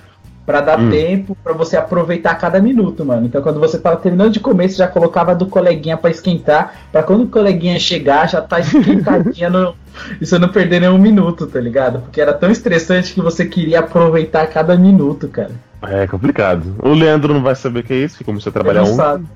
[0.45, 0.90] Para dar hum.
[0.90, 3.27] tempo para você aproveitar cada minuto, mano.
[3.27, 7.05] Então quando você tava terminando de comer, você já colocava do coleguinha para esquentar, para
[7.05, 9.77] quando o coleguinha chegar, já tá esquentadinha no
[10.20, 12.01] e você não perder nenhum minuto, tá ligado?
[12.01, 15.53] Porque era tão estressante que você queria aproveitar cada minuto, cara.
[15.82, 16.74] É complicado.
[16.82, 19.27] O Leandro não vai saber o que é isso, que começou a trabalhar um, né?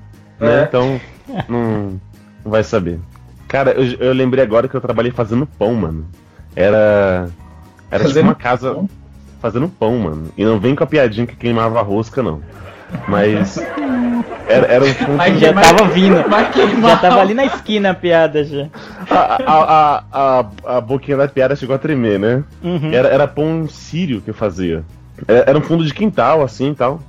[0.41, 0.63] É.
[0.63, 0.99] Então
[1.47, 1.99] não,
[2.43, 2.99] não vai saber.
[3.53, 6.07] Cara, eu, eu, lembrei agora que eu trabalhei fazendo pão, mano.
[6.55, 7.29] Era.
[7.91, 8.89] Era tipo uma casa pão?
[9.39, 10.31] fazendo pão, mano.
[10.35, 12.41] E não vem com a piadinha que queimava a rosca, não.
[13.07, 13.59] Mas.
[14.47, 15.11] Era, era um ponto.
[15.11, 16.15] Mas já tava vindo.
[16.81, 18.69] Já tava ali na esquina a piada já.
[19.07, 20.45] A, a, a,
[20.77, 22.43] a, boquinha da piada chegou a tremer, né?
[22.63, 22.91] Uhum.
[22.91, 24.83] Era, era pão sírio que eu fazia.
[25.27, 26.99] Era, era um fundo de quintal, assim e tal.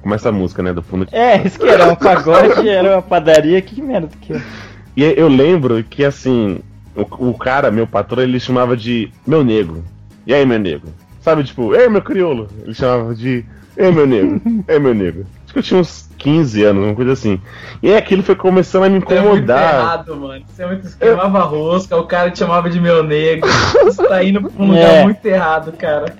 [0.00, 0.72] Começa a música, né?
[0.72, 4.34] Do fundo de É, isso que era um pagode, era uma padaria, que merda que
[4.34, 4.69] era.
[4.96, 6.60] E eu lembro que, assim,
[6.94, 9.84] o, o, cara, meu patrão, ele chamava de meu negro.
[10.26, 10.88] E aí, meu negro?
[11.20, 12.48] Sabe, tipo, ei, meu crioulo.
[12.62, 13.44] Ele chamava de
[13.76, 14.40] ei, meu negro.
[14.68, 15.26] ei, meu negro.
[15.44, 17.40] Acho que eu tinha uns 15 anos, uma coisa assim.
[17.82, 19.24] E aí aquilo foi começando a me incomodar.
[19.24, 20.44] Isso é muito errado, mano.
[20.46, 21.44] Você é muito queimava eu...
[21.46, 23.50] rosca, o cara te chamava de meu negro.
[23.82, 25.02] Você tá indo pra um lugar é.
[25.02, 26.14] muito errado, cara.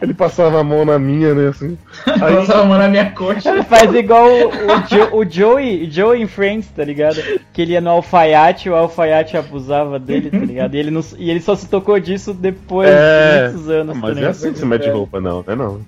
[0.00, 1.76] Ele passava a mão na minha, né, assim.
[2.06, 2.36] Aí...
[2.36, 3.50] passava a mão na minha coxa.
[3.50, 7.20] Ele faz igual o, o, jo, o Joey, Joey em Friends, tá ligado?
[7.52, 10.74] Que ele ia no alfaiate e o alfaiate abusava dele, tá ligado?
[10.74, 13.48] E ele, não, e ele só se tocou disso depois é...
[13.48, 13.96] de muitos anos.
[13.98, 15.80] Mas tá é assim que você mete roupa, não, é não.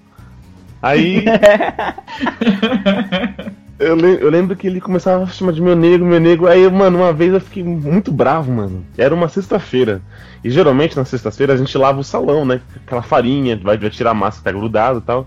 [0.83, 1.25] Aí...
[3.83, 6.47] Eu, eu, lembro que ele começava a chamar de meu nego, meu nego.
[6.47, 8.85] Aí, mano, uma vez eu fiquei muito bravo, mano.
[8.97, 10.01] Era uma sexta-feira.
[10.45, 12.61] E geralmente na sexta-feira a gente lava o salão, né?
[12.87, 15.27] Aquela farinha, vai, vai tirar a massa que tá grudado e tal.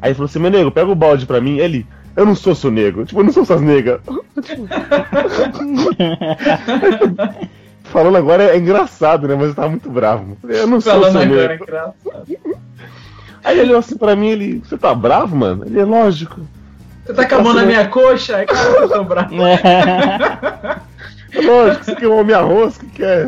[0.00, 1.58] Aí ele falou assim: meu nego, pega o balde pra mim.
[1.58, 1.86] Ele,
[2.16, 3.04] eu não sou seu nego.
[3.04, 4.00] Tipo, eu não sou suas negas.
[7.84, 9.34] Falando agora é, engraçado, né?
[9.34, 10.38] Mas eu tava muito bravo.
[10.48, 11.64] Eu não sou Falando seu agora nego.
[11.64, 11.94] é engraçado.
[13.44, 15.64] Aí ele olhou assim pra mim, ele, você tá bravo, mano?
[15.64, 16.40] Ele é lógico.
[17.08, 18.42] Você tá com a mão na minha coxa?
[18.42, 19.32] É claro que eu tô bravo.
[21.42, 23.24] Lógico, você queimou minha rosca, que é.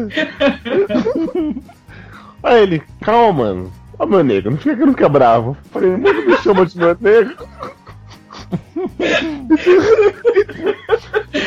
[2.42, 3.72] Aí ele, calma, mano.
[3.98, 5.56] Ó, meu negro, não fica que não fica bravo.
[5.72, 7.34] Falei, não me chama de meu negro.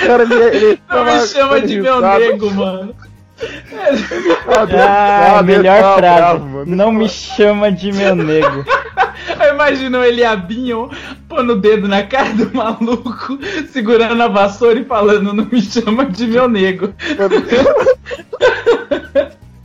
[0.08, 2.96] cara, ele, ele não me chama de meu nego, mano.
[4.48, 6.00] Ah, ah melhor frase.
[6.00, 8.64] Bravo, não me chama de meu nego.
[9.40, 10.90] Eu imagino ele abinho,
[11.30, 13.40] pondo o dedo na cara do maluco,
[13.70, 16.94] segurando a vassoura e falando: Não me chama de meu nego.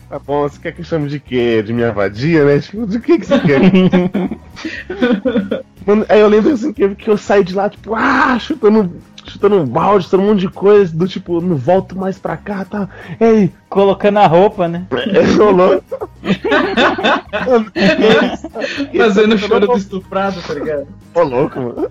[0.09, 1.62] Tá bom, você quer que eu chame de quê?
[1.62, 2.59] De minha vadia, né?
[2.60, 3.60] Tipo, de que, que você quer?
[5.86, 8.90] Mano, aí eu lembro assim que, que eu saí de lá, tipo, ah, chutando
[9.30, 12.64] chutando um balde, chutando um monte de coisa, do tipo, não volto mais pra cá,
[12.64, 12.88] tá?
[13.20, 13.52] Ei.
[13.68, 14.86] Colocando a roupa, né?
[15.09, 15.82] É, rolou.
[18.96, 20.86] Fazendo o choro do estuprado, tá ligado?
[21.14, 21.90] Ô, louco, mano.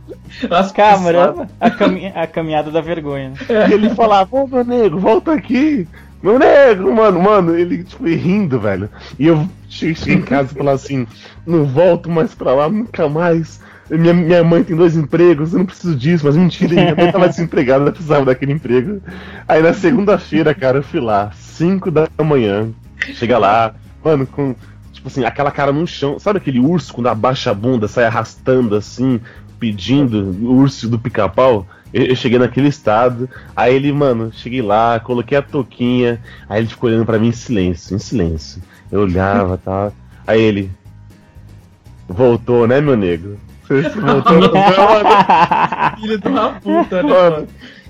[0.50, 3.30] Nossa, caramba, a, cami a caminhada da vergonha.
[3.30, 3.38] Né?
[3.72, 5.88] Ele falava, ô, meu nego, volta aqui.
[6.22, 8.90] Meu nego, mano, mano, ele, tipo, rindo, velho.
[9.20, 11.06] E eu cheguei em casa e falava assim,
[11.46, 13.60] não volto mais pra lá, nunca mais.
[13.90, 17.28] Minha, minha mãe tem dois empregos, eu não preciso disso, mas mentira, minha mãe tava
[17.30, 19.02] desempregada, ela precisava daquele emprego.
[19.48, 22.70] Aí na segunda-feira, cara, eu fui lá, 5 da manhã,
[23.14, 23.74] chega lá,
[24.04, 24.56] mano, com,
[24.92, 28.76] tipo assim, aquela cara no chão, sabe aquele urso quando abaixa a bunda, sai arrastando
[28.76, 29.22] assim,
[29.60, 31.66] pedindo, o urso do pica-pau?
[31.94, 36.90] Eu, cheguei naquele estado, aí ele, mano, cheguei lá, coloquei a touquinha, aí ele ficou
[36.90, 38.62] olhando para mim em silêncio, em silêncio.
[38.92, 39.92] Eu olhava, tá?
[40.26, 40.70] Aí ele.
[42.08, 43.38] Voltou, né, meu negro?
[43.70, 44.24] Não, mano?
[46.00, 47.10] Filho de uma puta, né?
[47.10, 47.48] Mano,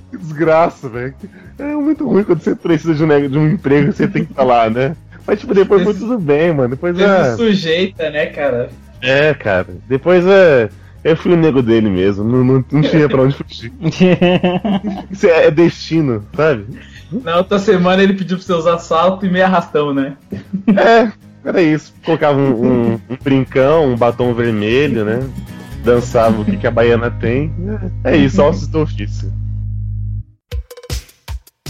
[0.10, 1.14] que desgraça, velho.
[1.60, 4.72] É muito ruim quando você precisa de um, de um emprego você tem que falar,
[4.72, 4.96] né?
[5.26, 6.70] Mas, tipo, depois foi tudo bem, mano.
[6.70, 7.36] Depois você é.
[7.36, 8.70] sujeita, né, cara?
[9.02, 9.68] É, cara.
[9.88, 10.70] Depois é.
[11.04, 13.72] Eu fui o nego dele mesmo, não, não, não tinha pra onde fugir.
[15.10, 16.66] Isso é, é, destino, sabe?
[17.24, 20.18] Na outra semana ele pediu pra você usar salto e meio arrastão, né?
[20.68, 21.10] É,
[21.48, 21.94] era isso.
[22.04, 25.20] Colocava um, um, um brincão, um batom vermelho, né?
[25.88, 27.50] Dançava o que, que a baiana tem.
[28.04, 29.32] É isso, ossos do ofício.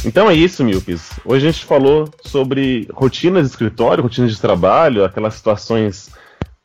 [0.04, 1.12] Então é isso, Milpes.
[1.24, 6.10] Hoje a gente falou sobre rotinas de escritório, rotinas de trabalho, aquelas situações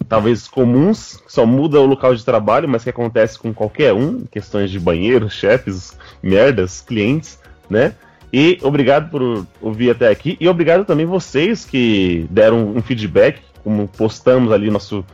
[0.08, 4.24] talvez comuns, que só muda o local de trabalho, mas que acontece com qualquer um,
[4.24, 7.38] questões de banheiro, chefes, merdas, clientes,
[7.68, 7.94] né?
[8.32, 10.38] E obrigado por ouvir até aqui.
[10.40, 15.04] E obrigado também vocês que deram um feedback, como postamos ali nosso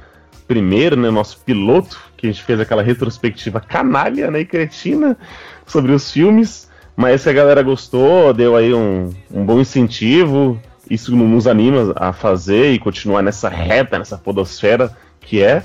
[0.46, 5.16] primeiro, né, nosso piloto, que a gente fez aquela retrospectiva canalha né, e cretina
[5.64, 6.68] sobre os filmes.
[6.96, 12.12] Mas se a galera gostou, deu aí um, um bom incentivo, isso nos anima a
[12.12, 15.62] fazer e continuar nessa reta, nessa podosfera que é.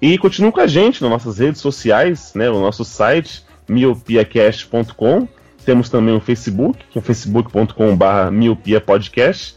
[0.00, 5.26] E continue com a gente nas nossas redes sociais, né, o nosso site, miopiacast.com.
[5.64, 9.56] Temos também o Facebook, que é facebook.com.br miopiapodcast.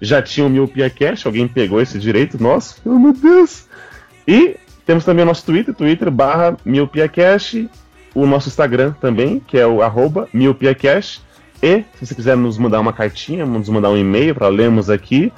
[0.00, 3.66] Já tinha o MiopiaCast, alguém pegou esse direito nosso, meu Deus!
[4.28, 4.56] E
[4.88, 7.68] temos também o nosso Twitter, twitter barra miopiacast,
[8.14, 11.20] o nosso Instagram também, que é o arroba miopiacast.
[11.62, 15.30] E, se você quiser nos mandar uma cartinha, nos mandar um e-mail para lermos aqui,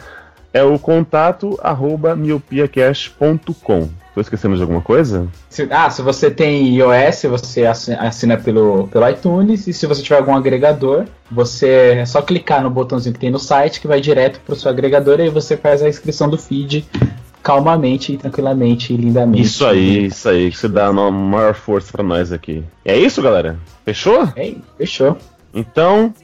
[0.54, 3.88] é o contato arroba miopiacast.com.
[4.06, 5.26] Estou esquecendo de alguma coisa?
[5.48, 9.66] Se, ah, se você tem iOS, você assina pelo, pelo iTunes.
[9.66, 13.38] E se você tiver algum agregador, você é só clicar no botãozinho que tem no
[13.40, 16.38] site que vai direto para o seu agregador e aí você faz a inscrição do
[16.38, 16.86] feed
[17.50, 19.42] calmamente, tranquilamente e lindamente.
[19.42, 22.62] Isso aí, isso aí, que você dá uma maior força para nós aqui.
[22.84, 23.58] É isso, galera?
[23.84, 24.28] Fechou?
[24.36, 25.16] É, fechou.
[25.52, 26.14] Então,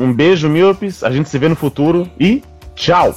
[0.00, 1.04] um beijo, Miopes.
[1.04, 2.42] A gente se vê no futuro e
[2.74, 3.14] tchau!